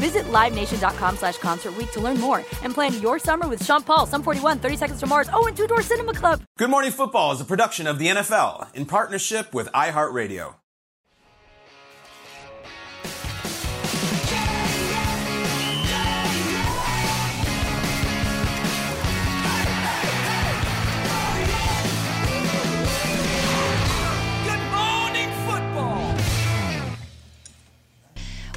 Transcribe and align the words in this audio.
Visit 0.00 0.24
LiveNation.com 0.32 1.16
slash 1.16 1.36
Concert 1.38 1.74
to 1.92 2.00
learn 2.00 2.18
more 2.18 2.38
and 2.62 2.72
plan 2.72 3.00
your 3.00 3.18
summer 3.18 3.46
with 3.48 3.64
Sean 3.64 3.82
Paul, 3.82 4.06
Sum 4.06 4.22
41, 4.22 4.58
30 4.58 4.76
Seconds 4.76 5.00
to 5.00 5.06
Mars, 5.06 5.28
oh, 5.32 5.46
and 5.46 5.56
Two 5.56 5.66
Door 5.66 5.82
Cinema 5.82 6.14
Club. 6.14 6.42
Good 6.56 6.70
Morning 6.70 6.90
Football 6.90 7.32
is 7.32 7.40
a 7.40 7.44
production 7.44 7.86
of 7.86 7.98
the 7.98 8.06
NFL 8.08 8.74
in 8.74 8.86
partnership 8.86 9.52
with 9.52 9.68
iHeartRadio. 9.72 10.59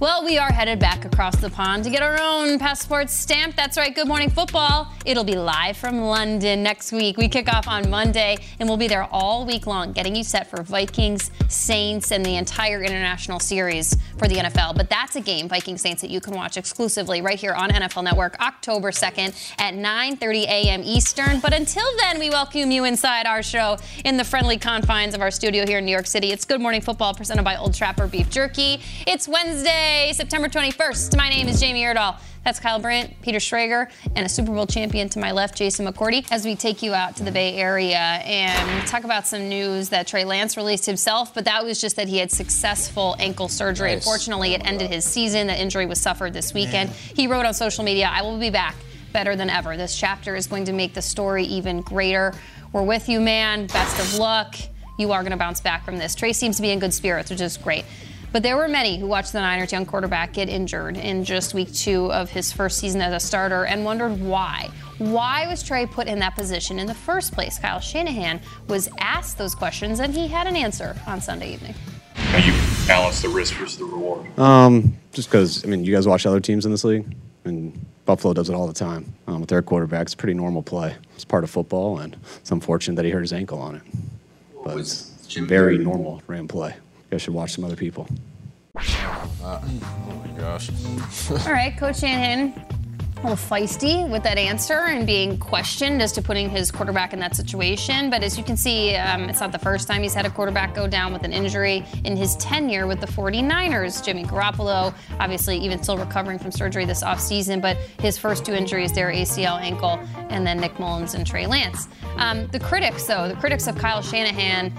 Well, 0.03 0.25
we 0.25 0.37
are 0.37 0.51
headed 0.51 0.79
back 0.79 1.05
across 1.05 1.37
the 1.37 1.49
pond 1.49 1.85
to 1.85 1.89
get 1.89 2.03
our 2.03 2.19
own 2.19 2.59
passport 2.59 3.09
stamped. 3.09 3.55
That's 3.55 3.77
right, 3.77 3.95
Good 3.95 4.05
Morning 4.05 4.29
Football. 4.29 4.91
It'll 5.05 5.23
be 5.23 5.37
live 5.37 5.77
from 5.77 6.01
London 6.01 6.61
next 6.61 6.91
week. 6.91 7.15
We 7.15 7.29
kick 7.29 7.47
off 7.47 7.69
on 7.69 7.89
Monday, 7.89 8.35
and 8.59 8.67
we'll 8.67 8.77
be 8.77 8.89
there 8.89 9.05
all 9.13 9.45
week 9.45 9.65
long, 9.65 9.93
getting 9.93 10.13
you 10.13 10.25
set 10.25 10.49
for 10.49 10.61
Vikings, 10.61 11.31
Saints, 11.47 12.11
and 12.11 12.25
the 12.25 12.35
entire 12.35 12.83
international 12.83 13.39
series 13.39 13.95
for 14.17 14.27
the 14.27 14.35
NFL. 14.35 14.75
But 14.75 14.89
that's 14.89 15.15
a 15.15 15.21
game, 15.21 15.47
Vikings 15.47 15.79
Saints, 15.79 16.01
that 16.01 16.09
you 16.09 16.19
can 16.19 16.33
watch 16.33 16.57
exclusively 16.57 17.21
right 17.21 17.39
here 17.39 17.53
on 17.53 17.69
NFL 17.69 18.03
Network, 18.03 18.37
October 18.41 18.91
2nd 18.91 19.33
at 19.57 19.73
9:30 19.73 20.43
a.m. 20.43 20.81
Eastern. 20.83 21.39
But 21.39 21.53
until 21.53 21.87
then, 21.99 22.19
we 22.19 22.29
welcome 22.29 22.71
you 22.71 22.83
inside 22.83 23.25
our 23.25 23.41
show 23.41 23.77
in 24.03 24.17
the 24.17 24.25
friendly 24.25 24.57
confines 24.57 25.15
of 25.15 25.21
our 25.21 25.31
studio 25.31 25.65
here 25.65 25.77
in 25.77 25.85
New 25.85 25.93
York 25.93 26.07
City. 26.07 26.33
It's 26.33 26.43
Good 26.43 26.59
Morning 26.59 26.81
Football 26.81 27.13
presented 27.13 27.43
by 27.43 27.55
Old 27.55 27.73
Trapper 27.73 28.07
Beef 28.07 28.29
Jerky. 28.29 28.81
It's 29.07 29.29
Wednesday. 29.29 29.92
September 30.13 30.49
21st. 30.49 31.15
My 31.17 31.29
name 31.29 31.47
is 31.47 31.59
Jamie 31.59 31.83
Erdahl. 31.83 32.19
That's 32.43 32.59
Kyle 32.59 32.79
Brandt, 32.79 33.21
Peter 33.21 33.37
Schrager, 33.37 33.91
and 34.15 34.25
a 34.25 34.29
Super 34.29 34.51
Bowl 34.51 34.65
champion 34.65 35.07
to 35.09 35.19
my 35.19 35.31
left, 35.31 35.55
Jason 35.55 35.85
McCourty, 35.85 36.25
as 36.31 36.45
we 36.45 36.55
take 36.55 36.81
you 36.81 36.93
out 36.93 37.15
to 37.17 37.23
the 37.23 37.31
Bay 37.31 37.55
Area 37.55 37.97
and 37.97 38.87
talk 38.87 39.03
about 39.03 39.27
some 39.27 39.47
news 39.47 39.89
that 39.89 40.07
Trey 40.07 40.25
Lance 40.25 40.57
released 40.57 40.85
himself, 40.87 41.33
but 41.33 41.45
that 41.45 41.63
was 41.63 41.79
just 41.79 41.95
that 41.95 42.07
he 42.07 42.17
had 42.17 42.31
successful 42.31 43.15
ankle 43.19 43.47
surgery. 43.47 43.91
Nice. 43.91 44.05
Unfortunately, 44.05 44.53
it 44.53 44.65
ended 44.65 44.89
his 44.89 45.05
season. 45.05 45.47
The 45.47 45.59
injury 45.59 45.85
was 45.85 46.01
suffered 46.01 46.33
this 46.33 46.53
weekend. 46.53 46.89
Man. 46.89 46.99
He 47.15 47.27
wrote 47.27 47.45
on 47.45 47.53
social 47.53 47.83
media, 47.83 48.09
I 48.11 48.23
will 48.23 48.39
be 48.39 48.49
back 48.49 48.75
better 49.13 49.35
than 49.35 49.49
ever. 49.49 49.77
This 49.77 49.95
chapter 49.95 50.35
is 50.35 50.47
going 50.47 50.65
to 50.65 50.73
make 50.73 50.95
the 50.95 51.03
story 51.03 51.45
even 51.45 51.81
greater. 51.81 52.33
We're 52.71 52.83
with 52.83 53.09
you, 53.09 53.21
man. 53.21 53.67
Best 53.67 53.99
of 53.99 54.17
luck. 54.17 54.55
You 54.97 55.11
are 55.11 55.21
going 55.21 55.31
to 55.31 55.37
bounce 55.37 55.61
back 55.61 55.85
from 55.85 55.97
this. 55.97 56.15
Trey 56.15 56.33
seems 56.33 56.55
to 56.57 56.61
be 56.61 56.71
in 56.71 56.79
good 56.79 56.93
spirits, 56.93 57.29
which 57.29 57.41
is 57.41 57.57
great. 57.57 57.85
But 58.33 58.41
there 58.41 58.57
were 58.57 58.67
many 58.67 58.97
who 58.97 59.05
watched 59.05 59.31
the 59.31 59.41
Niners' 59.41 59.71
young 59.71 59.85
quarterback 59.85 60.33
get 60.33 60.49
injured 60.49 60.97
in 60.97 61.23
just 61.23 61.53
week 61.53 61.71
two 61.71 62.11
of 62.11 62.31
his 62.31 62.51
first 62.51 62.79
season 62.79 62.99
as 62.99 63.13
a 63.13 63.19
starter 63.19 63.65
and 63.65 63.85
wondered 63.85 64.19
why. 64.19 64.71
Why 64.97 65.45
was 65.47 65.61
Trey 65.61 65.85
put 65.85 66.07
in 66.07 66.17
that 66.19 66.33
position 66.33 66.79
in 66.79 66.87
the 66.87 66.95
first 66.95 67.31
place? 67.31 67.59
Kyle 67.59 67.79
Shanahan 67.79 68.41
was 68.67 68.89
asked 68.99 69.37
those 69.37 69.53
questions 69.53 69.99
and 69.99 70.15
he 70.15 70.27
had 70.27 70.47
an 70.47 70.55
answer 70.55 70.95
on 71.05 71.21
Sunday 71.21 71.53
evening. 71.53 71.75
How 72.15 72.39
you 72.39 72.53
balance 72.87 73.21
the 73.21 73.29
risk 73.29 73.53
versus 73.53 73.77
the 73.77 73.85
reward? 73.85 74.39
Um, 74.39 74.97
just 75.11 75.29
because 75.29 75.63
I 75.63 75.67
mean, 75.67 75.83
you 75.83 75.93
guys 75.93 76.07
watch 76.07 76.25
other 76.25 76.39
teams 76.39 76.65
in 76.65 76.71
this 76.71 76.83
league, 76.83 77.05
and 77.45 77.85
Buffalo 78.05 78.33
does 78.33 78.49
it 78.49 78.55
all 78.55 78.65
the 78.65 78.73
time 78.73 79.13
um, 79.27 79.41
with 79.41 79.49
their 79.49 79.61
quarterbacks. 79.61 80.17
Pretty 80.17 80.33
normal 80.33 80.63
play. 80.63 80.95
It's 81.13 81.25
part 81.25 81.43
of 81.43 81.51
football, 81.51 81.99
and 81.99 82.17
it's 82.37 82.51
unfortunate 82.51 82.95
that 82.95 83.05
he 83.05 83.11
hurt 83.11 83.21
his 83.21 83.33
ankle 83.33 83.59
on 83.59 83.75
it. 83.75 83.83
But 84.63 84.79
it's 84.79 85.11
very 85.35 85.77
normal 85.77 86.23
ram 86.25 86.47
play 86.47 86.73
guys 87.13 87.21
should 87.21 87.33
watch 87.33 87.53
some 87.53 87.63
other 87.63 87.75
people. 87.75 88.07
Uh, 88.75 88.81
oh 89.43 90.23
my 90.25 90.39
gosh. 90.39 90.71
All 91.45 91.53
right, 91.53 91.77
Coach 91.77 91.99
Shanahan, 91.99 92.53
a 93.17 93.21
little 93.21 93.35
feisty 93.35 94.09
with 94.09 94.23
that 94.23 94.39
answer 94.39 94.73
and 94.73 95.05
being 95.05 95.37
questioned 95.37 96.01
as 96.01 96.11
to 96.13 96.23
putting 96.23 96.49
his 96.49 96.71
quarterback 96.71 97.13
in 97.13 97.19
that 97.19 97.35
situation. 97.35 98.09
But 98.09 98.23
as 98.23 98.35
you 98.35 98.43
can 98.43 98.57
see, 98.57 98.95
um, 98.95 99.29
it's 99.29 99.41
not 99.41 99.51
the 99.51 99.59
first 99.59 99.87
time 99.87 100.01
he's 100.01 100.15
had 100.15 100.25
a 100.25 100.29
quarterback 100.31 100.73
go 100.73 100.87
down 100.87 101.13
with 101.13 101.23
an 101.23 101.33
injury 101.33 101.85
in 102.03 102.17
his 102.17 102.35
tenure 102.37 102.87
with 102.87 102.99
the 102.99 103.05
49ers. 103.05 104.03
Jimmy 104.03 104.23
Garoppolo, 104.23 104.91
obviously, 105.19 105.59
even 105.59 105.83
still 105.83 105.99
recovering 105.99 106.39
from 106.39 106.51
surgery 106.51 106.85
this 106.85 107.03
offseason, 107.03 107.61
but 107.61 107.77
his 107.99 108.17
first 108.17 108.43
two 108.43 108.53
injuries 108.53 108.91
there 108.91 109.11
ACL, 109.11 109.61
ankle, 109.61 109.99
and 110.29 110.47
then 110.47 110.59
Nick 110.59 110.79
Mullens 110.79 111.13
and 111.13 111.27
Trey 111.27 111.45
Lance. 111.45 111.87
Um, 112.17 112.47
the 112.47 112.59
critics, 112.59 113.05
though, 113.05 113.27
the 113.27 113.35
critics 113.35 113.67
of 113.67 113.75
Kyle 113.77 114.01
Shanahan 114.01 114.73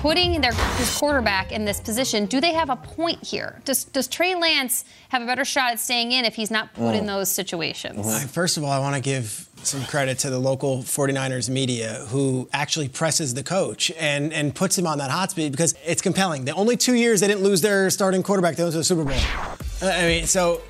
putting 0.00 0.40
their 0.40 0.52
his 0.52 0.96
quarterback 0.96 1.52
in 1.52 1.64
this 1.64 1.80
position, 1.80 2.26
do 2.26 2.40
they 2.40 2.52
have 2.52 2.70
a 2.70 2.76
point 2.76 3.22
here? 3.24 3.60
Does 3.64 3.84
does 3.84 4.08
Trey 4.08 4.34
Lance 4.34 4.84
have 5.08 5.22
a 5.22 5.26
better 5.26 5.44
shot 5.44 5.72
at 5.72 5.80
staying 5.80 6.12
in 6.12 6.24
if 6.24 6.34
he's 6.34 6.50
not 6.50 6.72
put 6.74 6.94
mm. 6.94 6.98
in 6.98 7.06
those 7.06 7.30
situations? 7.30 8.06
Mm-hmm. 8.06 8.26
First 8.28 8.56
of 8.56 8.64
all, 8.64 8.70
I 8.70 8.78
want 8.78 8.94
to 8.94 9.00
give 9.00 9.48
some 9.62 9.84
credit 9.84 10.18
to 10.20 10.30
the 10.30 10.38
local 10.38 10.78
49ers 10.78 11.50
media 11.50 12.06
who 12.08 12.48
actually 12.52 12.88
presses 12.88 13.34
the 13.34 13.42
coach 13.42 13.90
and, 13.98 14.32
and 14.32 14.54
puts 14.54 14.78
him 14.78 14.86
on 14.86 14.98
that 14.98 15.10
hot 15.10 15.32
seat 15.32 15.50
because 15.50 15.74
it's 15.84 16.00
compelling. 16.00 16.44
The 16.44 16.54
only 16.54 16.76
two 16.76 16.94
years 16.94 17.20
they 17.20 17.26
didn't 17.26 17.42
lose 17.42 17.60
their 17.60 17.90
starting 17.90 18.22
quarterback, 18.22 18.56
they 18.56 18.62
went 18.62 18.72
to 18.72 18.78
the 18.78 18.84
Super 18.84 19.04
Bowl. 19.04 19.18
I 19.82 20.06
mean, 20.06 20.26
so 20.26 20.62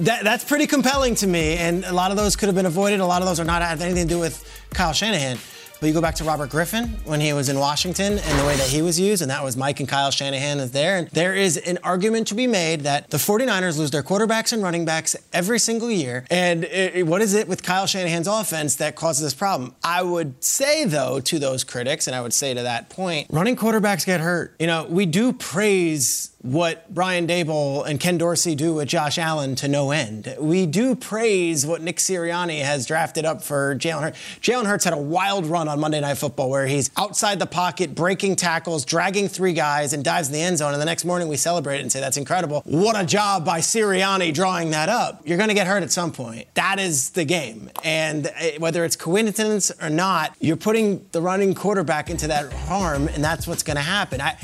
that, 0.00 0.22
that's 0.22 0.44
pretty 0.44 0.66
compelling 0.66 1.16
to 1.16 1.26
me, 1.26 1.56
and 1.56 1.84
a 1.84 1.92
lot 1.92 2.10
of 2.10 2.16
those 2.16 2.36
could 2.36 2.46
have 2.46 2.54
been 2.54 2.66
avoided. 2.66 3.00
A 3.00 3.06
lot 3.06 3.22
of 3.22 3.28
those 3.28 3.40
are 3.40 3.44
not 3.44 3.62
have 3.62 3.80
anything 3.80 4.06
to 4.06 4.14
do 4.14 4.20
with 4.20 4.44
Kyle 4.70 4.92
Shanahan. 4.92 5.38
But 5.80 5.86
you 5.86 5.92
go 5.92 6.00
back 6.00 6.16
to 6.16 6.24
Robert 6.24 6.50
Griffin 6.50 6.88
when 7.04 7.20
he 7.20 7.32
was 7.32 7.48
in 7.48 7.58
Washington 7.58 8.18
and 8.18 8.38
the 8.38 8.44
way 8.44 8.56
that 8.56 8.68
he 8.68 8.82
was 8.82 8.98
used, 8.98 9.22
and 9.22 9.30
that 9.30 9.44
was 9.44 9.56
Mike 9.56 9.78
and 9.78 9.88
Kyle 9.88 10.10
Shanahan 10.10 10.58
is 10.58 10.72
there. 10.72 10.96
And 10.96 11.08
there 11.10 11.34
is 11.34 11.56
an 11.56 11.78
argument 11.84 12.26
to 12.28 12.34
be 12.34 12.48
made 12.48 12.80
that 12.80 13.10
the 13.10 13.16
49ers 13.16 13.78
lose 13.78 13.92
their 13.92 14.02
quarterbacks 14.02 14.52
and 14.52 14.60
running 14.60 14.84
backs 14.84 15.14
every 15.32 15.60
single 15.60 15.90
year. 15.90 16.24
And 16.30 16.64
it, 16.64 17.06
what 17.06 17.22
is 17.22 17.34
it 17.34 17.46
with 17.46 17.62
Kyle 17.62 17.86
Shanahan's 17.86 18.26
offense 18.26 18.74
that 18.76 18.96
causes 18.96 19.22
this 19.22 19.34
problem? 19.34 19.74
I 19.84 20.02
would 20.02 20.42
say, 20.42 20.84
though, 20.84 21.20
to 21.20 21.38
those 21.38 21.62
critics, 21.62 22.08
and 22.08 22.16
I 22.16 22.22
would 22.22 22.32
say 22.32 22.54
to 22.54 22.62
that 22.62 22.88
point, 22.88 23.28
running 23.30 23.54
quarterbacks 23.54 24.04
get 24.04 24.20
hurt. 24.20 24.56
You 24.58 24.66
know, 24.66 24.84
we 24.88 25.06
do 25.06 25.32
praise 25.32 26.32
what 26.40 26.92
Brian 26.94 27.26
Daboll 27.26 27.84
and 27.84 27.98
Ken 27.98 28.16
Dorsey 28.16 28.54
do 28.54 28.74
with 28.74 28.88
Josh 28.88 29.18
Allen 29.18 29.56
to 29.56 29.66
no 29.66 29.90
end. 29.90 30.36
We 30.38 30.66
do 30.66 30.94
praise 30.94 31.66
what 31.66 31.82
Nick 31.82 31.96
Sirianni 31.96 32.62
has 32.62 32.86
drafted 32.86 33.24
up 33.24 33.42
for 33.42 33.74
Jalen 33.74 34.02
Hurts. 34.02 34.18
Jalen 34.40 34.66
Hurts 34.66 34.84
had 34.84 34.94
a 34.94 34.98
wild 34.98 35.46
run 35.46 35.66
on 35.66 35.80
Monday 35.80 36.00
Night 36.00 36.16
Football 36.16 36.48
where 36.48 36.66
he's 36.66 36.90
outside 36.96 37.40
the 37.40 37.46
pocket, 37.46 37.94
breaking 37.94 38.36
tackles, 38.36 38.84
dragging 38.84 39.26
three 39.26 39.52
guys, 39.52 39.92
and 39.92 40.04
dives 40.04 40.28
in 40.28 40.34
the 40.34 40.40
end 40.40 40.58
zone. 40.58 40.72
And 40.72 40.80
the 40.80 40.86
next 40.86 41.04
morning 41.04 41.26
we 41.26 41.36
celebrate 41.36 41.78
it 41.78 41.82
and 41.82 41.90
say, 41.90 41.98
that's 41.98 42.16
incredible. 42.16 42.62
What 42.64 43.00
a 43.00 43.04
job 43.04 43.44
by 43.44 43.58
Sirianni 43.58 44.32
drawing 44.32 44.70
that 44.70 44.88
up. 44.88 45.22
You're 45.24 45.38
going 45.38 45.48
to 45.48 45.54
get 45.54 45.66
hurt 45.66 45.82
at 45.82 45.90
some 45.90 46.12
point. 46.12 46.46
That 46.54 46.78
is 46.78 47.10
the 47.10 47.24
game. 47.24 47.68
And 47.82 48.30
eh, 48.36 48.58
whether 48.58 48.84
it's 48.84 48.94
coincidence 48.94 49.72
or 49.82 49.90
not, 49.90 50.36
you're 50.38 50.56
putting 50.56 51.04
the 51.10 51.20
running 51.20 51.54
quarterback 51.54 52.10
into 52.10 52.28
that 52.28 52.52
harm, 52.52 53.08
and 53.08 53.24
that's 53.24 53.48
what's 53.48 53.64
going 53.64 53.76
to 53.76 53.82
happen. 53.82 54.20
I, 54.20 54.38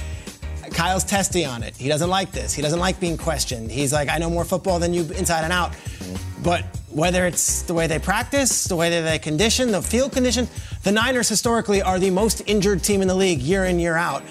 Kyle's 0.75 1.05
testy 1.05 1.45
on 1.45 1.63
it. 1.63 1.77
He 1.77 1.89
doesn't 1.89 2.11
like 2.11 2.33
this. 2.33 2.53
He 2.53 2.61
doesn't 2.61 2.81
like 2.81 3.01
being 3.01 3.17
questioned. 3.17 3.71
He's 3.71 3.93
like, 3.93 4.09
I 4.09 4.19
know 4.19 4.29
more 4.29 4.45
football 4.45 4.79
than 4.79 4.93
you 4.93 5.03
inside 5.13 5.45
and 5.45 5.53
out. 5.53 5.75
But 6.43 6.65
whether 6.91 7.27
it's 7.27 7.63
the 7.63 7.75
way 7.75 7.87
they 7.87 7.99
practice, 7.99 8.65
the 8.65 8.77
way 8.77 8.91
that 8.91 9.03
they 9.03 9.19
condition, 9.19 9.71
the 9.71 9.81
field 9.81 10.13
condition, 10.13 10.49
the 10.83 10.93
Niners 10.93 11.29
historically 11.29 11.81
are 11.81 11.99
the 11.99 12.11
most 12.11 12.43
injured 12.47 12.83
team 12.83 13.03
in 13.03 13.09
the 13.09 13.15
league 13.15 13.41
year 13.41 13.65
in, 13.65 13.79
year 13.79 13.97
out. 13.97 14.23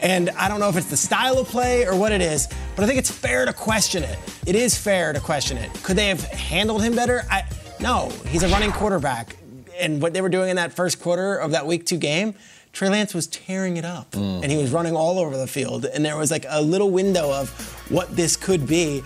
And 0.00 0.30
I 0.30 0.48
don't 0.48 0.58
know 0.58 0.68
if 0.68 0.76
it's 0.76 0.90
the 0.90 0.96
style 0.96 1.38
of 1.38 1.46
play 1.46 1.86
or 1.86 1.94
what 1.94 2.10
it 2.10 2.20
is, 2.20 2.48
but 2.74 2.82
I 2.82 2.86
think 2.86 2.98
it's 2.98 3.10
fair 3.10 3.44
to 3.44 3.52
question 3.52 4.02
it. 4.02 4.18
It 4.46 4.56
is 4.56 4.76
fair 4.76 5.12
to 5.12 5.20
question 5.20 5.56
it. 5.56 5.72
Could 5.84 5.96
they 5.96 6.08
have 6.08 6.22
handled 6.24 6.82
him 6.82 6.96
better? 6.96 7.22
I, 7.30 7.44
no, 7.80 8.08
he's 8.26 8.42
a 8.42 8.48
running 8.48 8.72
quarterback. 8.72 9.36
And 9.78 10.02
what 10.02 10.12
they 10.12 10.20
were 10.20 10.28
doing 10.28 10.50
in 10.50 10.56
that 10.56 10.72
first 10.72 11.00
quarter 11.00 11.36
of 11.36 11.52
that 11.52 11.66
week 11.66 11.86
two 11.86 11.98
game, 11.98 12.34
Trey 12.72 12.88
Lance 12.88 13.12
was 13.14 13.26
tearing 13.26 13.76
it 13.76 13.84
up 13.84 14.14
and 14.14 14.44
he 14.50 14.56
was 14.56 14.70
running 14.70 14.96
all 14.96 15.18
over 15.18 15.36
the 15.36 15.46
field. 15.46 15.84
And 15.84 16.04
there 16.04 16.16
was 16.16 16.30
like 16.30 16.46
a 16.48 16.60
little 16.62 16.90
window 16.90 17.30
of 17.32 17.50
what 17.90 18.14
this 18.16 18.36
could 18.36 18.66
be. 18.66 19.02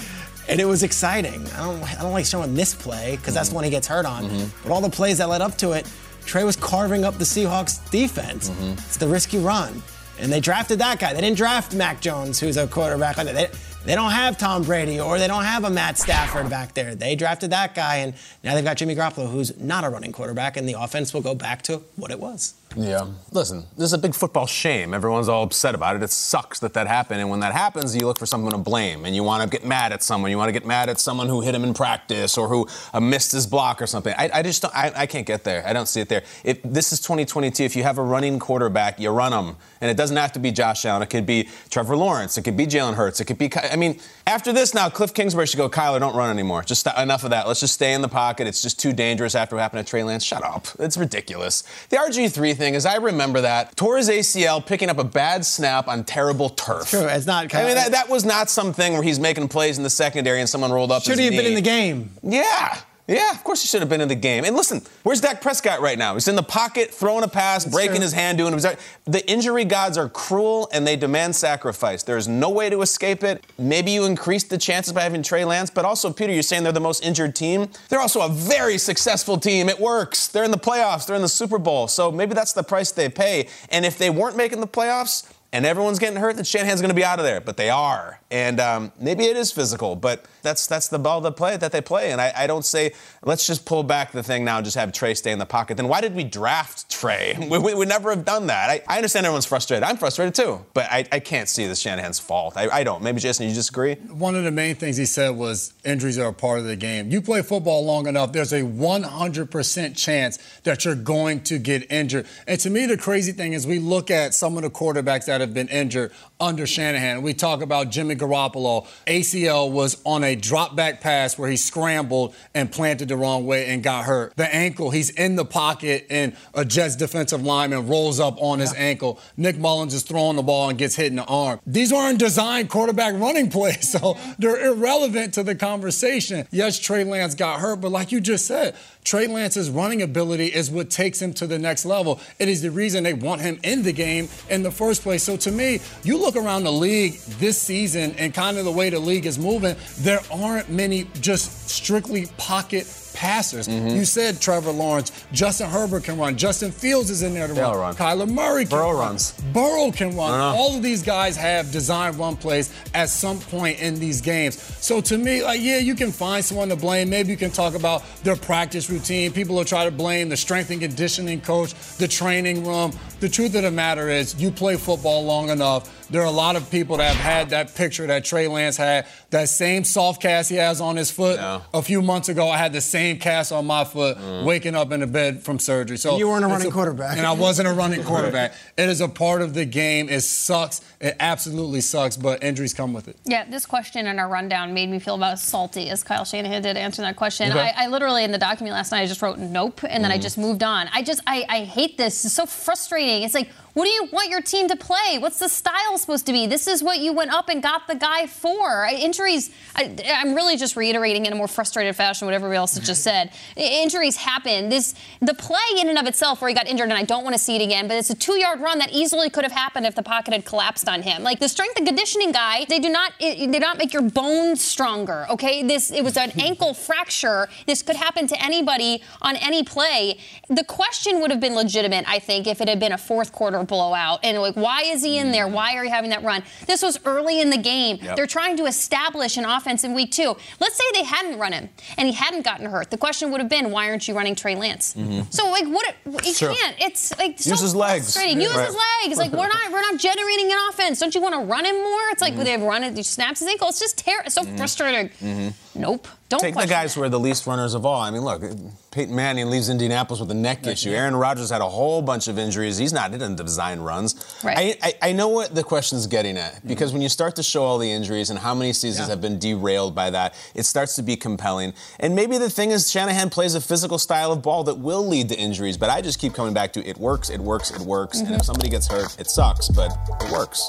And 0.48 0.60
it 0.60 0.64
was 0.64 0.84
exciting. 0.84 1.44
I 1.48 1.64
don't, 1.64 1.82
I 1.98 2.02
don't 2.02 2.12
like 2.12 2.24
showing 2.26 2.54
this 2.54 2.72
play 2.74 3.16
because 3.16 3.34
that's 3.34 3.48
the 3.48 3.54
one 3.56 3.64
he 3.64 3.70
gets 3.70 3.88
hurt 3.88 4.06
on. 4.06 4.28
But 4.62 4.70
all 4.70 4.80
the 4.80 4.88
plays 4.90 5.18
that 5.18 5.28
led 5.28 5.40
up 5.42 5.56
to 5.58 5.72
it, 5.72 5.90
Trey 6.24 6.44
was 6.44 6.54
carving 6.54 7.04
up 7.04 7.18
the 7.18 7.24
Seahawks 7.24 7.90
defense. 7.90 8.50
It's 8.60 8.96
the 8.98 9.08
risky 9.08 9.38
run. 9.38 9.82
And 10.20 10.32
they 10.32 10.38
drafted 10.40 10.78
that 10.78 10.98
guy. 11.00 11.12
They 11.12 11.20
didn't 11.20 11.36
draft 11.36 11.74
Mac 11.74 12.00
Jones, 12.00 12.38
who's 12.38 12.56
a 12.56 12.66
quarterback. 12.68 13.16
They, 13.16 13.48
they 13.84 13.94
don't 13.96 14.12
have 14.12 14.38
Tom 14.38 14.62
Brady 14.62 14.98
or 15.00 15.18
they 15.18 15.26
don't 15.26 15.44
have 15.44 15.64
a 15.64 15.70
Matt 15.70 15.98
Stafford 15.98 16.48
back 16.48 16.74
there. 16.74 16.94
They 16.94 17.16
drafted 17.16 17.50
that 17.50 17.74
guy, 17.74 17.96
and 17.96 18.14
now 18.42 18.54
they've 18.54 18.64
got 18.64 18.76
Jimmy 18.78 18.94
Garoppolo, 18.94 19.30
who's 19.30 19.56
not 19.58 19.84
a 19.84 19.88
running 19.90 20.12
quarterback, 20.12 20.56
and 20.56 20.68
the 20.68 20.80
offense 20.80 21.12
will 21.12 21.20
go 21.20 21.34
back 21.34 21.62
to 21.62 21.82
what 21.96 22.10
it 22.10 22.18
was. 22.18 22.54
Yeah. 22.76 23.06
Listen, 23.32 23.64
this 23.76 23.86
is 23.86 23.92
a 23.94 23.98
big 23.98 24.14
football 24.14 24.46
shame. 24.46 24.92
Everyone's 24.92 25.28
all 25.28 25.42
upset 25.42 25.74
about 25.74 25.96
it. 25.96 26.02
It 26.02 26.10
sucks 26.10 26.58
that 26.60 26.74
that 26.74 26.86
happened. 26.86 27.20
And 27.20 27.30
when 27.30 27.40
that 27.40 27.54
happens, 27.54 27.96
you 27.96 28.06
look 28.06 28.18
for 28.18 28.26
someone 28.26 28.52
to 28.52 28.58
blame 28.58 29.06
and 29.06 29.16
you 29.16 29.22
want 29.22 29.42
to 29.42 29.48
get 29.48 29.66
mad 29.66 29.92
at 29.92 30.02
someone. 30.02 30.30
You 30.30 30.36
want 30.36 30.48
to 30.48 30.52
get 30.52 30.66
mad 30.66 30.90
at 30.90 31.00
someone 31.00 31.28
who 31.28 31.40
hit 31.40 31.54
him 31.54 31.64
in 31.64 31.72
practice 31.72 32.36
or 32.36 32.48
who 32.48 32.68
uh, 32.92 33.00
missed 33.00 33.32
his 33.32 33.46
block 33.46 33.80
or 33.80 33.86
something. 33.86 34.14
I, 34.18 34.30
I 34.32 34.42
just 34.42 34.60
don't, 34.60 34.76
I, 34.76 34.92
I, 34.94 35.06
can't 35.06 35.26
get 35.26 35.42
there. 35.42 35.66
I 35.66 35.72
don't 35.72 35.86
see 35.86 36.00
it 36.00 36.08
there. 36.10 36.22
If 36.44 36.62
this 36.62 36.92
is 36.92 37.00
2022, 37.00 37.64
if 37.64 37.76
you 37.76 37.82
have 37.82 37.96
a 37.96 38.02
running 38.02 38.38
quarterback, 38.38 39.00
you 39.00 39.10
run 39.10 39.32
them. 39.32 39.56
And 39.80 39.90
it 39.90 39.96
doesn't 39.96 40.16
have 40.16 40.32
to 40.32 40.38
be 40.38 40.50
Josh 40.50 40.84
Allen. 40.84 41.02
It 41.02 41.10
could 41.10 41.26
be 41.26 41.48
Trevor 41.70 41.96
Lawrence. 41.96 42.38
It 42.38 42.42
could 42.42 42.56
be 42.56 42.66
Jalen 42.66 42.94
Hurts. 42.94 43.20
It 43.20 43.26
could 43.26 43.38
be, 43.38 43.50
I 43.56 43.76
mean, 43.76 44.00
after 44.26 44.52
this 44.52 44.74
now, 44.74 44.88
Cliff 44.88 45.12
Kingsbury 45.12 45.46
should 45.46 45.58
go, 45.58 45.68
Kyler, 45.68 46.00
don't 46.00 46.16
run 46.16 46.30
anymore. 46.30 46.62
Just 46.62 46.84
st- 46.84 46.98
enough 46.98 47.24
of 47.24 47.30
that. 47.30 47.46
Let's 47.46 47.60
just 47.60 47.74
stay 47.74 47.92
in 47.92 48.02
the 48.02 48.08
pocket. 48.08 48.46
It's 48.46 48.62
just 48.62 48.80
too 48.80 48.92
dangerous 48.92 49.34
after 49.34 49.56
what 49.56 49.62
happened 49.62 49.86
to 49.86 49.90
Trey 49.90 50.02
Lance. 50.02 50.24
Shut 50.24 50.44
up. 50.44 50.66
It's 50.78 50.96
ridiculous. 50.96 51.62
The 51.90 51.96
RG3 51.96 52.56
thing 52.56 52.74
is, 52.74 52.86
I 52.86 52.96
remember 52.96 53.40
that. 53.42 53.76
Tore 53.76 53.98
his 53.98 54.08
ACL 54.08 54.64
picking 54.64 54.88
up 54.88 54.98
a 54.98 55.04
bad 55.04 55.44
snap 55.44 55.88
on 55.88 56.04
terrible 56.04 56.50
turf. 56.50 56.82
It's 56.82 56.90
true. 56.90 57.06
It's 57.06 57.26
not. 57.26 57.54
I 57.54 57.64
mean, 57.64 57.74
that, 57.74 57.92
that 57.92 58.08
was 58.08 58.24
not 58.24 58.50
something 58.50 58.94
where 58.94 59.02
he's 59.02 59.20
making 59.20 59.48
plays 59.48 59.78
in 59.78 59.84
the 59.84 59.90
secondary 59.90 60.40
and 60.40 60.48
someone 60.48 60.72
rolled 60.72 60.90
up. 60.90 61.02
Should 61.02 61.18
he 61.18 61.26
have 61.26 61.34
been 61.34 61.46
in 61.46 61.54
the 61.54 61.60
game? 61.60 62.10
Yeah. 62.22 62.78
Yeah, 63.08 63.30
of 63.30 63.44
course 63.44 63.62
he 63.62 63.68
should 63.68 63.82
have 63.82 63.88
been 63.88 64.00
in 64.00 64.08
the 64.08 64.16
game. 64.16 64.44
And 64.44 64.56
listen, 64.56 64.82
where's 65.04 65.20
Dak 65.20 65.40
Prescott 65.40 65.80
right 65.80 65.96
now? 65.96 66.14
He's 66.14 66.26
in 66.26 66.34
the 66.34 66.42
pocket, 66.42 66.92
throwing 66.92 67.22
a 67.22 67.28
pass, 67.28 67.62
That's 67.62 67.74
breaking 67.74 67.96
true. 67.96 68.02
his 68.02 68.12
hand, 68.12 68.38
doing 68.38 68.52
it. 68.52 68.78
The 69.04 69.28
injury 69.30 69.64
gods 69.64 69.96
are 69.96 70.08
cruel 70.08 70.68
and 70.72 70.84
they 70.84 70.96
demand 70.96 71.36
sacrifice. 71.36 72.02
There's 72.02 72.26
no 72.26 72.50
way 72.50 72.68
to 72.68 72.82
escape 72.82 73.22
it. 73.22 73.44
Maybe 73.58 73.92
you 73.92 74.04
increase 74.06 74.42
the 74.42 74.58
chances 74.58 74.92
by 74.92 75.02
having 75.02 75.22
Trey 75.22 75.44
Lance, 75.44 75.70
but 75.70 75.84
also, 75.84 76.12
Peter, 76.12 76.32
you're 76.32 76.42
saying 76.42 76.64
they're 76.64 76.72
the 76.72 76.80
most 76.80 77.04
injured 77.04 77.36
team. 77.36 77.68
They're 77.90 78.00
also 78.00 78.22
a 78.22 78.28
very 78.28 78.76
successful 78.76 79.38
team. 79.38 79.68
It 79.68 79.78
works. 79.78 80.26
They're 80.26 80.44
in 80.44 80.50
the 80.50 80.58
playoffs, 80.58 81.06
they're 81.06 81.16
in 81.16 81.22
the 81.22 81.28
Super 81.28 81.58
Bowl. 81.58 81.86
So 81.86 82.10
maybe 82.10 82.34
that's 82.34 82.54
the 82.54 82.64
price 82.64 82.90
they 82.90 83.08
pay. 83.08 83.48
And 83.70 83.84
if 83.84 83.98
they 83.98 84.10
weren't 84.10 84.36
making 84.36 84.60
the 84.60 84.66
playoffs, 84.66 85.32
and 85.52 85.64
everyone's 85.64 85.98
getting 85.98 86.18
hurt, 86.18 86.36
then 86.36 86.44
Shanahan's 86.44 86.80
going 86.80 86.90
to 86.90 86.94
be 86.94 87.04
out 87.04 87.18
of 87.18 87.24
there. 87.24 87.40
But 87.40 87.56
they 87.56 87.70
are, 87.70 88.20
and 88.30 88.60
um, 88.60 88.92
maybe 89.00 89.24
it 89.24 89.36
is 89.36 89.52
physical, 89.52 89.96
but 89.96 90.26
that's 90.42 90.66
that's 90.66 90.88
the 90.88 90.98
ball 90.98 91.20
that 91.20 91.32
play 91.32 91.56
that 91.56 91.72
they 91.72 91.80
play. 91.80 92.12
And 92.12 92.20
I, 92.20 92.32
I, 92.36 92.46
don't 92.46 92.64
say 92.64 92.92
let's 93.22 93.46
just 93.46 93.64
pull 93.64 93.82
back 93.82 94.12
the 94.12 94.22
thing 94.22 94.44
now 94.44 94.56
and 94.56 94.64
just 94.64 94.76
have 94.76 94.92
Trey 94.92 95.14
stay 95.14 95.32
in 95.32 95.38
the 95.38 95.46
pocket. 95.46 95.76
Then 95.76 95.88
why 95.88 96.00
did 96.00 96.14
we 96.14 96.24
draft 96.24 96.90
Trey? 96.90 97.34
We, 97.46 97.58
we 97.58 97.74
would 97.74 97.88
never 97.88 98.10
have 98.10 98.24
done 98.24 98.48
that. 98.48 98.70
I, 98.70 98.82
I, 98.88 98.96
understand 98.96 99.24
everyone's 99.24 99.46
frustrated. 99.46 99.84
I'm 99.84 99.96
frustrated 99.96 100.34
too, 100.34 100.64
but 100.74 100.86
I, 100.90 101.04
I 101.12 101.20
can't 101.20 101.48
see 101.48 101.66
this 101.66 101.78
Shanahan's 101.78 102.18
fault. 102.18 102.56
I, 102.56 102.82
don't. 102.82 103.02
Maybe 103.02 103.20
Jason, 103.20 103.48
you 103.48 103.54
disagree? 103.54 103.94
One 103.94 104.34
of 104.34 104.42
the 104.42 104.50
main 104.50 104.74
things 104.74 104.96
he 104.96 105.06
said 105.06 105.30
was 105.30 105.72
injuries 105.84 106.18
are 106.18 106.28
a 106.28 106.32
part 106.32 106.58
of 106.58 106.64
the 106.64 106.74
game. 106.74 107.10
You 107.10 107.22
play 107.22 107.42
football 107.42 107.84
long 107.84 108.08
enough, 108.08 108.32
there's 108.32 108.52
a 108.52 108.62
100% 108.62 109.96
chance 109.96 110.38
that 110.64 110.84
you're 110.84 110.96
going 110.96 111.42
to 111.44 111.58
get 111.58 111.90
injured. 111.90 112.26
And 112.48 112.58
to 112.60 112.70
me, 112.70 112.86
the 112.86 112.96
crazy 112.96 113.32
thing 113.32 113.52
is 113.52 113.66
we 113.66 113.78
look 113.78 114.10
at 114.10 114.34
some 114.34 114.56
of 114.56 114.64
the 114.64 114.70
quarterbacks 114.70 115.26
that 115.26 115.35
have 115.40 115.54
been 115.54 115.68
injured 115.68 116.12
under 116.38 116.66
Shanahan. 116.66 117.22
We 117.22 117.34
talk 117.34 117.62
about 117.62 117.90
Jimmy 117.90 118.14
Garoppolo. 118.14 118.86
ACL 119.06 119.70
was 119.70 120.00
on 120.04 120.22
a 120.24 120.36
drop 120.36 120.76
back 120.76 121.00
pass 121.00 121.38
where 121.38 121.48
he 121.48 121.56
scrambled 121.56 122.34
and 122.54 122.70
planted 122.70 123.08
the 123.08 123.16
wrong 123.16 123.46
way 123.46 123.66
and 123.66 123.82
got 123.82 124.04
hurt. 124.04 124.36
The 124.36 124.54
ankle, 124.54 124.90
he's 124.90 125.10
in 125.10 125.36
the 125.36 125.44
pocket 125.44 126.06
and 126.10 126.36
a 126.54 126.64
Jets 126.64 126.96
defensive 126.96 127.42
lineman 127.42 127.88
rolls 127.88 128.20
up 128.20 128.36
on 128.40 128.58
his 128.58 128.74
ankle. 128.74 129.18
Nick 129.36 129.56
Mullens 129.56 129.94
is 129.94 130.02
throwing 130.02 130.36
the 130.36 130.42
ball 130.42 130.68
and 130.68 130.78
gets 130.78 130.94
hit 130.94 131.06
in 131.06 131.16
the 131.16 131.24
arm. 131.24 131.60
These 131.66 131.92
aren't 131.92 132.18
designed 132.18 132.68
quarterback 132.68 133.14
running 133.14 133.50
plays, 133.50 133.88
so 133.96 134.16
they're 134.38 134.66
irrelevant 134.66 135.34
to 135.34 135.42
the 135.42 135.54
conversation. 135.54 136.46
Yes, 136.50 136.78
Trey 136.78 137.04
Lance 137.04 137.34
got 137.34 137.60
hurt, 137.60 137.80
but 137.80 137.90
like 137.90 138.12
you 138.12 138.20
just 138.20 138.46
said, 138.46 138.74
Trey 139.04 139.28
Lance's 139.28 139.70
running 139.70 140.02
ability 140.02 140.46
is 140.46 140.68
what 140.68 140.90
takes 140.90 141.22
him 141.22 141.32
to 141.34 141.46
the 141.46 141.60
next 141.60 141.84
level. 141.86 142.20
It 142.40 142.48
is 142.48 142.60
the 142.60 142.72
reason 142.72 143.04
they 143.04 143.14
want 143.14 143.40
him 143.40 143.60
in 143.62 143.84
the 143.84 143.92
game 143.92 144.28
in 144.50 144.64
the 144.64 144.72
first 144.72 145.02
place. 145.02 145.22
So 145.22 145.36
to 145.36 145.52
me, 145.52 145.78
you 146.02 146.18
look 146.26 146.36
around 146.36 146.64
the 146.64 146.72
league 146.72 147.14
this 147.38 147.56
season 147.56 148.12
and 148.18 148.34
kind 148.34 148.58
of 148.58 148.64
the 148.64 148.72
way 148.72 148.90
the 148.90 148.98
league 148.98 149.26
is 149.26 149.38
moving, 149.38 149.76
there 149.98 150.20
aren't 150.30 150.68
many 150.68 151.04
just 151.20 151.68
strictly 151.68 152.26
pocket 152.36 152.84
passers. 153.14 153.66
Mm-hmm. 153.66 153.96
You 153.96 154.04
said 154.04 154.40
Trevor 154.40 154.72
Lawrence, 154.72 155.10
Justin 155.32 155.70
Herbert 155.70 156.04
can 156.04 156.18
run, 156.18 156.36
Justin 156.36 156.70
Fields 156.70 157.08
is 157.08 157.22
in 157.22 157.32
there 157.32 157.46
to 157.46 157.54
They'll 157.54 157.70
run. 157.70 157.78
run. 157.78 157.94
Kyler 157.94 158.28
Murray 158.28 158.66
can 158.66 158.76
run. 158.76 158.84
Burrow 158.86 158.90
run. 158.98 159.08
runs. 159.08 159.32
Burrow 159.54 159.90
can 159.90 160.16
run. 160.16 160.32
All 160.32 160.76
of 160.76 160.82
these 160.82 161.02
guys 161.02 161.36
have 161.36 161.72
design 161.72 162.18
run 162.18 162.36
plays 162.36 162.74
at 162.92 163.08
some 163.08 163.38
point 163.38 163.80
in 163.80 163.98
these 163.98 164.20
games. 164.20 164.60
So 164.84 165.00
to 165.00 165.16
me, 165.16 165.42
like, 165.42 165.60
yeah, 165.62 165.78
you 165.78 165.94
can 165.94 166.12
find 166.12 166.44
someone 166.44 166.68
to 166.68 166.76
blame. 166.76 167.08
Maybe 167.08 167.30
you 167.30 167.38
can 167.38 167.50
talk 167.50 167.74
about 167.74 168.02
their 168.22 168.36
practice 168.36 168.90
routine. 168.90 169.32
People 169.32 169.56
will 169.56 169.64
try 169.64 169.84
to 169.84 169.90
blame 169.90 170.28
the 170.28 170.36
strength 170.36 170.70
and 170.70 170.80
conditioning 170.80 171.40
coach, 171.40 171.72
the 171.96 172.08
training 172.08 172.66
room. 172.66 172.92
The 173.18 173.30
truth 173.30 173.54
of 173.54 173.62
the 173.62 173.70
matter 173.70 174.10
is, 174.10 174.38
you 174.40 174.50
play 174.50 174.76
football 174.76 175.24
long 175.24 175.48
enough. 175.48 175.90
There 176.10 176.20
are 176.20 176.26
a 176.26 176.30
lot 176.30 176.54
of 176.54 176.70
people 176.70 176.98
that 176.98 177.16
have 177.16 177.16
had 177.16 177.50
that 177.50 177.74
picture 177.74 178.06
that 178.06 178.24
Trey 178.24 178.46
Lance 178.46 178.76
had, 178.76 179.06
that 179.30 179.48
same 179.48 179.84
soft 179.84 180.20
cast 180.20 180.50
he 180.50 180.56
has 180.56 180.80
on 180.82 180.96
his 180.96 181.10
foot. 181.10 181.40
Yeah. 181.40 181.62
A 181.72 181.82
few 181.82 182.02
months 182.02 182.28
ago, 182.28 182.48
I 182.48 182.58
had 182.58 182.72
the 182.72 182.80
same 182.80 183.18
cast 183.18 183.52
on 183.52 183.66
my 183.66 183.84
foot, 183.84 184.18
mm. 184.18 184.44
waking 184.44 184.74
up 184.74 184.92
in 184.92 185.00
the 185.00 185.06
bed 185.06 185.42
from 185.42 185.58
surgery. 185.58 185.96
So 185.96 186.18
you 186.18 186.28
weren't 186.28 186.44
a 186.44 186.48
running 186.48 186.68
a, 186.68 186.70
quarterback, 186.70 187.16
and 187.16 187.26
I 187.26 187.32
wasn't 187.32 187.68
a 187.68 187.72
running 187.74 188.04
quarterback. 188.04 188.54
It 188.76 188.88
is 188.88 189.00
a 189.00 189.08
part 189.08 189.42
of 189.42 189.54
the 189.54 189.64
game. 189.64 190.08
It 190.08 190.20
sucks. 190.20 190.82
It 191.00 191.16
absolutely 191.18 191.80
sucks, 191.80 192.16
but 192.16 192.44
injuries 192.44 192.74
come 192.74 192.92
with 192.92 193.08
it. 193.08 193.16
Yeah, 193.24 193.48
this 193.48 193.66
question 193.66 194.06
in 194.06 194.18
our 194.18 194.28
rundown 194.28 194.74
made 194.74 194.90
me 194.90 194.98
feel 194.98 195.14
about 195.14 195.32
as 195.32 195.42
salty 195.42 195.88
as 195.88 196.04
Kyle 196.04 196.24
Shanahan 196.24 196.62
did 196.62 196.76
answering 196.76 197.06
that 197.06 197.16
question. 197.16 197.50
Okay. 197.50 197.72
I, 197.76 197.84
I, 197.84 197.86
literally 197.88 198.24
in 198.24 198.30
the 198.30 198.38
document 198.38 198.74
last 198.74 198.92
night 198.92 199.02
I 199.02 199.06
just 199.06 199.22
wrote 199.22 199.38
nope, 199.38 199.82
and 199.82 200.04
then 200.04 200.10
mm. 200.10 200.14
I 200.14 200.18
just 200.18 200.38
moved 200.38 200.62
on. 200.62 200.88
I 200.92 201.02
just 201.02 201.20
I, 201.26 201.44
I 201.48 201.64
hate 201.64 201.96
this. 201.96 202.24
It's 202.24 202.34
so 202.34 202.46
frustrating. 202.46 203.05
It's 203.08 203.34
like 203.34 203.50
what 203.76 203.84
do 203.84 203.90
you 203.90 204.08
want 204.10 204.30
your 204.30 204.40
team 204.40 204.68
to 204.68 204.76
play? 204.76 205.18
What's 205.18 205.38
the 205.38 205.50
style 205.50 205.98
supposed 205.98 206.24
to 206.24 206.32
be? 206.32 206.46
This 206.46 206.66
is 206.66 206.82
what 206.82 206.98
you 206.98 207.12
went 207.12 207.30
up 207.30 207.50
and 207.50 207.62
got 207.62 207.86
the 207.86 207.94
guy 207.94 208.26
for. 208.26 208.86
Injuries, 208.90 209.50
I, 209.74 209.94
am 210.02 210.34
really 210.34 210.56
just 210.56 210.76
reiterating 210.76 211.26
in 211.26 211.34
a 211.34 211.36
more 211.36 211.46
frustrated 211.46 211.94
fashion 211.94 212.24
what 212.24 212.32
everybody 212.32 212.56
else 212.56 212.74
has 212.78 212.86
just 212.86 213.02
said. 213.02 213.32
Injuries 213.54 214.16
happen. 214.16 214.70
This 214.70 214.94
The 215.20 215.34
play 215.34 215.58
in 215.78 215.90
and 215.90 215.98
of 215.98 216.06
itself 216.06 216.40
where 216.40 216.48
he 216.48 216.54
got 216.54 216.66
injured, 216.66 216.88
and 216.88 216.96
I 216.96 217.02
don't 217.02 217.22
want 217.22 217.34
to 217.34 217.38
see 217.38 217.54
it 217.54 217.62
again, 217.62 217.86
but 217.86 217.98
it's 217.98 218.08
a 218.08 218.14
two 218.14 218.40
yard 218.40 218.60
run 218.60 218.78
that 218.78 218.92
easily 218.92 219.28
could 219.28 219.44
have 219.44 219.52
happened 219.52 219.84
if 219.84 219.94
the 219.94 220.02
pocket 220.02 220.32
had 220.32 220.46
collapsed 220.46 220.88
on 220.88 221.02
him. 221.02 221.22
Like 221.22 221.38
the 221.38 221.48
strength 221.50 221.76
and 221.76 221.86
conditioning 221.86 222.32
guy, 222.32 222.64
they 222.70 222.78
do 222.78 222.88
not, 222.88 223.12
they 223.20 223.46
do 223.46 223.60
not 223.60 223.76
make 223.76 223.92
your 223.92 224.08
bones 224.08 224.64
stronger, 224.64 225.26
okay? 225.28 225.62
This 225.62 225.90
It 225.90 226.02
was 226.02 226.16
an 226.16 226.32
ankle 226.40 226.72
fracture. 226.72 227.50
This 227.66 227.82
could 227.82 227.96
happen 227.96 228.26
to 228.28 228.42
anybody 228.42 229.02
on 229.20 229.36
any 229.36 229.62
play. 229.62 230.18
The 230.48 230.64
question 230.64 231.20
would 231.20 231.30
have 231.30 231.40
been 231.40 231.54
legitimate, 231.54 232.08
I 232.08 232.20
think, 232.20 232.46
if 232.46 232.62
it 232.62 232.68
had 232.68 232.80
been 232.80 232.92
a 232.92 232.98
fourth 232.98 233.32
quarter 233.32 233.65
blowout. 233.66 234.20
And 234.22 234.38
like, 234.38 234.56
why 234.56 234.82
is 234.82 235.02
he 235.02 235.18
in 235.18 235.32
there? 235.32 235.46
Mm. 235.46 235.52
Why 235.52 235.76
are 235.76 235.84
you 235.84 235.90
having 235.90 236.10
that 236.10 236.22
run? 236.22 236.42
This 236.66 236.82
was 236.82 236.98
early 237.04 237.40
in 237.40 237.50
the 237.50 237.58
game. 237.58 237.98
Yep. 238.02 238.16
They're 238.16 238.26
trying 238.26 238.56
to 238.58 238.64
establish 238.66 239.36
an 239.36 239.44
offense 239.44 239.84
in 239.84 239.94
week 239.94 240.12
two. 240.12 240.36
Let's 240.60 240.76
say 240.76 240.84
they 240.92 241.04
hadn't 241.04 241.38
run 241.38 241.52
him 241.52 241.68
and 241.98 242.08
he 242.08 242.14
hadn't 242.14 242.44
gotten 242.44 242.66
hurt. 242.66 242.90
The 242.90 242.98
question 242.98 243.30
would 243.30 243.40
have 243.40 243.50
been, 243.50 243.70
why 243.70 243.88
aren't 243.88 244.06
you 244.08 244.14
running 244.14 244.34
Trey 244.34 244.54
Lance? 244.56 244.94
Mm-hmm. 244.94 245.30
So 245.30 245.50
like, 245.50 245.66
what? 245.66 245.94
You 246.24 246.34
Sure. 246.34 246.54
can't. 246.54 246.76
It's 246.80 247.16
like 247.18 247.38
so 247.38 247.50
Use 247.50 247.60
his 247.60 247.74
legs. 247.74 248.12
frustrating. 248.12 248.40
Use 248.40 248.54
Right. 248.54 248.66
his 248.66 248.76
legs. 249.04 249.18
Like 249.18 249.32
we're 249.32 249.48
not 249.48 249.72
we're 249.72 249.80
not 249.80 249.98
generating 249.98 250.50
an 250.50 250.58
offense. 250.70 251.00
Don't 251.00 251.14
you 251.14 251.20
want 251.20 251.34
to 251.34 251.40
run 251.40 251.64
him 251.64 251.76
more? 251.76 252.00
It's 252.10 252.22
like 252.22 252.34
mm-hmm. 252.34 252.44
they've 252.44 252.62
run 252.62 252.84
it. 252.84 252.96
He 252.96 253.02
snaps 253.02 253.40
his 253.40 253.48
ankle. 253.48 253.68
It's 253.68 253.80
just 253.80 253.98
terrible. 253.98 254.30
So 254.30 254.42
mm-hmm. 254.42 254.56
frustrating. 254.56 255.54
Nope. 255.76 256.08
Don't 256.28 256.40
Take 256.40 256.56
the 256.56 256.66
guys 256.66 256.92
it. 256.92 256.94
who 256.98 257.04
are 257.04 257.08
the 257.08 257.20
least 257.20 257.46
runners 257.46 257.74
of 257.74 257.86
all. 257.86 258.00
I 258.00 258.10
mean, 258.10 258.22
look, 258.22 258.42
Peyton 258.90 259.14
Manning 259.14 259.48
leaves 259.48 259.68
Indianapolis 259.68 260.18
with 260.18 260.30
a 260.32 260.34
neck 260.34 260.66
issue. 260.66 260.90
Aaron 260.90 261.14
Rodgers 261.14 261.50
had 261.50 261.60
a 261.60 261.68
whole 261.68 262.02
bunch 262.02 262.26
of 262.26 262.36
injuries. 262.36 262.78
He's 262.78 262.92
not, 262.92 263.12
he 263.12 263.18
didn't 263.18 263.36
design 263.36 263.78
runs. 263.80 264.40
Right. 264.42 264.78
I, 264.82 264.88
I, 264.88 265.10
I 265.10 265.12
know 265.12 265.28
what 265.28 265.54
the 265.54 265.62
question's 265.62 266.08
getting 266.08 266.36
at 266.36 266.66
because 266.66 266.92
when 266.92 267.00
you 267.00 267.08
start 267.08 267.36
to 267.36 267.44
show 267.44 267.62
all 267.62 267.78
the 267.78 267.90
injuries 267.90 268.30
and 268.30 268.38
how 268.38 268.54
many 268.54 268.72
seasons 268.72 269.08
have 269.08 269.20
been 269.20 269.38
derailed 269.38 269.94
by 269.94 270.10
that, 270.10 270.34
it 270.54 270.64
starts 270.64 270.96
to 270.96 271.02
be 271.02 271.14
compelling. 271.14 271.74
And 272.00 272.16
maybe 272.16 272.38
the 272.38 272.50
thing 272.50 272.72
is, 272.72 272.90
Shanahan 272.90 273.30
plays 273.30 273.54
a 273.54 273.60
physical 273.60 273.98
style 273.98 274.32
of 274.32 274.42
ball 274.42 274.64
that 274.64 274.78
will 274.78 275.06
lead 275.06 275.28
to 275.28 275.38
injuries, 275.38 275.76
but 275.76 275.90
I 275.90 276.00
just 276.00 276.18
keep 276.18 276.34
coming 276.34 276.54
back 276.54 276.72
to 276.72 276.84
it 276.84 276.98
works, 276.98 277.30
it 277.30 277.40
works, 277.40 277.70
it 277.70 277.82
works. 277.82 278.18
And 278.18 278.34
if 278.34 278.44
somebody 278.44 278.68
gets 278.68 278.88
hurt, 278.88 279.16
it 279.20 279.28
sucks, 279.28 279.68
but 279.68 279.96
it 280.22 280.32
works. 280.32 280.68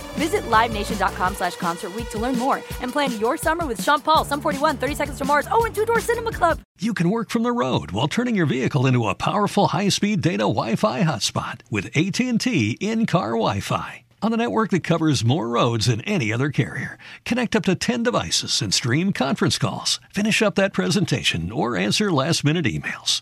Visit 0.15 0.43
LiveNation.com 0.43 1.35
slash 1.35 1.55
Concert 1.55 1.91
to 2.11 2.19
learn 2.19 2.37
more 2.37 2.57
and 2.81 2.91
plan 2.91 3.17
your 3.19 3.37
summer 3.37 3.65
with 3.65 3.81
Sean 3.81 4.01
Paul, 4.01 4.25
Sum 4.25 4.41
41, 4.41 4.77
30 4.77 4.95
Seconds 4.95 5.17
to 5.17 5.25
Mars, 5.25 5.47
oh, 5.51 5.65
and 5.65 5.73
Two 5.73 5.85
Door 5.85 6.01
Cinema 6.01 6.31
Club. 6.31 6.59
You 6.79 6.93
can 6.93 7.09
work 7.09 7.29
from 7.29 7.43
the 7.43 7.51
road 7.51 7.91
while 7.91 8.07
turning 8.07 8.35
your 8.35 8.45
vehicle 8.45 8.85
into 8.85 9.07
a 9.07 9.15
powerful 9.15 9.67
high-speed 9.67 10.21
data 10.21 10.43
Wi-Fi 10.43 11.03
hotspot 11.03 11.61
with 11.69 11.85
AT&T 11.95 12.77
in-car 12.79 13.31
Wi-Fi. 13.31 14.03
On 14.23 14.33
a 14.33 14.37
network 14.37 14.69
that 14.69 14.83
covers 14.83 15.25
more 15.25 15.47
roads 15.47 15.87
than 15.87 16.01
any 16.01 16.31
other 16.31 16.51
carrier, 16.51 16.99
connect 17.25 17.55
up 17.55 17.65
to 17.65 17.73
10 17.73 18.03
devices 18.03 18.61
and 18.61 18.71
stream 18.71 19.13
conference 19.13 19.57
calls. 19.57 19.99
Finish 20.13 20.43
up 20.43 20.55
that 20.55 20.73
presentation 20.73 21.51
or 21.51 21.75
answer 21.75 22.11
last-minute 22.11 22.65
emails. 22.65 23.21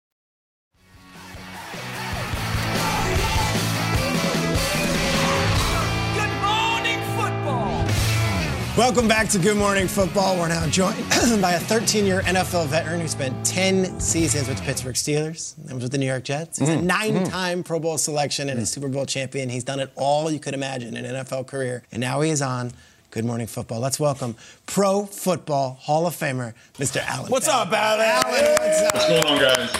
Welcome 8.77 9.09
back 9.09 9.27
to 9.29 9.37
Good 9.37 9.57
Morning 9.57 9.85
Football. 9.85 10.39
We're 10.39 10.47
now 10.47 10.65
joined 10.67 10.97
by 11.41 11.51
a 11.51 11.59
13 11.59 12.05
year 12.05 12.21
NFL 12.21 12.67
veteran 12.67 13.01
who 13.01 13.07
spent 13.09 13.45
10 13.45 13.99
seasons 13.99 14.47
with 14.47 14.59
the 14.59 14.63
Pittsburgh 14.63 14.95
Steelers 14.95 15.57
and 15.65 15.73
was 15.73 15.83
with 15.83 15.91
the 15.91 15.97
New 15.97 16.05
York 16.05 16.23
Jets. 16.23 16.57
He's 16.57 16.69
a 16.69 16.77
mm, 16.77 16.79
mm. 16.79 16.83
nine 16.83 17.25
time 17.25 17.63
Pro 17.63 17.81
Bowl 17.81 17.97
selection 17.97 18.47
and 18.49 18.57
a 18.57 18.63
mm. 18.63 18.67
Super 18.67 18.87
Bowl 18.87 19.05
champion. 19.05 19.49
He's 19.49 19.65
done 19.65 19.81
it 19.81 19.91
all 19.97 20.31
you 20.31 20.39
could 20.39 20.53
imagine 20.53 20.95
in 20.95 21.03
an 21.03 21.25
NFL 21.25 21.47
career. 21.47 21.83
And 21.91 21.99
now 21.99 22.21
he 22.21 22.29
is 22.29 22.41
on 22.41 22.71
Good 23.09 23.25
Morning 23.25 23.45
Football. 23.45 23.81
Let's 23.81 23.99
welcome 23.99 24.37
Pro 24.67 25.05
Football 25.05 25.77
Hall 25.81 26.07
of 26.07 26.15
Famer, 26.15 26.53
Mr. 26.75 27.05
Allen. 27.05 27.29
What's 27.29 27.47
Bell. 27.47 27.59
up, 27.59 27.73
Alan? 27.73 28.05
Alan, 28.05 28.51
what's 28.53 28.81
up? 28.83 28.93
What's 28.93 29.07
going 29.09 29.25
on, 29.25 29.37
guys? 29.37 29.75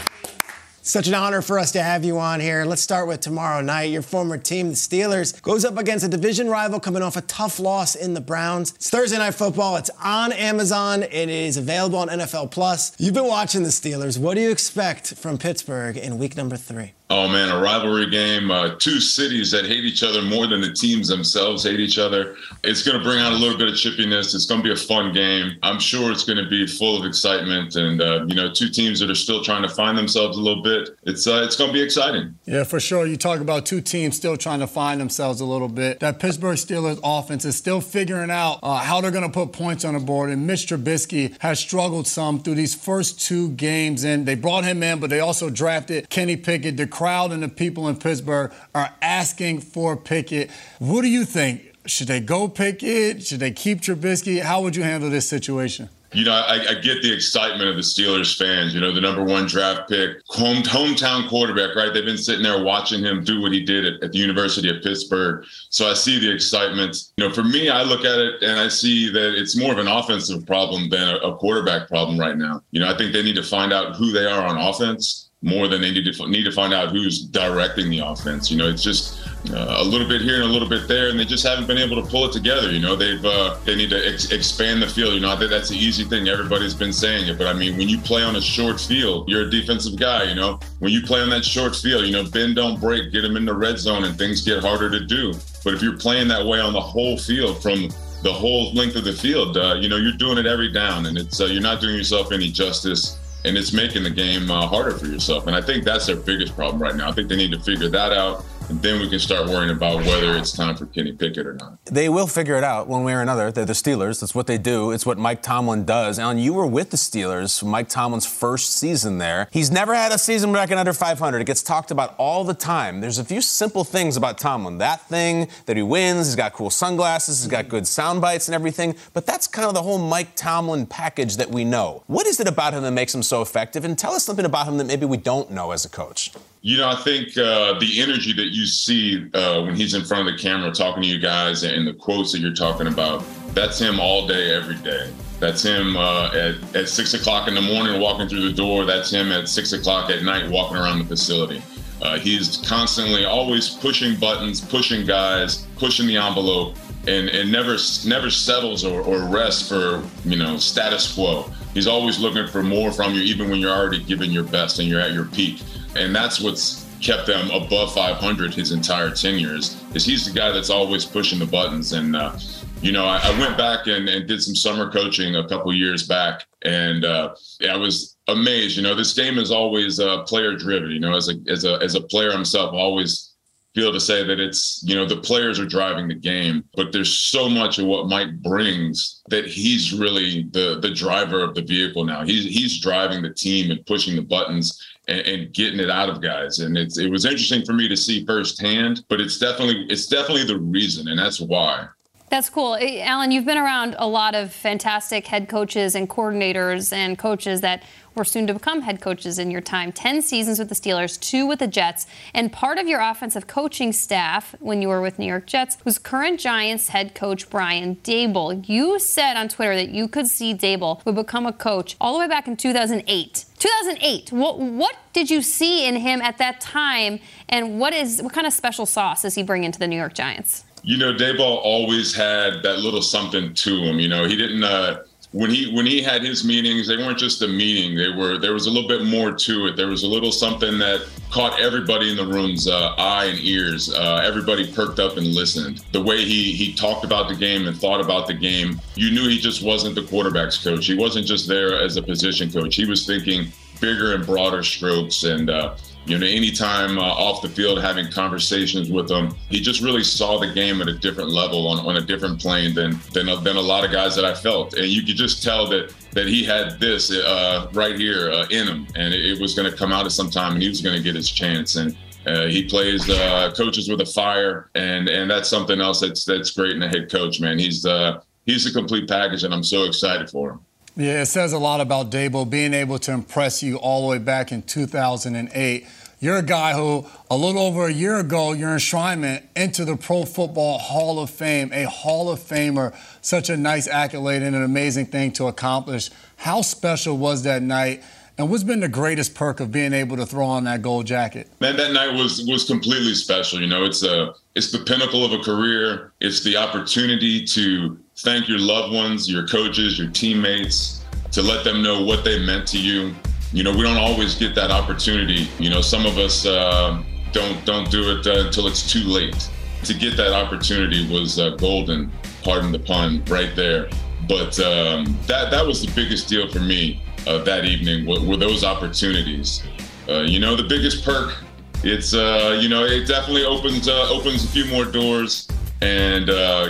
Such 0.83 1.07
an 1.07 1.13
honor 1.13 1.43
for 1.43 1.59
us 1.59 1.71
to 1.73 1.83
have 1.83 2.03
you 2.03 2.17
on 2.17 2.39
here. 2.39 2.65
Let's 2.65 2.81
start 2.81 3.07
with 3.07 3.21
tomorrow 3.21 3.61
night. 3.61 3.91
Your 3.91 4.01
former 4.01 4.39
team, 4.39 4.69
the 4.69 4.73
Steelers, 4.73 5.39
goes 5.43 5.63
up 5.63 5.77
against 5.77 6.03
a 6.03 6.07
division 6.07 6.49
rival 6.49 6.79
coming 6.79 7.03
off 7.03 7.15
a 7.15 7.21
tough 7.21 7.59
loss 7.59 7.93
in 7.93 8.15
the 8.15 8.21
Browns. 8.21 8.71
It's 8.71 8.89
Thursday 8.89 9.19
Night 9.19 9.35
Football. 9.35 9.75
It's 9.75 9.91
on 10.03 10.31
Amazon. 10.31 11.03
It 11.03 11.29
is 11.29 11.55
available 11.55 11.99
on 11.99 12.07
NFL 12.07 12.49
Plus. 12.49 12.93
You've 12.97 13.13
been 13.13 13.27
watching 13.27 13.61
the 13.61 13.69
Steelers. 13.69 14.17
What 14.17 14.33
do 14.33 14.41
you 14.41 14.49
expect 14.49 15.13
from 15.13 15.37
Pittsburgh 15.37 15.97
in 15.97 16.17
week 16.17 16.35
number 16.35 16.57
three? 16.57 16.93
Oh 17.11 17.27
man, 17.27 17.49
a 17.49 17.59
rivalry 17.59 18.09
game. 18.09 18.51
Uh, 18.51 18.73
two 18.79 19.01
cities 19.01 19.51
that 19.51 19.65
hate 19.65 19.83
each 19.83 20.01
other 20.01 20.21
more 20.21 20.47
than 20.47 20.61
the 20.61 20.71
teams 20.71 21.09
themselves 21.09 21.65
hate 21.65 21.81
each 21.81 21.97
other. 21.97 22.37
It's 22.63 22.83
going 22.83 22.97
to 22.97 23.03
bring 23.03 23.19
out 23.19 23.33
a 23.33 23.35
little 23.35 23.57
bit 23.57 23.67
of 23.67 23.73
chippiness. 23.73 24.33
It's 24.33 24.45
going 24.45 24.61
to 24.61 24.63
be 24.63 24.71
a 24.71 24.77
fun 24.77 25.11
game. 25.11 25.57
I'm 25.61 25.77
sure 25.77 26.09
it's 26.09 26.23
going 26.23 26.41
to 26.41 26.49
be 26.49 26.65
full 26.65 26.97
of 26.97 27.05
excitement, 27.05 27.75
and 27.75 28.01
uh, 28.01 28.23
you 28.27 28.35
know, 28.35 28.49
two 28.49 28.69
teams 28.69 29.01
that 29.01 29.09
are 29.09 29.15
still 29.15 29.43
trying 29.43 29.61
to 29.63 29.67
find 29.67 29.97
themselves 29.97 30.37
a 30.37 30.41
little 30.41 30.63
bit. 30.63 30.97
It's 31.03 31.27
uh, 31.27 31.41
it's 31.43 31.57
going 31.57 31.71
to 31.71 31.73
be 31.73 31.81
exciting. 31.81 32.33
Yeah, 32.45 32.63
for 32.63 32.79
sure. 32.79 33.05
You 33.05 33.17
talk 33.17 33.41
about 33.41 33.65
two 33.65 33.81
teams 33.81 34.15
still 34.15 34.37
trying 34.37 34.61
to 34.61 34.67
find 34.67 35.01
themselves 35.01 35.41
a 35.41 35.45
little 35.45 35.67
bit. 35.67 35.99
That 35.99 36.19
Pittsburgh 36.19 36.55
Steelers 36.55 37.01
offense 37.03 37.43
is 37.43 37.57
still 37.57 37.81
figuring 37.81 38.31
out 38.31 38.59
uh, 38.63 38.77
how 38.77 39.01
they're 39.01 39.11
going 39.11 39.29
to 39.29 39.29
put 39.29 39.51
points 39.51 39.83
on 39.83 39.95
the 39.95 39.99
board. 39.99 40.29
And 40.29 40.47
Mitch 40.47 40.67
Trubisky 40.67 41.35
has 41.41 41.59
struggled 41.59 42.07
some 42.07 42.39
through 42.39 42.55
these 42.55 42.73
first 42.73 43.19
two 43.19 43.49
games. 43.49 44.05
And 44.05 44.25
they 44.25 44.35
brought 44.35 44.63
him 44.63 44.81
in, 44.81 45.01
but 45.01 45.09
they 45.09 45.19
also 45.19 45.49
drafted 45.49 46.09
Kenny 46.09 46.37
Pickett. 46.37 46.77
Crowd 47.01 47.31
and 47.31 47.41
the 47.41 47.49
people 47.49 47.87
in 47.87 47.95
Pittsburgh 47.95 48.51
are 48.75 48.93
asking 49.01 49.59
for 49.59 49.97
Pickett. 49.97 50.51
What 50.77 51.01
do 51.01 51.07
you 51.07 51.25
think? 51.25 51.73
Should 51.87 52.07
they 52.07 52.19
go 52.19 52.47
Pickett? 52.47 53.23
Should 53.23 53.39
they 53.39 53.49
keep 53.49 53.81
Trubisky? 53.81 54.39
How 54.39 54.61
would 54.61 54.75
you 54.75 54.83
handle 54.83 55.09
this 55.09 55.27
situation? 55.27 55.89
You 56.13 56.25
know, 56.25 56.33
I, 56.33 56.63
I 56.69 56.73
get 56.75 57.01
the 57.01 57.11
excitement 57.11 57.71
of 57.71 57.75
the 57.75 57.81
Steelers 57.81 58.37
fans. 58.37 58.75
You 58.75 58.81
know, 58.81 58.93
the 58.93 59.01
number 59.01 59.23
one 59.23 59.47
draft 59.47 59.89
pick, 59.89 60.17
home, 60.27 60.57
hometown 60.57 61.27
quarterback, 61.27 61.75
right? 61.75 61.91
They've 61.91 62.05
been 62.05 62.19
sitting 62.19 62.43
there 62.43 62.63
watching 62.63 63.03
him 63.03 63.23
do 63.23 63.41
what 63.41 63.51
he 63.51 63.65
did 63.65 63.83
at, 63.83 64.03
at 64.03 64.11
the 64.11 64.19
University 64.19 64.69
of 64.69 64.83
Pittsburgh. 64.83 65.43
So 65.69 65.89
I 65.89 65.95
see 65.95 66.19
the 66.19 66.31
excitement. 66.31 67.05
You 67.17 67.27
know, 67.27 67.33
for 67.33 67.43
me, 67.43 67.69
I 67.69 67.81
look 67.81 68.01
at 68.01 68.19
it 68.19 68.43
and 68.43 68.59
I 68.59 68.67
see 68.67 69.11
that 69.11 69.33
it's 69.33 69.57
more 69.57 69.71
of 69.71 69.79
an 69.79 69.87
offensive 69.87 70.45
problem 70.45 70.87
than 70.89 71.09
a, 71.09 71.15
a 71.15 71.35
quarterback 71.37 71.87
problem 71.87 72.19
right 72.19 72.37
now. 72.37 72.61
You 72.69 72.81
know, 72.81 72.93
I 72.93 72.95
think 72.95 73.11
they 73.11 73.23
need 73.23 73.37
to 73.37 73.43
find 73.43 73.73
out 73.73 73.95
who 73.95 74.11
they 74.11 74.25
are 74.25 74.45
on 74.45 74.55
offense 74.55 75.30
more 75.43 75.67
than 75.67 75.81
they 75.81 75.91
need 75.91 76.05
to 76.05 76.27
need 76.27 76.43
to 76.43 76.51
find 76.51 76.73
out 76.73 76.91
who's 76.91 77.23
directing 77.25 77.89
the 77.89 77.99
offense. 77.99 78.51
You 78.51 78.57
know, 78.57 78.69
it's 78.69 78.83
just 78.83 79.27
uh, 79.49 79.77
a 79.79 79.83
little 79.83 80.07
bit 80.07 80.21
here 80.21 80.35
and 80.35 80.43
a 80.43 80.47
little 80.47 80.69
bit 80.69 80.87
there, 80.87 81.09
and 81.09 81.19
they 81.19 81.25
just 81.25 81.45
haven't 81.45 81.65
been 81.65 81.79
able 81.79 82.01
to 82.01 82.07
pull 82.07 82.25
it 82.25 82.31
together. 82.31 82.71
You 82.71 82.79
know, 82.79 82.95
they've 82.95 83.23
uh, 83.25 83.57
they 83.65 83.75
need 83.75 83.89
to 83.89 84.07
ex- 84.07 84.31
expand 84.31 84.83
the 84.83 84.87
field. 84.87 85.15
You 85.15 85.19
know, 85.19 85.31
I 85.31 85.37
think 85.37 85.49
that's 85.49 85.69
the 85.69 85.77
easy 85.77 86.03
thing. 86.03 86.27
Everybody's 86.27 86.75
been 86.75 86.93
saying 86.93 87.27
it, 87.27 87.39
but 87.39 87.47
I 87.47 87.53
mean, 87.53 87.75
when 87.75 87.89
you 87.89 87.97
play 87.97 88.21
on 88.21 88.35
a 88.35 88.41
short 88.41 88.79
field, 88.79 89.29
you're 89.29 89.47
a 89.47 89.49
defensive 89.49 89.97
guy. 89.97 90.25
You 90.25 90.35
know, 90.35 90.59
when 90.77 90.91
you 90.91 91.01
play 91.01 91.21
on 91.21 91.29
that 91.31 91.43
short 91.43 91.75
field, 91.75 92.05
you 92.05 92.11
know, 92.11 92.23
bend 92.23 92.55
don't 92.55 92.79
break, 92.79 93.11
get 93.11 93.21
them 93.21 93.35
in 93.35 93.45
the 93.45 93.55
red 93.55 93.79
zone, 93.79 94.03
and 94.03 94.15
things 94.15 94.45
get 94.45 94.59
harder 94.59 94.91
to 94.91 95.03
do. 95.03 95.33
But 95.63 95.73
if 95.73 95.81
you're 95.81 95.97
playing 95.97 96.27
that 96.27 96.45
way 96.45 96.59
on 96.59 96.73
the 96.73 96.81
whole 96.81 97.17
field 97.17 97.63
from 97.63 97.89
the 98.21 98.31
whole 98.31 98.71
length 98.73 98.95
of 98.95 99.05
the 99.05 99.13
field, 99.13 99.57
uh, 99.57 99.73
you 99.79 99.89
know, 99.89 99.97
you're 99.97 100.13
doing 100.13 100.37
it 100.37 100.45
every 100.45 100.71
down, 100.71 101.07
and 101.07 101.17
it's 101.17 101.41
uh, 101.41 101.45
you're 101.45 101.63
not 101.63 101.81
doing 101.81 101.95
yourself 101.95 102.31
any 102.31 102.51
justice 102.51 103.17
and 103.43 103.57
it's 103.57 103.73
making 103.73 104.03
the 104.03 104.09
game 104.09 104.49
uh, 104.51 104.67
harder 104.67 104.97
for 104.97 105.07
yourself. 105.07 105.47
And 105.47 105.55
I 105.55 105.61
think 105.61 105.83
that's 105.83 106.05
their 106.05 106.15
biggest 106.15 106.55
problem 106.55 106.81
right 106.81 106.95
now. 106.95 107.09
I 107.09 107.11
think 107.11 107.29
they 107.29 107.35
need 107.35 107.51
to 107.51 107.59
figure 107.59 107.89
that 107.89 108.11
out. 108.11 108.45
And 108.71 108.81
then 108.81 109.01
we 109.01 109.09
can 109.09 109.19
start 109.19 109.49
worrying 109.49 109.75
about 109.75 109.97
whether 110.05 110.37
it's 110.37 110.53
time 110.53 110.77
for 110.77 110.85
Kenny 110.85 111.11
Pickett 111.11 111.45
or 111.45 111.55
not. 111.55 111.85
They 111.87 112.07
will 112.07 112.25
figure 112.25 112.55
it 112.57 112.63
out 112.63 112.87
one 112.87 113.03
way 113.03 113.11
or 113.11 113.19
another. 113.19 113.51
They're 113.51 113.65
the 113.65 113.73
Steelers. 113.73 114.21
That's 114.21 114.33
what 114.33 114.47
they 114.47 114.57
do. 114.57 114.91
It's 114.91 115.05
what 115.05 115.17
Mike 115.17 115.41
Tomlin 115.41 115.83
does. 115.83 116.17
Alan, 116.17 116.37
you 116.37 116.53
were 116.53 116.65
with 116.65 116.89
the 116.89 116.95
Steelers, 116.95 117.67
Mike 117.67 117.89
Tomlin's 117.89 118.25
first 118.25 118.71
season 118.71 119.17
there. 119.17 119.49
He's 119.51 119.69
never 119.71 119.93
had 119.93 120.13
a 120.13 120.17
season 120.17 120.53
record 120.53 120.77
under 120.77 120.93
500. 120.93 121.41
It 121.41 121.47
gets 121.47 121.61
talked 121.61 121.91
about 121.91 122.15
all 122.17 122.45
the 122.45 122.53
time. 122.53 123.01
There's 123.01 123.17
a 123.17 123.25
few 123.25 123.41
simple 123.41 123.83
things 123.83 124.15
about 124.15 124.37
Tomlin. 124.37 124.77
That 124.77 125.01
thing 125.09 125.49
that 125.65 125.75
he 125.75 125.83
wins, 125.83 126.27
he's 126.27 126.37
got 126.37 126.53
cool 126.53 126.69
sunglasses, 126.69 127.41
he's 127.41 127.51
got 127.51 127.67
good 127.67 127.85
sound 127.85 128.21
bites 128.21 128.47
and 128.47 128.55
everything. 128.55 128.95
But 129.11 129.25
that's 129.25 129.47
kind 129.47 129.67
of 129.67 129.73
the 129.73 129.81
whole 129.81 129.99
Mike 129.99 130.37
Tomlin 130.37 130.85
package 130.85 131.35
that 131.35 131.49
we 131.49 131.65
know. 131.65 132.03
What 132.07 132.25
is 132.25 132.39
it 132.39 132.47
about 132.47 132.73
him 132.73 132.83
that 132.83 132.91
makes 132.91 133.13
him 133.13 133.21
so 133.21 133.41
effective? 133.41 133.83
And 133.83 133.99
tell 133.99 134.13
us 134.13 134.23
something 134.23 134.45
about 134.45 134.65
him 134.65 134.77
that 134.77 134.87
maybe 134.87 135.05
we 135.05 135.17
don't 135.17 135.51
know 135.51 135.71
as 135.71 135.83
a 135.83 135.89
coach. 135.89 136.31
You 136.63 136.77
know, 136.77 136.89
I 136.89 136.95
think 136.95 137.35
uh, 137.37 137.79
the 137.79 137.99
energy 137.99 138.33
that 138.33 138.53
you 138.53 138.67
see 138.67 139.27
uh, 139.33 139.63
when 139.63 139.75
he's 139.75 139.95
in 139.95 140.03
front 140.03 140.29
of 140.29 140.35
the 140.35 140.39
camera 140.39 140.71
talking 140.71 141.01
to 141.01 141.09
you 141.09 141.19
guys 141.19 141.63
and 141.63 141.87
the 141.87 141.93
quotes 141.93 142.31
that 142.33 142.39
you're 142.39 142.53
talking 142.53 142.85
about, 142.85 143.25
that's 143.55 143.79
him 143.79 143.99
all 143.99 144.27
day, 144.27 144.53
every 144.53 144.75
day. 144.75 145.11
That's 145.39 145.63
him 145.63 145.97
uh, 145.97 146.27
at, 146.27 146.75
at 146.75 146.87
six 146.87 147.15
o'clock 147.15 147.47
in 147.47 147.55
the 147.55 147.61
morning 147.61 147.99
walking 147.99 148.29
through 148.29 148.47
the 148.47 148.53
door. 148.53 148.85
That's 148.85 149.09
him 149.11 149.31
at 149.31 149.49
six 149.49 149.73
o'clock 149.73 150.11
at 150.11 150.21
night 150.21 150.51
walking 150.51 150.77
around 150.77 150.99
the 150.99 151.05
facility. 151.05 151.63
Uh, 151.99 152.19
he's 152.19 152.57
constantly 152.57 153.25
always 153.25 153.69
pushing 153.69 154.19
buttons, 154.19 154.61
pushing 154.61 155.03
guys, 155.03 155.65
pushing 155.77 156.05
the 156.05 156.17
envelope, 156.17 156.75
and, 157.07 157.29
and 157.29 157.51
never 157.51 157.77
never 158.05 158.29
settles 158.29 158.85
or, 158.85 159.01
or 159.01 159.23
rests 159.25 159.67
for 159.67 160.03
you 160.25 160.37
know 160.37 160.57
status 160.57 161.11
quo. 161.15 161.49
He's 161.73 161.87
always 161.87 162.19
looking 162.19 162.45
for 162.47 162.61
more 162.61 162.91
from 162.91 163.15
you, 163.15 163.21
even 163.21 163.49
when 163.49 163.59
you're 163.59 163.71
already 163.71 164.03
giving 164.03 164.29
your 164.29 164.43
best 164.43 164.77
and 164.77 164.87
you're 164.87 165.01
at 165.01 165.13
your 165.13 165.25
peak. 165.25 165.61
And 165.95 166.15
that's 166.15 166.39
what's 166.39 166.87
kept 167.01 167.25
them 167.25 167.49
above 167.49 167.93
500 167.93 168.53
his 168.53 168.71
entire 168.71 169.11
tenure. 169.11 169.55
Is, 169.55 169.83
is 169.93 170.05
he's 170.05 170.25
the 170.25 170.37
guy 170.37 170.51
that's 170.51 170.69
always 170.69 171.05
pushing 171.05 171.39
the 171.39 171.45
buttons. 171.45 171.93
And 171.93 172.15
uh, 172.15 172.37
you 172.81 172.91
know, 172.91 173.05
I, 173.05 173.19
I, 173.23 173.39
went 173.39 173.57
back 173.57 173.87
and, 173.87 174.09
and, 174.09 174.27
did 174.27 174.41
some 174.41 174.55
summer 174.55 174.91
coaching 174.91 175.35
a 175.35 175.47
couple 175.47 175.71
years 175.73 176.07
back, 176.07 176.45
and 176.63 177.05
uh, 177.05 177.35
yeah, 177.59 177.75
I 177.75 177.77
was 177.77 178.17
amazed. 178.27 178.75
You 178.75 178.81
know, 178.81 178.95
this 178.95 179.13
game 179.13 179.37
is 179.37 179.51
always 179.51 179.99
uh, 179.99 180.23
player 180.23 180.55
driven. 180.55 180.89
You 180.89 180.99
know, 180.99 181.15
as 181.15 181.29
a 181.29 181.35
as 181.47 181.63
a 181.63 181.77
as 181.81 181.93
a 181.93 182.01
player 182.01 182.31
himself, 182.31 182.73
always 182.73 183.30
feel 183.73 183.91
to 183.91 183.99
say 183.99 184.23
that 184.23 184.39
it's 184.39 184.83
you 184.85 184.95
know 184.95 185.05
the 185.05 185.17
players 185.17 185.59
are 185.59 185.65
driving 185.65 186.07
the 186.07 186.15
game 186.15 186.63
but 186.75 186.91
there's 186.91 187.13
so 187.13 187.47
much 187.47 187.79
of 187.79 187.85
what 187.85 188.07
mike 188.07 188.41
brings 188.41 189.21
that 189.29 189.47
he's 189.47 189.93
really 189.93 190.43
the 190.51 190.79
the 190.81 190.91
driver 190.91 191.41
of 191.41 191.55
the 191.55 191.61
vehicle 191.61 192.03
now. 192.03 192.23
He's 192.23 192.43
he's 192.45 192.79
driving 192.79 193.21
the 193.21 193.33
team 193.33 193.71
and 193.71 193.85
pushing 193.85 194.15
the 194.15 194.21
buttons 194.21 194.85
and, 195.07 195.21
and, 195.21 195.53
getting 195.53 195.79
it 195.79 195.89
out 195.89 196.09
of 196.09 196.21
guys. 196.21 196.59
And 196.59 196.77
it's 196.77 196.97
it 196.97 197.09
was 197.09 197.25
interesting 197.25 197.65
for 197.65 197.73
me 197.73 197.87
to 197.87 197.97
see 197.97 198.25
firsthand 198.25 199.03
but 199.09 199.21
it's 199.21 199.39
definitely 199.39 199.85
it's 199.89 200.07
definitely 200.07 200.45
the 200.45 200.59
reason 200.59 201.07
and 201.07 201.17
that's 201.17 201.39
why 201.39 201.87
that's 202.31 202.49
cool. 202.49 202.75
Eh, 202.75 203.03
Alan, 203.03 203.29
you've 203.29 203.45
been 203.45 203.57
around 203.57 203.93
a 203.99 204.07
lot 204.07 204.35
of 204.35 204.53
fantastic 204.53 205.27
head 205.27 205.49
coaches 205.49 205.95
and 205.95 206.09
coordinators 206.09 206.93
and 206.93 207.19
coaches 207.19 207.59
that 207.59 207.83
were 208.15 208.23
soon 208.23 208.47
to 208.47 208.53
become 208.53 208.81
head 208.81 209.01
coaches 209.01 209.37
in 209.37 209.51
your 209.51 209.59
time. 209.59 209.91
10 209.91 210.21
seasons 210.21 210.57
with 210.57 210.69
the 210.69 210.75
Steelers, 210.75 211.19
two 211.19 211.45
with 211.45 211.59
the 211.59 211.67
Jets, 211.67 212.07
and 212.33 212.51
part 212.51 212.77
of 212.77 212.87
your 212.87 213.01
offensive 213.01 213.47
coaching 213.47 213.91
staff 213.91 214.55
when 214.59 214.81
you 214.81 214.87
were 214.87 215.01
with 215.01 215.19
New 215.19 215.25
York 215.25 215.45
Jets 215.45 215.77
was 215.83 215.97
current 215.97 216.39
Giants 216.39 216.89
head 216.89 217.13
coach 217.15 217.49
Brian 217.49 217.97
Daboll. 217.97 218.67
You 218.67 218.97
said 218.97 219.35
on 219.35 219.49
Twitter 219.49 219.75
that 219.75 219.89
you 219.89 220.07
could 220.07 220.27
see 220.27 220.53
Daboll 220.53 221.05
would 221.05 221.15
become 221.15 221.45
a 221.45 221.53
coach 221.53 221.97
all 221.99 222.13
the 222.13 222.19
way 222.19 222.27
back 222.29 222.47
in 222.47 222.55
2008. 222.55 223.45
2008. 223.59 224.31
What, 224.31 224.57
what 224.57 224.95
did 225.11 225.29
you 225.29 225.41
see 225.41 225.85
in 225.85 225.97
him 225.97 226.21
at 226.21 226.37
that 226.37 226.61
time, 226.61 227.19
and 227.49 227.77
what 227.77 227.93
is 227.93 228.21
what 228.21 228.31
kind 228.31 228.47
of 228.47 228.53
special 228.53 228.85
sauce 228.85 229.23
does 229.23 229.35
he 229.35 229.43
bring 229.43 229.65
into 229.65 229.79
the 229.79 229.87
New 229.87 229.97
York 229.97 230.13
Giants? 230.13 230.63
You 230.83 230.97
know, 230.97 231.13
Daboll 231.13 231.59
always 231.63 232.13
had 232.13 232.63
that 232.63 232.79
little 232.79 233.01
something 233.01 233.53
to 233.53 233.77
him. 233.77 233.99
You 233.99 234.07
know, 234.07 234.25
he 234.25 234.35
didn't. 234.35 234.63
Uh, 234.63 235.03
when 235.31 235.49
he 235.49 235.73
when 235.73 235.85
he 235.85 236.01
had 236.01 236.23
his 236.23 236.43
meetings, 236.43 236.87
they 236.87 236.97
weren't 236.97 237.17
just 237.17 237.41
a 237.41 237.47
meeting. 237.47 237.95
They 237.95 238.09
were 238.09 238.37
there 238.37 238.53
was 238.53 238.67
a 238.67 238.69
little 238.69 238.87
bit 238.87 239.05
more 239.05 239.31
to 239.31 239.67
it. 239.67 239.77
There 239.77 239.87
was 239.87 240.03
a 240.03 240.07
little 240.07 240.31
something 240.31 240.77
that 240.79 241.07
caught 241.29 241.57
everybody 241.59 242.11
in 242.11 242.17
the 242.17 242.25
room's 242.25 242.67
uh, 242.67 242.95
eye 242.97 243.25
and 243.25 243.39
ears. 243.39 243.93
Uh, 243.93 244.21
everybody 244.25 244.71
perked 244.73 244.99
up 244.99 245.15
and 245.15 245.27
listened. 245.27 245.85
The 245.93 246.01
way 246.01 246.17
he 246.17 246.51
he 246.51 246.73
talked 246.73 247.05
about 247.05 247.29
the 247.29 247.35
game 247.35 247.67
and 247.67 247.77
thought 247.77 248.01
about 248.01 248.27
the 248.27 248.33
game, 248.33 248.81
you 248.95 249.11
knew 249.11 249.29
he 249.29 249.39
just 249.39 249.63
wasn't 249.63 249.95
the 249.95 250.01
quarterbacks 250.01 250.61
coach. 250.61 250.85
He 250.85 250.95
wasn't 250.95 251.25
just 251.27 251.47
there 251.47 251.79
as 251.81 251.95
a 251.95 252.01
position 252.01 252.51
coach. 252.51 252.75
He 252.75 252.85
was 252.85 253.05
thinking 253.05 253.47
bigger 253.79 254.13
and 254.15 254.25
broader 254.25 254.63
strokes 254.63 255.23
and. 255.23 255.49
Uh, 255.49 255.75
you 256.05 256.17
know, 256.17 256.25
anytime 256.25 256.97
uh, 256.97 257.01
off 257.01 257.41
the 257.41 257.49
field, 257.49 257.81
having 257.81 258.11
conversations 258.11 258.89
with 258.89 259.09
him, 259.09 259.35
he 259.49 259.59
just 259.59 259.81
really 259.81 260.03
saw 260.03 260.39
the 260.39 260.51
game 260.51 260.81
at 260.81 260.87
a 260.87 260.93
different 260.93 261.29
level, 261.29 261.67
on, 261.67 261.85
on 261.85 261.97
a 261.97 262.01
different 262.01 262.41
plane 262.41 262.73
than 262.73 262.99
than 263.13 263.29
a, 263.29 263.37
than 263.37 263.55
a 263.55 263.61
lot 263.61 263.85
of 263.85 263.91
guys 263.91 264.15
that 264.15 264.25
I 264.25 264.33
felt. 264.33 264.73
And 264.73 264.87
you 264.87 265.03
could 265.03 265.15
just 265.15 265.43
tell 265.43 265.67
that 265.67 265.93
that 266.13 266.27
he 266.27 266.43
had 266.43 266.79
this 266.79 267.11
uh, 267.11 267.69
right 267.73 267.97
here 267.97 268.31
uh, 268.31 268.47
in 268.49 268.67
him, 268.67 268.87
and 268.95 269.13
it, 269.13 269.25
it 269.25 269.39
was 269.39 269.53
going 269.53 269.69
to 269.69 269.77
come 269.77 269.91
out 269.91 270.05
at 270.05 270.11
some 270.11 270.29
time, 270.29 270.53
and 270.53 270.61
he 270.61 270.69
was 270.69 270.81
going 270.81 270.97
to 270.97 271.03
get 271.03 271.15
his 271.15 271.29
chance. 271.29 271.75
And 271.75 271.95
uh, 272.25 272.47
he 272.47 272.63
plays 272.63 273.09
uh, 273.09 273.53
coaches 273.55 273.87
with 273.87 274.01
a 274.01 274.05
fire, 274.05 274.69
and 274.75 275.07
and 275.07 275.29
that's 275.29 275.49
something 275.49 275.79
else 275.79 276.01
that's 276.01 276.25
that's 276.25 276.51
great 276.51 276.75
in 276.75 276.81
a 276.81 276.87
head 276.87 277.11
coach, 277.11 277.39
man. 277.39 277.59
He's 277.59 277.85
uh, 277.85 278.21
he's 278.45 278.65
a 278.65 278.73
complete 278.73 279.07
package, 279.07 279.43
and 279.43 279.53
I'm 279.53 279.63
so 279.63 279.83
excited 279.83 280.29
for 280.29 280.51
him. 280.51 280.59
Yeah, 280.95 281.21
it 281.21 281.27
says 281.27 281.53
a 281.53 281.57
lot 281.57 281.79
about 281.79 282.11
Daboll 282.11 282.49
being 282.49 282.73
able 282.73 282.99
to 282.99 283.13
impress 283.13 283.63
you 283.63 283.77
all 283.77 284.01
the 284.01 284.07
way 284.07 284.17
back 284.17 284.51
in 284.51 284.61
2008. 284.61 285.87
You're 286.23 286.37
a 286.37 286.43
guy 286.43 286.73
who, 286.73 287.07
a 287.31 287.35
little 287.35 287.63
over 287.63 287.87
a 287.87 287.91
year 287.91 288.19
ago, 288.19 288.53
your 288.53 288.69
enshrinement 288.69 289.41
into 289.55 289.85
the 289.85 289.95
Pro 289.95 290.23
Football 290.23 290.77
Hall 290.77 291.19
of 291.19 291.31
Fame, 291.31 291.73
a 291.73 291.85
Hall 291.85 292.29
of 292.29 292.39
Famer, 292.39 292.95
such 293.21 293.49
a 293.49 293.57
nice 293.57 293.87
accolade 293.87 294.43
and 294.43 294.55
an 294.55 294.61
amazing 294.61 295.07
thing 295.07 295.31
to 295.31 295.47
accomplish. 295.47 296.11
How 296.37 296.61
special 296.61 297.17
was 297.17 297.41
that 297.41 297.63
night? 297.63 298.03
And 298.37 298.51
what's 298.51 298.61
been 298.61 298.81
the 298.81 298.87
greatest 298.87 299.33
perk 299.33 299.59
of 299.59 299.71
being 299.71 299.93
able 299.93 300.15
to 300.17 300.27
throw 300.27 300.45
on 300.45 300.65
that 300.65 300.83
gold 300.83 301.07
jacket? 301.07 301.49
Man, 301.59 301.75
that 301.77 301.91
night 301.91 302.13
was 302.13 302.45
was 302.45 302.65
completely 302.65 303.15
special. 303.15 303.59
You 303.59 303.67
know, 303.67 303.83
it's 303.83 304.03
a 304.03 304.35
it's 304.53 304.71
the 304.71 304.79
pinnacle 304.85 305.25
of 305.25 305.33
a 305.33 305.39
career. 305.39 306.13
It's 306.21 306.43
the 306.43 306.55
opportunity 306.55 307.43
to 307.45 307.97
thank 308.17 308.47
your 308.47 308.59
loved 308.59 308.93
ones, 308.93 309.27
your 309.27 309.47
coaches, 309.47 309.97
your 309.97 310.11
teammates, 310.11 311.03
to 311.31 311.41
let 311.41 311.63
them 311.63 311.81
know 311.81 312.03
what 312.03 312.23
they 312.23 312.45
meant 312.45 312.67
to 312.67 312.79
you. 312.79 313.15
You 313.53 313.63
know, 313.63 313.71
we 313.71 313.83
don't 313.83 313.97
always 313.97 314.35
get 314.35 314.55
that 314.55 314.71
opportunity. 314.71 315.49
You 315.59 315.69
know, 315.69 315.81
some 315.81 316.05
of 316.05 316.17
us 316.17 316.45
uh, 316.45 317.03
don't 317.33 317.63
don't 317.65 317.91
do 317.91 318.17
it 318.17 318.25
uh, 318.25 318.45
until 318.45 318.67
it's 318.67 318.91
too 318.91 319.03
late. 319.03 319.49
To 319.83 319.93
get 319.93 320.15
that 320.17 320.31
opportunity 320.31 321.11
was 321.11 321.39
uh, 321.39 321.51
golden. 321.51 322.11
Pardon 322.43 322.71
the 322.71 322.79
pun, 322.79 323.23
right 323.25 323.53
there. 323.55 323.89
But 324.27 324.57
um, 324.59 325.17
that 325.27 325.51
that 325.51 325.65
was 325.65 325.85
the 325.85 325.91
biggest 325.93 326.29
deal 326.29 326.47
for 326.49 326.59
me 326.59 327.01
uh, 327.27 327.39
that 327.39 327.65
evening. 327.65 328.05
Were, 328.05 328.21
were 328.21 328.37
those 328.37 328.63
opportunities? 328.63 329.63
Uh, 330.07 330.21
you 330.21 330.39
know, 330.39 330.55
the 330.55 330.63
biggest 330.63 331.03
perk. 331.03 331.35
It's 331.83 332.13
uh, 332.13 332.57
you 332.61 332.69
know, 332.69 332.85
it 332.85 333.05
definitely 333.05 333.43
opens 333.43 333.89
opens 333.89 334.45
a 334.45 334.47
few 334.47 334.65
more 334.65 334.85
doors 334.85 335.47
and 335.81 336.27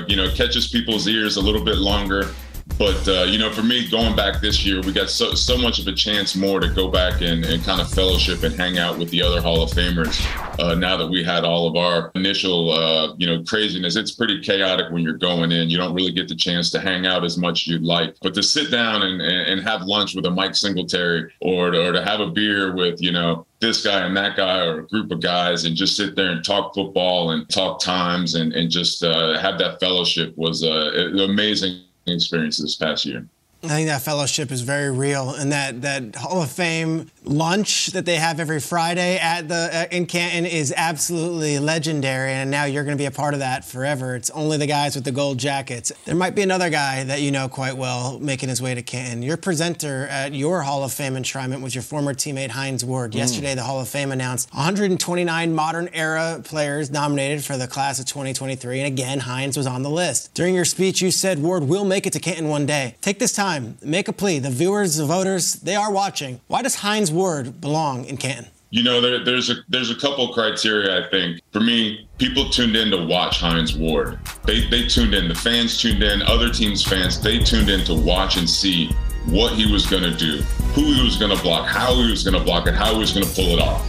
you 0.10 0.16
know 0.16 0.32
catches 0.34 0.70
people's 0.70 1.08
ears 1.08 1.38
a 1.38 1.42
little 1.42 1.64
bit 1.64 1.78
longer. 1.78 2.34
But 2.82 3.08
uh, 3.08 3.24
you 3.26 3.38
know, 3.38 3.52
for 3.52 3.62
me, 3.62 3.88
going 3.88 4.16
back 4.16 4.42
this 4.42 4.66
year, 4.66 4.82
we 4.82 4.92
got 4.92 5.12
so 5.12 5.36
so 5.36 5.56
much 5.56 5.78
of 5.78 5.86
a 5.86 5.92
chance 5.92 6.36
more 6.36 6.60
to 6.60 6.68
go 6.68 6.88
back 6.88 7.22
and, 7.22 7.46
and 7.46 7.64
kind 7.64 7.80
of 7.80 7.88
fellowship 7.94 8.42
and 8.42 8.56
hang 8.56 8.80
out 8.80 8.98
with 8.98 9.12
the 9.12 9.22
other 9.22 9.40
Hall 9.40 9.62
of 9.62 9.70
Famers. 9.70 10.20
Uh, 10.60 10.74
now 10.74 10.98
that 10.98 11.06
we 11.06 11.24
had 11.24 11.44
all 11.44 11.68
of 11.68 11.76
our 11.76 12.12
initial, 12.16 12.72
uh, 12.72 13.14
you 13.20 13.28
know, 13.28 13.44
craziness, 13.44 13.96
it's 13.96 14.10
pretty 14.10 14.42
chaotic 14.42 14.92
when 14.92 15.04
you're 15.04 15.14
going 15.14 15.52
in. 15.52 15.70
You 15.70 15.78
don't 15.78 15.94
really 15.94 16.12
get 16.12 16.28
the 16.28 16.36
chance 16.36 16.72
to 16.72 16.80
hang 16.80 17.06
out 17.06 17.24
as 17.24 17.38
much 17.38 17.62
as 17.62 17.68
you'd 17.68 17.84
like. 17.84 18.16
But 18.20 18.34
to 18.34 18.42
sit 18.42 18.72
down 18.72 19.04
and, 19.04 19.22
and 19.22 19.62
have 19.62 19.84
lunch 19.84 20.16
with 20.16 20.26
a 20.26 20.32
Mike 20.32 20.56
Singletary, 20.56 21.32
or 21.40 21.70
to, 21.70 21.90
or 21.90 21.92
to 21.92 22.04
have 22.04 22.20
a 22.20 22.32
beer 22.32 22.76
with, 22.76 23.00
you 23.00 23.12
know, 23.12 23.46
this 23.60 23.84
guy 23.84 24.08
and 24.08 24.18
that 24.18 24.36
guy 24.36 24.58
or 24.66 24.80
a 24.80 24.88
group 24.88 25.12
of 25.12 25.22
guys 25.22 25.66
and 25.66 25.76
just 25.76 25.96
sit 25.96 26.16
there 26.16 26.32
and 26.32 26.44
talk 26.44 26.74
football 26.74 27.30
and 27.30 27.48
talk 27.48 27.80
times 27.80 28.34
and, 28.34 28.54
and 28.54 28.72
just 28.72 29.04
uh, 29.04 29.38
have 29.38 29.60
that 29.60 29.80
fellowship 29.80 30.36
was 30.36 30.64
uh, 30.64 31.12
amazing 31.20 31.84
experience 32.06 32.58
this 32.58 32.76
past 32.76 33.06
year. 33.06 33.28
I 33.64 33.68
think 33.68 33.90
that 33.90 34.02
fellowship 34.02 34.52
is 34.52 34.62
very 34.62 34.90
real, 34.90 35.32
and 35.32 35.52
that 35.52 35.82
that 35.84 36.16
Hall 36.16 36.42
of 36.42 36.52
Fame 36.52 37.12
lunch 37.24 37.88
that 37.88 38.06
they 38.06 38.16
have 38.16 38.40
every 38.40 38.60
Friday 38.60 39.20
at 39.20 39.48
the 39.48 39.70
uh, 39.72 39.86
in 39.96 40.08
Canton 40.08 40.46
is 40.46 40.74
absolutely 40.76 41.60
legendary. 41.60 42.32
And 42.32 42.50
now 42.50 42.66
you're 42.66 42.84
going 42.84 42.98
to 42.98 43.02
be 43.02 43.06
a 43.06 43.12
part 43.12 43.34
of 43.36 43.42
that 43.42 43.64
forever. 43.64 44.16
It's 44.16 44.32
only 44.32 44.58
the 44.58 44.66
guys 44.66 44.96
with 44.96 45.04
the 45.04 45.12
gold 45.12 45.38
jackets. 45.38 45.92
There 46.06 46.16
might 46.16 46.34
be 46.34 46.42
another 46.42 46.70
guy 46.70 47.04
that 47.04 47.22
you 47.22 47.32
know 47.32 47.48
quite 47.48 47.78
well 47.78 48.20
making 48.20 48.50
his 48.50 48.62
way 48.62 48.74
to 48.74 48.82
Canton. 48.82 49.22
Your 49.22 49.38
presenter 49.38 50.08
at 50.08 50.34
your 50.34 50.64
Hall 50.64 50.84
of 50.84 50.92
Fame 50.92 51.14
enshrinement 51.14 51.62
was 51.62 51.76
your 51.76 51.84
former 51.84 52.14
teammate 52.14 52.50
Hines 52.50 52.84
Ward. 52.84 53.12
Mm. 53.12 53.18
Yesterday, 53.18 53.54
the 53.54 53.64
Hall 53.64 53.80
of 53.80 53.88
Fame 53.88 54.12
announced 54.12 54.52
129 54.54 55.54
modern 55.54 55.88
era 55.94 56.42
players 56.44 56.90
nominated 56.90 57.44
for 57.44 57.58
the 57.58 57.68
class 57.68 58.00
of 58.00 58.06
2023, 58.06 58.80
and 58.80 58.88
again, 58.88 59.20
Hines 59.20 59.56
was 59.56 59.68
on 59.68 59.84
the 59.84 59.90
list. 59.90 60.34
During 60.34 60.56
your 60.56 60.66
speech, 60.66 61.02
you 61.02 61.12
said 61.12 61.40
Ward 61.40 61.64
will 61.64 61.86
make 61.86 62.08
it 62.08 62.14
to 62.14 62.20
Canton 62.20 62.48
one 62.48 62.66
day. 62.66 62.96
Take 63.02 63.20
this 63.20 63.34
time, 63.34 63.51
make 63.60 64.08
a 64.08 64.14
plea. 64.14 64.40
The 64.40 64.50
viewers, 64.50 64.98
the 64.98 65.06
voters, 65.06 65.56
they 65.56 65.76
are 65.76 65.92
watching. 65.92 66.42
Why 66.48 66.62
does 66.62 66.76
Hines 66.76 67.12
Ward 67.12 67.62
belong 67.62 68.06
in 68.06 68.18
Canton? 68.18 68.48
You 68.72 68.84
know, 68.84 69.02
there, 69.02 69.24
there's 69.24 69.50
a 69.50 69.56
there's 69.68 69.92
a 69.92 69.96
couple 69.96 70.34
criteria 70.34 71.06
I 71.06 71.10
think. 71.10 71.42
For 71.52 71.60
me, 71.60 72.08
people 72.18 72.50
tuned 72.50 72.78
in 72.78 72.90
to 72.92 73.06
watch 73.06 73.40
Hines 73.40 73.76
Ward. 73.76 74.18
They 74.46 74.68
they 74.70 74.88
tuned 74.88 75.14
in. 75.14 75.28
The 75.28 75.36
fans 75.36 75.78
tuned 75.78 76.02
in. 76.02 76.22
Other 76.22 76.50
teams' 76.50 76.84
fans 76.84 77.20
they 77.20 77.40
tuned 77.40 77.70
in 77.70 77.84
to 77.86 77.94
watch 77.94 78.38
and 78.38 78.50
see 78.50 78.90
what 79.26 79.54
he 79.54 79.72
was 79.72 79.86
going 79.86 80.04
to 80.04 80.16
do, 80.16 80.38
who 80.74 80.94
he 80.94 81.04
was 81.04 81.18
going 81.18 81.36
to 81.36 81.44
block, 81.44 81.68
how 81.68 81.94
he 81.96 82.10
was 82.10 82.24
going 82.24 82.38
to 82.38 82.44
block 82.44 82.66
it, 82.66 82.74
how 82.74 82.94
he 82.94 83.00
was 83.00 83.12
going 83.14 83.26
to 83.26 83.34
pull 83.34 83.48
it 83.48 83.60
off. 83.60 83.86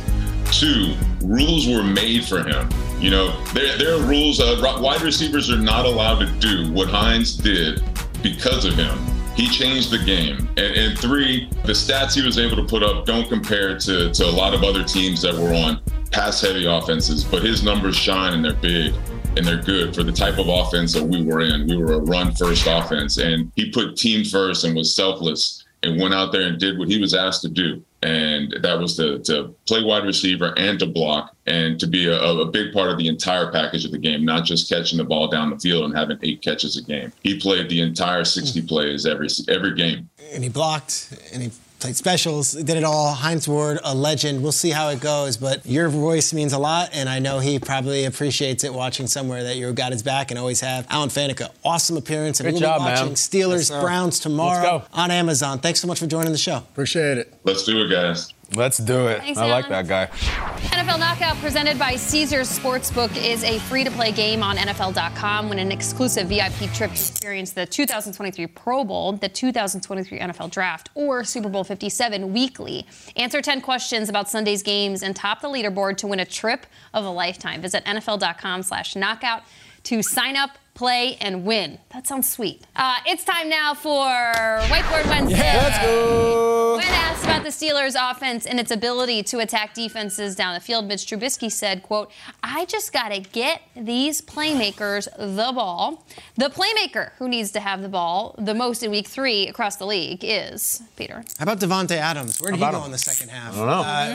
Two, 0.52 0.94
rules 1.22 1.68
were 1.68 1.84
made 1.84 2.24
for 2.24 2.42
him. 2.42 2.68
You 3.00 3.10
know, 3.10 3.42
there, 3.52 3.78
there 3.78 3.94
are 3.94 4.02
rules. 4.02 4.40
Uh, 4.40 4.78
wide 4.80 5.02
receivers 5.02 5.50
are 5.50 5.58
not 5.58 5.86
allowed 5.86 6.18
to 6.18 6.26
do 6.40 6.70
what 6.72 6.88
Hines 6.88 7.36
did 7.36 7.82
because 8.22 8.64
of 8.64 8.74
him. 8.74 8.98
He 9.34 9.48
changed 9.48 9.90
the 9.90 9.98
game. 9.98 10.48
And, 10.56 10.74
and 10.76 10.98
three, 10.98 11.48
the 11.64 11.72
stats 11.72 12.14
he 12.14 12.22
was 12.22 12.38
able 12.38 12.56
to 12.56 12.64
put 12.64 12.82
up 12.82 13.06
don't 13.06 13.28
compare 13.28 13.78
to, 13.78 14.12
to 14.12 14.24
a 14.24 14.30
lot 14.30 14.54
of 14.54 14.62
other 14.62 14.84
teams 14.84 15.22
that 15.22 15.34
were 15.34 15.54
on 15.54 15.80
pass 16.10 16.40
heavy 16.40 16.66
offenses, 16.66 17.24
but 17.24 17.42
his 17.42 17.62
numbers 17.62 17.96
shine 17.96 18.34
and 18.34 18.44
they're 18.44 18.52
big 18.52 18.94
and 19.36 19.46
they're 19.46 19.62
good 19.62 19.94
for 19.94 20.02
the 20.02 20.12
type 20.12 20.38
of 20.38 20.48
offense 20.48 20.92
that 20.92 21.02
we 21.02 21.22
were 21.22 21.40
in. 21.40 21.66
We 21.66 21.76
were 21.78 21.94
a 21.94 21.98
run 21.98 22.34
first 22.34 22.66
offense, 22.66 23.16
and 23.16 23.50
he 23.56 23.70
put 23.70 23.96
team 23.96 24.24
first 24.24 24.64
and 24.64 24.76
was 24.76 24.94
selfless 24.94 25.61
and 25.82 26.00
went 26.00 26.14
out 26.14 26.32
there 26.32 26.42
and 26.42 26.58
did 26.58 26.78
what 26.78 26.88
he 26.88 27.00
was 27.00 27.14
asked 27.14 27.42
to 27.42 27.48
do. 27.48 27.82
And 28.02 28.56
that 28.62 28.78
was 28.78 28.96
to, 28.96 29.20
to 29.20 29.54
play 29.66 29.82
wide 29.82 30.04
receiver 30.04 30.54
and 30.56 30.78
to 30.80 30.86
block 30.86 31.36
and 31.46 31.78
to 31.78 31.86
be 31.86 32.08
a, 32.08 32.20
a 32.20 32.46
big 32.46 32.72
part 32.72 32.90
of 32.90 32.98
the 32.98 33.06
entire 33.06 33.50
package 33.52 33.84
of 33.84 33.92
the 33.92 33.98
game, 33.98 34.24
not 34.24 34.44
just 34.44 34.68
catching 34.68 34.98
the 34.98 35.04
ball 35.04 35.28
down 35.28 35.50
the 35.50 35.58
field 35.58 35.84
and 35.84 35.96
having 35.96 36.18
eight 36.22 36.42
catches 36.42 36.76
a 36.76 36.82
game. 36.82 37.12
He 37.22 37.38
played 37.38 37.68
the 37.68 37.80
entire 37.80 38.24
60 38.24 38.60
hmm. 38.60 38.66
plays 38.66 39.06
every 39.06 39.28
every 39.48 39.74
game. 39.74 40.08
And 40.32 40.42
he 40.42 40.48
blocked 40.48 41.16
and 41.32 41.42
he 41.42 41.50
played 41.82 41.96
specials, 41.96 42.52
did 42.52 42.76
it 42.76 42.84
all. 42.84 43.12
Hines 43.12 43.48
Ward, 43.48 43.80
a 43.82 43.92
legend. 43.94 44.40
We'll 44.42 44.52
see 44.52 44.70
how 44.70 44.88
it 44.90 45.00
goes, 45.00 45.36
but 45.36 45.66
your 45.66 45.88
voice 45.88 46.32
means 46.32 46.52
a 46.52 46.58
lot, 46.58 46.90
and 46.92 47.08
I 47.08 47.18
know 47.18 47.40
he 47.40 47.58
probably 47.58 48.04
appreciates 48.04 48.62
it 48.62 48.72
watching 48.72 49.08
somewhere 49.08 49.42
that 49.42 49.56
you've 49.56 49.74
got 49.74 49.90
his 49.90 50.02
back 50.02 50.30
and 50.30 50.38
always 50.38 50.60
have. 50.60 50.86
Alan 50.88 51.08
Faneca, 51.08 51.50
awesome 51.64 51.96
appearance, 51.96 52.38
and 52.38 52.46
Good 52.46 52.52
we'll 52.54 52.60
job, 52.62 52.78
be 52.80 52.84
watching 52.84 53.06
man. 53.06 53.14
Steelers 53.14 53.68
Yes. 53.70 53.82
Browns 53.82 54.20
tomorrow 54.20 54.84
on 54.92 55.10
Amazon. 55.10 55.58
Thanks 55.58 55.80
so 55.80 55.88
much 55.88 55.98
for 55.98 56.06
joining 56.06 56.30
the 56.32 56.38
show. 56.38 56.58
Appreciate 56.58 57.18
it. 57.18 57.34
Let's 57.42 57.64
do 57.64 57.82
it, 57.82 57.88
guys. 57.90 58.32
Let's 58.54 58.78
do 58.78 59.06
it. 59.06 59.20
Thanks, 59.20 59.38
I 59.38 59.46
like 59.46 59.68
that 59.68 59.88
guy. 59.88 60.06
NFL 60.06 60.98
Knockout 60.98 61.36
presented 61.36 61.78
by 61.78 61.96
Caesars 61.96 62.58
Sportsbook 62.58 63.16
is 63.16 63.44
a 63.44 63.58
free 63.60 63.84
to 63.84 63.90
play 63.90 64.12
game 64.12 64.42
on 64.42 64.56
NFL.com. 64.56 65.48
Win 65.48 65.58
an 65.58 65.72
exclusive 65.72 66.28
VIP 66.28 66.70
trip 66.72 66.90
to 66.90 66.92
experience 66.92 67.52
the 67.52 67.66
2023 67.66 68.46
Pro 68.48 68.84
Bowl, 68.84 69.12
the 69.12 69.28
2023 69.28 70.18
NFL 70.18 70.50
Draft, 70.50 70.90
or 70.94 71.24
Super 71.24 71.48
Bowl 71.48 71.64
57 71.64 72.32
weekly. 72.32 72.86
Answer 73.16 73.40
10 73.40 73.60
questions 73.60 74.08
about 74.08 74.28
Sunday's 74.28 74.62
games 74.62 75.02
and 75.02 75.16
top 75.16 75.40
the 75.40 75.48
leaderboard 75.48 75.96
to 75.98 76.06
win 76.06 76.20
a 76.20 76.24
trip 76.24 76.66
of 76.92 77.04
a 77.04 77.10
lifetime. 77.10 77.62
Visit 77.62 77.84
NFL.com 77.84 78.62
slash 78.62 78.96
knockout 78.96 79.42
to 79.84 80.02
sign 80.02 80.36
up. 80.36 80.58
Play 80.74 81.16
and 81.20 81.44
win. 81.44 81.78
That 81.92 82.06
sounds 82.06 82.32
sweet. 82.32 82.62
Uh, 82.74 82.96
it's 83.06 83.24
time 83.24 83.50
now 83.50 83.74
for 83.74 83.92
Whiteboard 83.92 85.06
Wednesday. 85.06 85.36
Let's 85.36 85.78
go. 85.82 86.76
When 86.76 86.86
asked 86.86 87.24
about 87.24 87.42
the 87.44 87.50
Steelers' 87.50 87.94
offense 87.98 88.46
and 88.46 88.58
its 88.58 88.70
ability 88.70 89.22
to 89.24 89.40
attack 89.40 89.74
defenses 89.74 90.34
down 90.34 90.54
the 90.54 90.60
field, 90.60 90.86
Mitch 90.86 91.04
Trubisky 91.06 91.52
said, 91.52 91.82
quote, 91.82 92.10
I 92.42 92.64
just 92.64 92.90
got 92.94 93.10
to 93.10 93.20
get 93.20 93.60
these 93.76 94.22
playmakers 94.22 95.08
the 95.18 95.52
ball. 95.52 96.06
The 96.36 96.48
playmaker 96.48 97.12
who 97.18 97.28
needs 97.28 97.50
to 97.52 97.60
have 97.60 97.82
the 97.82 97.90
ball 97.90 98.34
the 98.38 98.54
most 98.54 98.82
in 98.82 98.90
week 98.90 99.06
three 99.08 99.48
across 99.48 99.76
the 99.76 99.84
league 99.86 100.24
is 100.24 100.82
Peter. 100.96 101.22
How 101.38 101.42
about 101.42 101.60
Davante 101.60 101.96
Adams? 101.96 102.40
Where 102.40 102.50
did 102.50 102.56
he 102.56 102.62
go 102.62 102.70
about 102.70 102.86
in 102.86 102.92
the 102.92 102.98
second 102.98 103.28
half? 103.30 103.54
I 103.54 103.56
don't 103.58 103.66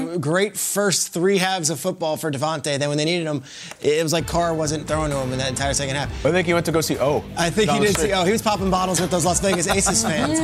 know. 0.08 0.13
Uh, 0.13 0.17
great 0.17 0.58
first 0.58 1.13
three 1.13 1.38
halves 1.38 1.70
of 1.70 1.80
football 1.80 2.17
for 2.17 2.32
Davante. 2.32 2.80
Then 2.80 2.89
when 2.89 2.98
they 2.98 3.06
needed 3.06 3.28
him, 3.28 3.43
it 3.80 4.02
was 4.02 4.12
like 4.12 4.26
Carr 4.26 4.56
wasn't 4.56 4.88
throwing 4.88 5.12
to 5.12 5.17
him 5.17 5.32
in 5.32 5.38
that 5.38 5.50
entire 5.50 5.76
second 5.76 5.96
half. 5.96 6.26
I 6.26 6.43
think 6.47 6.51
he 6.51 6.53
went 6.53 6.65
to 6.65 6.71
go 6.71 6.79
see 6.81 6.97
O. 6.99 7.23
I 7.38 7.49
think 7.49 7.69
he 7.69 7.79
did 7.79 7.97
see. 7.97 8.13
Oh, 8.13 8.23
he 8.23 8.31
was 8.31 8.41
popping 8.41 8.71
bottles 8.71 9.01
with 9.01 9.12
those 9.12 9.25
Las 9.25 9.41
Vegas 9.41 9.67
Aces 9.67 10.01
fans. 10.07 10.39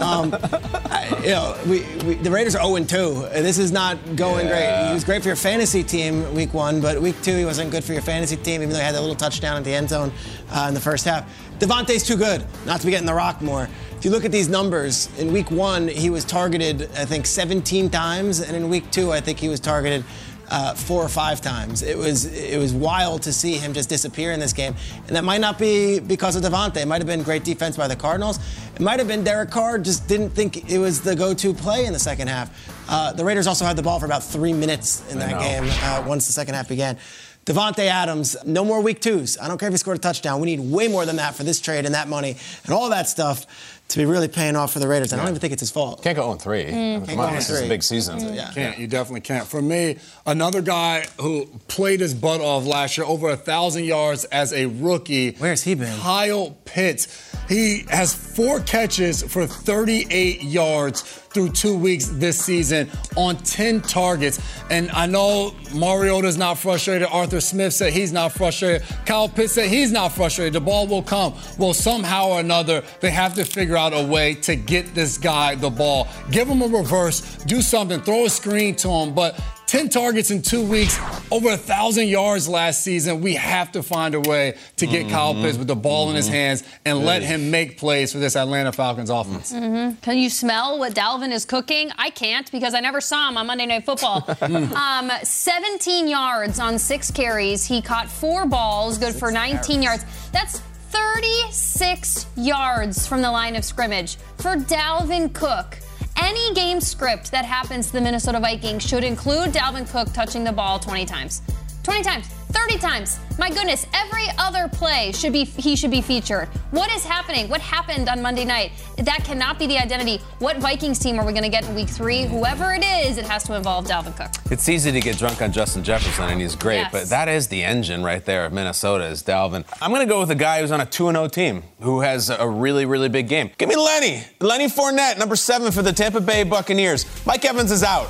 um, 0.00 0.32
I- 0.32 1.06
you 1.22 1.30
know, 1.30 1.56
we, 1.66 1.80
we, 2.06 2.14
the 2.14 2.30
Raiders 2.30 2.54
are 2.54 2.64
0 2.64 2.84
2. 2.84 3.42
This 3.42 3.58
is 3.58 3.72
not 3.72 3.98
going 4.14 4.46
great. 4.46 4.86
He 4.88 4.94
was 4.94 5.02
great 5.04 5.20
for 5.22 5.28
your 5.28 5.36
fantasy 5.36 5.82
team 5.82 6.32
week 6.34 6.54
one, 6.54 6.80
but 6.80 7.00
week 7.02 7.20
two 7.22 7.36
he 7.36 7.44
wasn't 7.44 7.70
good 7.72 7.82
for 7.82 7.92
your 7.92 8.02
fantasy 8.02 8.36
team, 8.36 8.62
even 8.62 8.70
though 8.70 8.76
he 8.78 8.84
had 8.84 8.94
that 8.94 9.00
little 9.00 9.16
touchdown 9.16 9.56
at 9.56 9.64
the 9.64 9.74
end 9.74 9.88
zone 9.88 10.12
uh, 10.52 10.66
in 10.68 10.74
the 10.74 10.80
first 10.80 11.04
half. 11.04 11.24
Davante's 11.58 12.06
too 12.06 12.16
good 12.16 12.44
not 12.66 12.78
to 12.80 12.86
be 12.86 12.92
getting 12.92 13.06
the 13.06 13.14
rock 13.14 13.42
more. 13.42 13.68
If 13.96 14.04
you 14.04 14.12
look 14.12 14.24
at 14.24 14.30
these 14.30 14.48
numbers, 14.48 15.08
in 15.18 15.32
week 15.32 15.50
one 15.50 15.88
he 15.88 16.08
was 16.08 16.24
targeted, 16.24 16.82
I 16.96 17.04
think, 17.04 17.26
17 17.26 17.90
times, 17.90 18.40
and 18.40 18.56
in 18.56 18.68
week 18.68 18.90
two 18.92 19.10
I 19.10 19.20
think 19.20 19.38
he 19.40 19.48
was 19.48 19.58
targeted 19.60 20.04
uh, 20.50 20.74
four 20.74 21.02
or 21.02 21.08
five 21.08 21.40
times. 21.40 21.82
It 21.82 21.96
was 21.96 22.24
it 22.26 22.58
was 22.58 22.72
wild 22.72 23.22
to 23.22 23.32
see 23.32 23.54
him 23.54 23.72
just 23.72 23.88
disappear 23.88 24.32
in 24.32 24.40
this 24.40 24.52
game, 24.52 24.74
and 25.06 25.16
that 25.16 25.24
might 25.24 25.40
not 25.40 25.58
be 25.58 26.00
because 26.00 26.36
of 26.36 26.42
Davante. 26.42 26.78
It 26.78 26.88
might 26.88 26.98
have 26.98 27.06
been 27.06 27.22
great 27.22 27.44
defense 27.44 27.76
by 27.76 27.88
the 27.88 27.96
Cardinals. 27.96 28.38
It 28.74 28.80
might 28.80 28.98
have 28.98 29.08
been 29.08 29.24
Derek 29.24 29.50
Carr 29.50 29.78
just 29.78 30.08
didn't 30.08 30.30
think 30.30 30.70
it 30.70 30.78
was 30.78 31.00
the 31.00 31.14
go-to 31.14 31.52
play 31.52 31.84
in 31.84 31.92
the 31.92 31.98
second 31.98 32.28
half. 32.28 32.50
Uh, 32.88 33.12
the 33.12 33.24
Raiders 33.24 33.46
also 33.46 33.64
had 33.64 33.76
the 33.76 33.82
ball 33.82 33.98
for 33.98 34.06
about 34.06 34.24
three 34.24 34.52
minutes 34.52 35.10
in 35.12 35.18
that 35.18 35.40
game 35.40 35.68
uh, 35.82 36.04
once 36.06 36.26
the 36.26 36.32
second 36.32 36.54
half 36.54 36.68
began. 36.68 36.96
Davante 37.44 37.86
Adams, 37.86 38.36
no 38.44 38.62
more 38.62 38.82
week 38.82 39.00
twos. 39.00 39.38
I 39.38 39.48
don't 39.48 39.56
care 39.56 39.68
if 39.68 39.72
he 39.72 39.78
scored 39.78 39.96
a 39.96 40.00
touchdown. 40.00 40.38
We 40.40 40.54
need 40.54 40.60
way 40.60 40.86
more 40.86 41.06
than 41.06 41.16
that 41.16 41.34
for 41.34 41.44
this 41.44 41.60
trade 41.60 41.86
and 41.86 41.94
that 41.94 42.06
money 42.06 42.36
and 42.64 42.74
all 42.74 42.90
that 42.90 43.08
stuff 43.08 43.46
to 43.88 43.98
be 43.98 44.04
really 44.04 44.28
paying 44.28 44.54
off 44.54 44.72
for 44.72 44.80
the 44.80 44.88
Raiders. 44.88 45.12
I 45.12 45.16
don't 45.16 45.28
even 45.28 45.40
think 45.40 45.52
it's 45.54 45.60
his 45.60 45.70
fault. 45.70 46.02
Can't 46.02 46.16
go 46.16 46.28
on 46.28 46.38
three. 46.38 46.64
Mm. 46.64 46.68
I 46.68 46.70
mean, 46.72 46.98
Can't 46.98 47.06
come 47.06 47.16
go 47.16 47.22
on, 47.22 47.28
on 47.30 47.34
this 47.36 47.48
is 47.50 47.62
a 47.62 47.68
big 47.68 47.82
season. 47.82 48.18
Mm. 48.18 48.36
Yeah. 48.36 48.50
Can't. 48.52 48.78
You 48.78 48.86
definitely 48.86 49.22
can't. 49.22 49.46
For 49.46 49.62
me, 49.62 49.96
another 50.26 50.60
guy 50.60 51.06
who 51.18 51.46
played 51.68 52.00
his 52.00 52.12
butt 52.12 52.42
off 52.42 52.66
last 52.66 52.98
year, 52.98 53.06
over 53.06 53.30
a 53.30 53.36
thousand 53.36 53.84
yards 53.84 54.24
as 54.26 54.52
a 54.52 54.66
rookie. 54.66 55.32
Where's 55.38 55.62
he 55.62 55.74
been? 55.74 55.98
Kyle 56.00 56.56
Pitts. 56.66 57.24
He 57.48 57.84
has 57.88 58.12
four 58.14 58.60
catches 58.60 59.22
for 59.22 59.46
38 59.46 60.42
yards 60.42 61.00
through 61.38 61.50
two 61.50 61.78
weeks 61.78 62.06
this 62.06 62.36
season 62.36 62.90
on 63.14 63.36
10 63.36 63.82
targets. 63.82 64.40
And 64.70 64.90
I 64.90 65.06
know 65.06 65.54
Mariota's 65.72 66.36
not 66.36 66.58
frustrated. 66.58 67.06
Arthur 67.12 67.40
Smith 67.40 67.74
said 67.74 67.92
he's 67.92 68.10
not 68.10 68.32
frustrated. 68.32 68.82
Kyle 69.06 69.28
Pitts 69.28 69.52
said 69.52 69.68
he's 69.68 69.92
not 69.92 70.08
frustrated. 70.10 70.54
The 70.54 70.60
ball 70.60 70.88
will 70.88 71.04
come. 71.04 71.34
Well, 71.56 71.74
somehow 71.74 72.30
or 72.30 72.40
another, 72.40 72.82
they 72.98 73.12
have 73.12 73.34
to 73.34 73.44
figure 73.44 73.76
out 73.76 73.92
a 73.94 74.04
way 74.04 74.34
to 74.34 74.56
get 74.56 74.96
this 74.96 75.16
guy 75.16 75.54
the 75.54 75.70
ball. 75.70 76.08
Give 76.32 76.48
him 76.48 76.60
a 76.60 76.66
reverse, 76.66 77.20
do 77.44 77.62
something, 77.62 78.00
throw 78.00 78.24
a 78.24 78.30
screen 78.30 78.74
to 78.76 78.88
him. 78.88 79.14
But 79.14 79.40
10 79.68 79.90
targets 79.90 80.30
in 80.30 80.40
two 80.40 80.64
weeks, 80.64 80.98
over 81.30 81.50
a 81.50 81.56
thousand 81.56 82.08
yards 82.08 82.48
last 82.48 82.82
season. 82.82 83.20
We 83.20 83.34
have 83.34 83.70
to 83.72 83.82
find 83.82 84.14
a 84.14 84.20
way 84.20 84.56
to 84.76 84.86
get 84.86 85.02
mm-hmm. 85.02 85.10
Kyle 85.10 85.34
Pitts 85.34 85.58
with 85.58 85.68
the 85.68 85.76
ball 85.76 86.08
in 86.08 86.16
his 86.16 86.24
mm-hmm. 86.24 86.34
hands 86.34 86.64
and 86.86 87.04
let 87.04 87.22
him 87.22 87.50
make 87.50 87.76
plays 87.76 88.10
for 88.10 88.18
this 88.18 88.34
Atlanta 88.34 88.72
Falcons 88.72 89.10
offense. 89.10 89.52
Mm-hmm. 89.52 90.00
Can 90.00 90.16
you 90.16 90.30
smell 90.30 90.78
what 90.78 90.94
Dalvin 90.94 91.32
is 91.32 91.44
cooking? 91.44 91.92
I 91.98 92.08
can't 92.08 92.50
because 92.50 92.72
I 92.72 92.80
never 92.80 93.02
saw 93.02 93.28
him 93.28 93.36
on 93.36 93.46
Monday 93.46 93.66
Night 93.66 93.84
Football. 93.84 94.24
um, 94.40 95.10
17 95.22 96.08
yards 96.08 96.58
on 96.58 96.78
six 96.78 97.10
carries. 97.10 97.66
He 97.66 97.82
caught 97.82 98.08
four 98.08 98.46
balls, 98.46 98.96
good 98.96 99.14
for 99.14 99.30
19 99.30 99.82
yards. 99.82 100.06
That's 100.32 100.60
36 100.60 102.26
yards 102.36 103.06
from 103.06 103.20
the 103.20 103.30
line 103.30 103.54
of 103.54 103.66
scrimmage 103.66 104.16
for 104.38 104.56
Dalvin 104.56 105.30
Cook. 105.34 105.78
Any 106.20 106.52
game 106.52 106.80
script 106.80 107.30
that 107.30 107.44
happens 107.44 107.86
to 107.88 107.92
the 107.92 108.00
Minnesota 108.00 108.40
Vikings 108.40 108.84
should 108.86 109.04
include 109.04 109.50
Dalvin 109.50 109.88
Cook 109.88 110.12
touching 110.12 110.42
the 110.42 110.52
ball 110.52 110.78
20 110.78 111.06
times. 111.06 111.42
20 111.84 112.02
times, 112.02 112.26
30 112.50 112.78
times. 112.78 113.18
My 113.38 113.50
goodness, 113.50 113.86
every 113.94 114.24
other 114.38 114.68
play 114.68 115.12
should 115.12 115.32
be 115.32 115.44
he 115.44 115.76
should 115.76 115.90
be 115.90 116.00
featured. 116.00 116.48
What 116.70 116.90
is 116.90 117.04
happening? 117.04 117.48
What 117.48 117.60
happened 117.60 118.08
on 118.08 118.20
Monday 118.20 118.44
night? 118.44 118.72
That 118.96 119.22
cannot 119.24 119.58
be 119.58 119.66
the 119.66 119.78
identity. 119.78 120.18
What 120.38 120.56
Vikings 120.56 120.98
team 120.98 121.18
are 121.20 121.24
we 121.26 121.32
going 121.32 121.44
to 121.44 121.48
get 121.50 121.68
in 121.68 121.74
week 121.74 121.88
3? 121.88 122.24
Whoever 122.24 122.72
it 122.74 122.82
is, 122.84 123.16
it 123.18 123.26
has 123.26 123.44
to 123.44 123.54
involve 123.54 123.86
Dalvin 123.86 124.16
Cook. 124.16 124.30
It's 124.50 124.68
easy 124.68 124.90
to 124.90 125.00
get 125.00 125.18
drunk 125.18 125.40
on 125.40 125.52
Justin 125.52 125.84
Jefferson, 125.84 126.24
and 126.24 126.40
he's 126.40 126.56
great, 126.56 126.76
Yes. 126.78 126.92
but 126.92 127.04
that 127.10 127.28
is 127.28 127.48
the 127.48 127.62
engine 127.62 128.02
right 128.02 128.24
there 128.24 128.44
of 128.46 128.52
Minnesota 128.52 129.04
is 129.04 129.22
Dalvin. 129.22 129.64
I'm 129.80 129.90
going 129.92 130.06
to 130.06 130.12
go 130.12 130.18
with 130.20 130.30
a 130.30 130.34
guy 130.34 130.60
who's 130.60 130.72
on 130.72 130.80
a 130.80 130.86
2 130.86 131.10
0 131.12 131.28
team 131.28 131.62
who 131.80 132.00
has 132.00 132.30
a 132.30 132.48
really, 132.48 132.86
really 132.86 133.08
big 133.08 133.28
game. 133.28 133.50
Give 133.58 133.68
me 133.68 133.76
Lenny. 133.76 134.24
Lenny 134.40 134.66
Fournette, 134.66 135.18
number 135.18 135.36
seven 135.36 135.70
for 135.70 135.82
the 135.82 135.92
Tampa 135.92 136.20
Bay 136.20 136.42
Buccaneers. 136.44 137.04
Mike 137.26 137.44
Evans 137.44 137.70
is 137.70 137.82
out. 137.84 138.08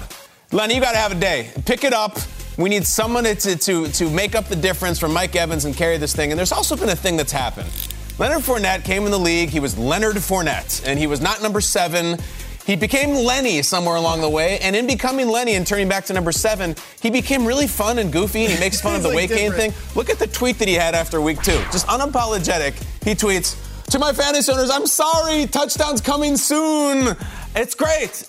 Lenny, 0.52 0.74
you 0.76 0.80
got 0.80 0.92
to 0.92 0.98
have 0.98 1.12
a 1.12 1.20
day. 1.20 1.50
Pick 1.66 1.84
it 1.84 1.92
up. 1.92 2.16
We 2.58 2.68
need 2.68 2.84
someone 2.84 3.22
to, 3.22 3.34
to, 3.56 3.86
to, 3.86 4.10
make 4.10 4.34
up 4.34 4.46
the 4.46 4.56
difference 4.56 4.98
from 4.98 5.12
Mike 5.12 5.36
Evans 5.36 5.64
and 5.64 5.76
carry 5.76 5.96
this 5.96 6.12
thing. 6.14 6.32
And 6.32 6.38
there's 6.38 6.50
also 6.50 6.76
been 6.76 6.88
a 6.88 6.96
thing 6.96 7.16
that's 7.16 7.30
happened. 7.30 7.70
Leonard 8.18 8.42
Fournette 8.42 8.82
came 8.82 9.04
in 9.04 9.12
the 9.12 9.18
league. 9.18 9.48
He 9.48 9.60
was 9.60 9.78
Leonard 9.78 10.16
Fournette, 10.16 10.82
and 10.84 10.98
he 10.98 11.06
was 11.06 11.20
not 11.20 11.40
number 11.40 11.60
seven. 11.60 12.18
He 12.66 12.74
became 12.74 13.14
Lenny 13.14 13.62
somewhere 13.62 13.94
along 13.94 14.22
the 14.22 14.28
way, 14.28 14.58
and 14.58 14.74
in 14.74 14.88
becoming 14.88 15.28
Lenny 15.28 15.54
and 15.54 15.64
turning 15.64 15.88
back 15.88 16.04
to 16.06 16.12
number 16.12 16.32
seven, 16.32 16.74
he 17.00 17.10
became 17.10 17.46
really 17.46 17.68
fun 17.68 18.00
and 18.00 18.12
goofy, 18.12 18.42
and 18.44 18.52
he 18.52 18.58
makes 18.58 18.80
fun 18.80 18.96
of 18.96 19.02
the 19.04 19.10
He's, 19.10 19.16
weight 19.16 19.30
like, 19.30 19.38
gain 19.38 19.52
thing. 19.52 19.72
Look 19.94 20.10
at 20.10 20.18
the 20.18 20.26
tweet 20.26 20.58
that 20.58 20.66
he 20.66 20.74
had 20.74 20.96
after 20.96 21.20
week 21.20 21.40
two. 21.42 21.58
Just 21.70 21.86
unapologetic. 21.86 22.74
He 23.04 23.14
tweets, 23.14 23.56
To 23.92 24.00
my 24.00 24.12
fantasy 24.12 24.50
owners, 24.50 24.68
I'm 24.68 24.88
sorry, 24.88 25.46
touchdowns 25.46 26.00
coming 26.00 26.36
soon. 26.36 27.16
It's 27.56 27.74
great. 27.74 28.28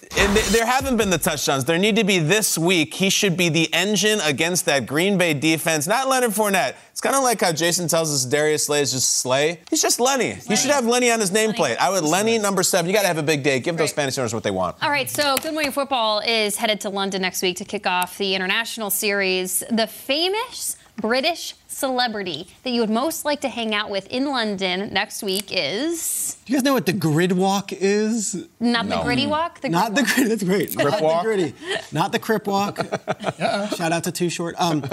There 0.51 0.65
haven't 0.65 0.97
been 0.97 1.11
the 1.11 1.17
touchdowns. 1.17 1.65
There 1.65 1.77
need 1.77 1.95
to 1.97 2.03
be 2.03 2.17
this 2.19 2.57
week. 2.57 2.95
He 2.95 3.09
should 3.11 3.37
be 3.37 3.49
the 3.49 3.71
engine 3.73 4.19
against 4.21 4.65
that 4.65 4.87
Green 4.87 5.17
Bay 5.17 5.33
defense, 5.35 5.85
not 5.85 6.07
Leonard 6.07 6.31
Fournette. 6.31 6.75
It's 6.91 7.01
kind 7.01 7.15
of 7.15 7.21
like 7.21 7.39
how 7.41 7.51
Jason 7.51 7.87
tells 7.87 8.11
us 8.13 8.25
Darius 8.25 8.65
Slay 8.65 8.81
is 8.81 8.91
just 8.91 9.19
Slay. 9.19 9.59
He's 9.69 9.81
just 9.81 9.99
Lenny. 9.99 10.33
He 10.33 10.55
should 10.55 10.71
have 10.71 10.85
Lenny 10.85 11.11
on 11.11 11.19
his 11.19 11.31
nameplate. 11.31 11.77
I 11.77 11.89
would 11.89 12.03
Lenny 12.03 12.39
number 12.39 12.63
seven. 12.63 12.89
You 12.89 12.95
got 12.95 13.03
to 13.03 13.07
have 13.07 13.17
a 13.19 13.23
big 13.23 13.43
day. 13.43 13.59
Give 13.59 13.77
those 13.77 13.93
fantasy 13.93 14.19
owners 14.19 14.33
what 14.33 14.43
they 14.43 14.51
want. 14.51 14.81
All 14.81 14.89
right, 14.89 15.09
so 15.09 15.37
Good 15.37 15.53
Morning 15.53 15.71
Football 15.71 16.21
is 16.25 16.55
headed 16.55 16.81
to 16.81 16.89
London 16.89 17.21
next 17.21 17.41
week 17.41 17.57
to 17.57 17.65
kick 17.65 17.85
off 17.85 18.17
the 18.17 18.35
international 18.35 18.89
series. 18.89 19.63
The 19.69 19.87
famous 19.87 20.75
British 20.97 21.53
celebrity 21.79 22.47
that 22.63 22.69
you 22.71 22.81
would 22.81 22.89
most 22.89 23.25
like 23.25 23.41
to 23.41 23.49
hang 23.49 23.73
out 23.73 23.89
with 23.89 24.05
in 24.07 24.25
London 24.25 24.93
next 24.93 25.23
week 25.23 25.45
is 25.51 26.37
Do 26.45 26.53
you 26.53 26.57
guys 26.59 26.63
know 26.63 26.73
what 26.73 26.85
the 26.85 26.93
grid 26.93 27.31
walk 27.31 27.71
is? 27.73 28.45
not 28.59 28.87
the 28.89 28.97
gritty 29.01 29.25
walk. 29.25 29.61
The 29.61 29.69
Not 29.69 29.95
the 29.95 30.03
grid 30.03 30.15
grid. 30.15 30.29
That's 30.31 30.43
great. 30.43 30.75
Crip 30.75 30.91
not 30.91 31.01
walk? 31.01 31.23
the 31.23 31.27
gritty. 31.27 31.53
Not 31.91 32.11
the 32.11 32.19
crip 32.19 32.45
walk. 32.47 32.77
Shout 33.77 33.91
out 33.91 34.03
to 34.03 34.11
Too 34.11 34.29
Short. 34.29 34.55
Um, 34.59 34.83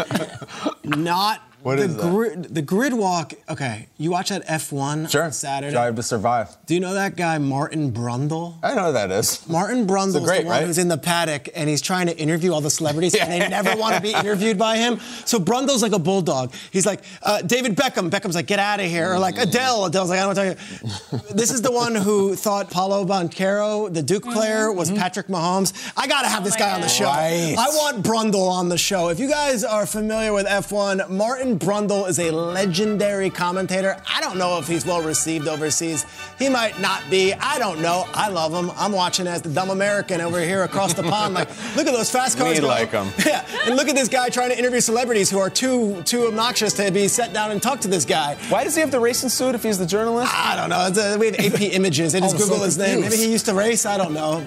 not 0.85 1.43
What 1.67 1.79
the 1.79 1.85
is 1.87 1.97
that? 1.97 2.11
grid. 2.13 2.43
The 2.55 2.63
grid 2.63 2.93
walk. 2.93 3.35
Okay, 3.49 3.89
you 3.99 4.13
watch 4.13 4.29
that 4.29 4.47
F1 4.47 5.11
Sure. 5.11 5.25
on 5.25 5.33
Saturday. 5.33 5.73
Drive 5.73 5.97
to 5.97 6.03
survive. 6.05 6.57
Do 6.67 6.75
you 6.75 6.81
know 6.81 6.95
that 6.95 7.17
guy 7.17 7.39
Martin 7.39 7.91
Brundle? 7.91 8.55
I 8.63 8.77
know 8.77 8.87
who 8.87 8.93
that 8.93 9.11
is. 9.11 9.45
Martin 9.49 9.85
Brundle 9.85 10.25
great, 10.25 10.39
is 10.39 10.43
the 10.45 10.47
one 10.49 10.59
right? 10.59 10.65
who's 10.67 10.79
in 10.79 10.87
the 10.87 10.97
paddock 10.97 11.49
and 11.57 11.69
he's 11.69 11.81
trying 11.83 12.07
to 12.07 12.17
interview 12.17 12.53
all 12.53 12.61
the 12.61 12.71
celebrities 12.71 13.17
and 13.17 13.33
they 13.33 13.49
never 13.49 13.75
want 13.77 13.97
to 13.97 14.01
be 14.01 14.13
interviewed 14.13 14.57
by 14.57 14.77
him. 14.77 15.01
So 15.25 15.41
Brundle's 15.41 15.83
like 15.83 15.91
a 15.91 15.99
bulldog. 15.99 16.55
He's 16.71 16.87
like, 16.87 17.03
uh, 17.25 17.43
David 17.43 17.75
Beckham. 17.75 18.11
Beckham's 18.11 18.37
like, 18.37 18.47
get 18.47 18.61
out 18.61 18.79
of 18.79 18.87
here. 18.87 19.13
Or 19.15 19.19
like 19.19 19.37
Adele. 19.37 19.87
Adele's 19.87 20.09
like, 20.11 20.21
I 20.21 20.33
don't 20.33 20.37
want 20.37 20.59
to 20.59 20.81
talk 21.17 21.21
to 21.21 21.29
you. 21.29 21.35
This 21.35 21.51
is 21.51 21.63
the 21.63 21.73
one 21.73 21.97
who 21.97 22.37
thought 22.37 22.71
Paolo 22.71 23.05
Banchero, 23.05 23.93
the 23.93 24.03
Duke 24.05 24.23
player, 24.23 24.71
was 24.71 24.93
Patrick 24.93 25.27
Mahomes. 25.27 25.73
I 25.97 26.07
got 26.07 26.23
to 26.23 26.29
have 26.29 26.45
this 26.45 26.55
guy 26.55 26.75
on 26.77 26.81
the 26.81 26.89
show. 26.89 27.07
Right. 27.07 27.57
I 27.59 27.67
want 27.71 28.05
Brundle 28.05 28.49
on 28.49 28.69
the 28.69 28.79
show. 28.79 29.09
If 29.09 29.19
you 29.19 29.29
guys 29.29 29.65
are 29.65 29.85
familiar 29.85 30.33
with 30.33 30.47
F1, 30.47 31.11
Martin 31.11 31.56
Brundle 31.59 32.09
is 32.09 32.19
a 32.19 32.31
legendary 32.31 33.31
commentator. 33.31 33.97
I 34.13 34.21
don't 34.21 34.37
know 34.37 34.59
if 34.59 34.67
he's 34.69 34.85
well 34.85 35.01
received 35.03 35.49
overseas. 35.49 36.05
He 36.39 36.49
might 36.49 36.81
not 36.81 37.03
be. 37.11 37.33
I 37.33 37.59
don't 37.59 37.81
know. 37.81 38.05
I 38.15 38.29
love 38.29 38.53
him. 38.53 38.71
I'm 38.77 38.93
watching 38.93 39.27
as 39.27 39.43
the 39.43 39.49
dumb 39.49 39.71
American 39.71 40.21
over 40.21 40.41
here 40.41 40.65
across 40.65 40.93
the 40.95 41.03
pond. 41.03 41.35
Like, 41.35 41.49
look 41.77 41.87
at 41.87 41.93
those 41.95 42.11
fast 42.11 42.37
cars. 42.39 42.57
We 42.57 42.61
go. 42.61 42.67
like 42.69 42.93
'em. 42.93 43.09
Yeah, 43.27 43.45
and 43.67 43.77
look 43.77 43.89
at 43.89 43.95
this 43.95 44.09
guy 44.09 44.29
trying 44.29 44.51
to 44.51 44.59
interview 44.59 44.81
celebrities 44.81 45.31
who 45.31 45.39
are 45.39 45.51
too 45.51 46.03
too 46.03 46.27
obnoxious 46.27 46.73
to 46.75 46.91
be 46.91 47.09
set 47.09 47.33
down 47.33 47.51
and 47.51 47.63
talk 47.63 47.81
to 47.81 47.89
this 47.89 48.05
guy. 48.05 48.37
Why 48.49 48.63
does 48.65 48.75
he 48.75 48.81
have 48.83 48.91
the 48.91 49.01
racing 49.01 49.31
suit 49.31 49.55
if 49.55 49.63
he's 49.63 49.79
the 49.79 49.87
journalist? 49.87 50.33
I 50.35 50.57
don't 50.57 50.69
know. 50.71 50.87
It's 50.87 50.99
a- 50.99 51.17
we 51.19 51.27
have 51.27 51.37
AP 51.41 51.61
images. 51.75 52.13
They 52.13 52.21
just 52.21 52.35
I'm 52.35 52.41
so 52.41 52.47
Google 52.49 52.65
his 52.65 52.77
name. 52.79 53.01
Maybe 53.01 53.17
he 53.17 53.31
used 53.33 53.47
to 53.47 53.55
race. 53.55 53.87
I 53.87 53.97
don't 53.97 54.13
know. 54.13 54.45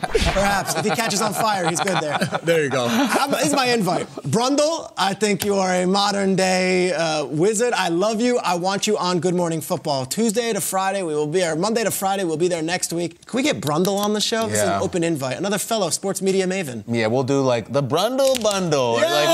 Perhaps 0.00 0.74
if 0.76 0.84
he 0.84 0.90
catches 0.90 1.20
on 1.20 1.32
fire, 1.34 1.68
he's 1.68 1.80
good 1.80 2.00
there. 2.00 2.18
There 2.42 2.62
you 2.64 2.70
go. 2.70 2.86
I'm- 2.86 3.30
This 3.32 3.46
is 3.48 3.52
my 3.54 3.66
invite. 3.66 4.06
Brundle, 4.22 4.92
I 4.96 5.14
think 5.14 5.44
you 5.44 5.54
are 5.56 5.72
a 5.74 5.86
modern 5.86 6.34
day 6.38 6.92
uh, 6.92 7.24
wizard. 7.24 7.72
I 7.72 7.88
love 7.88 8.20
you. 8.20 8.38
I 8.38 8.54
want 8.54 8.86
you 8.86 8.96
on 8.96 9.18
Good 9.18 9.34
Morning 9.34 9.60
Football. 9.60 10.06
Tuesday 10.06 10.52
to 10.52 10.60
Friday, 10.60 11.02
we 11.02 11.12
will 11.12 11.26
be 11.26 11.40
there. 11.40 11.56
Monday 11.56 11.82
to 11.82 11.90
Friday, 11.90 12.22
we'll 12.22 12.36
be 12.36 12.46
there 12.46 12.62
next 12.62 12.92
week. 12.92 13.26
Can 13.26 13.38
we 13.38 13.42
get 13.42 13.60
Brundle 13.60 13.98
on 13.98 14.12
the 14.12 14.20
show? 14.20 14.46
This 14.46 14.58
is 14.58 14.68
an 14.68 14.80
open 14.80 15.02
invite. 15.02 15.36
Another 15.36 15.58
fellow 15.58 15.90
sports 15.90 16.22
media 16.22 16.46
maven. 16.46 16.84
Yeah, 16.86 17.08
we'll 17.08 17.24
do 17.24 17.40
like 17.40 17.72
the 17.72 17.82
Brundle 17.82 18.40
Bundle. 18.40 19.00
Yeah. 19.00 19.10
Like, 19.10 19.28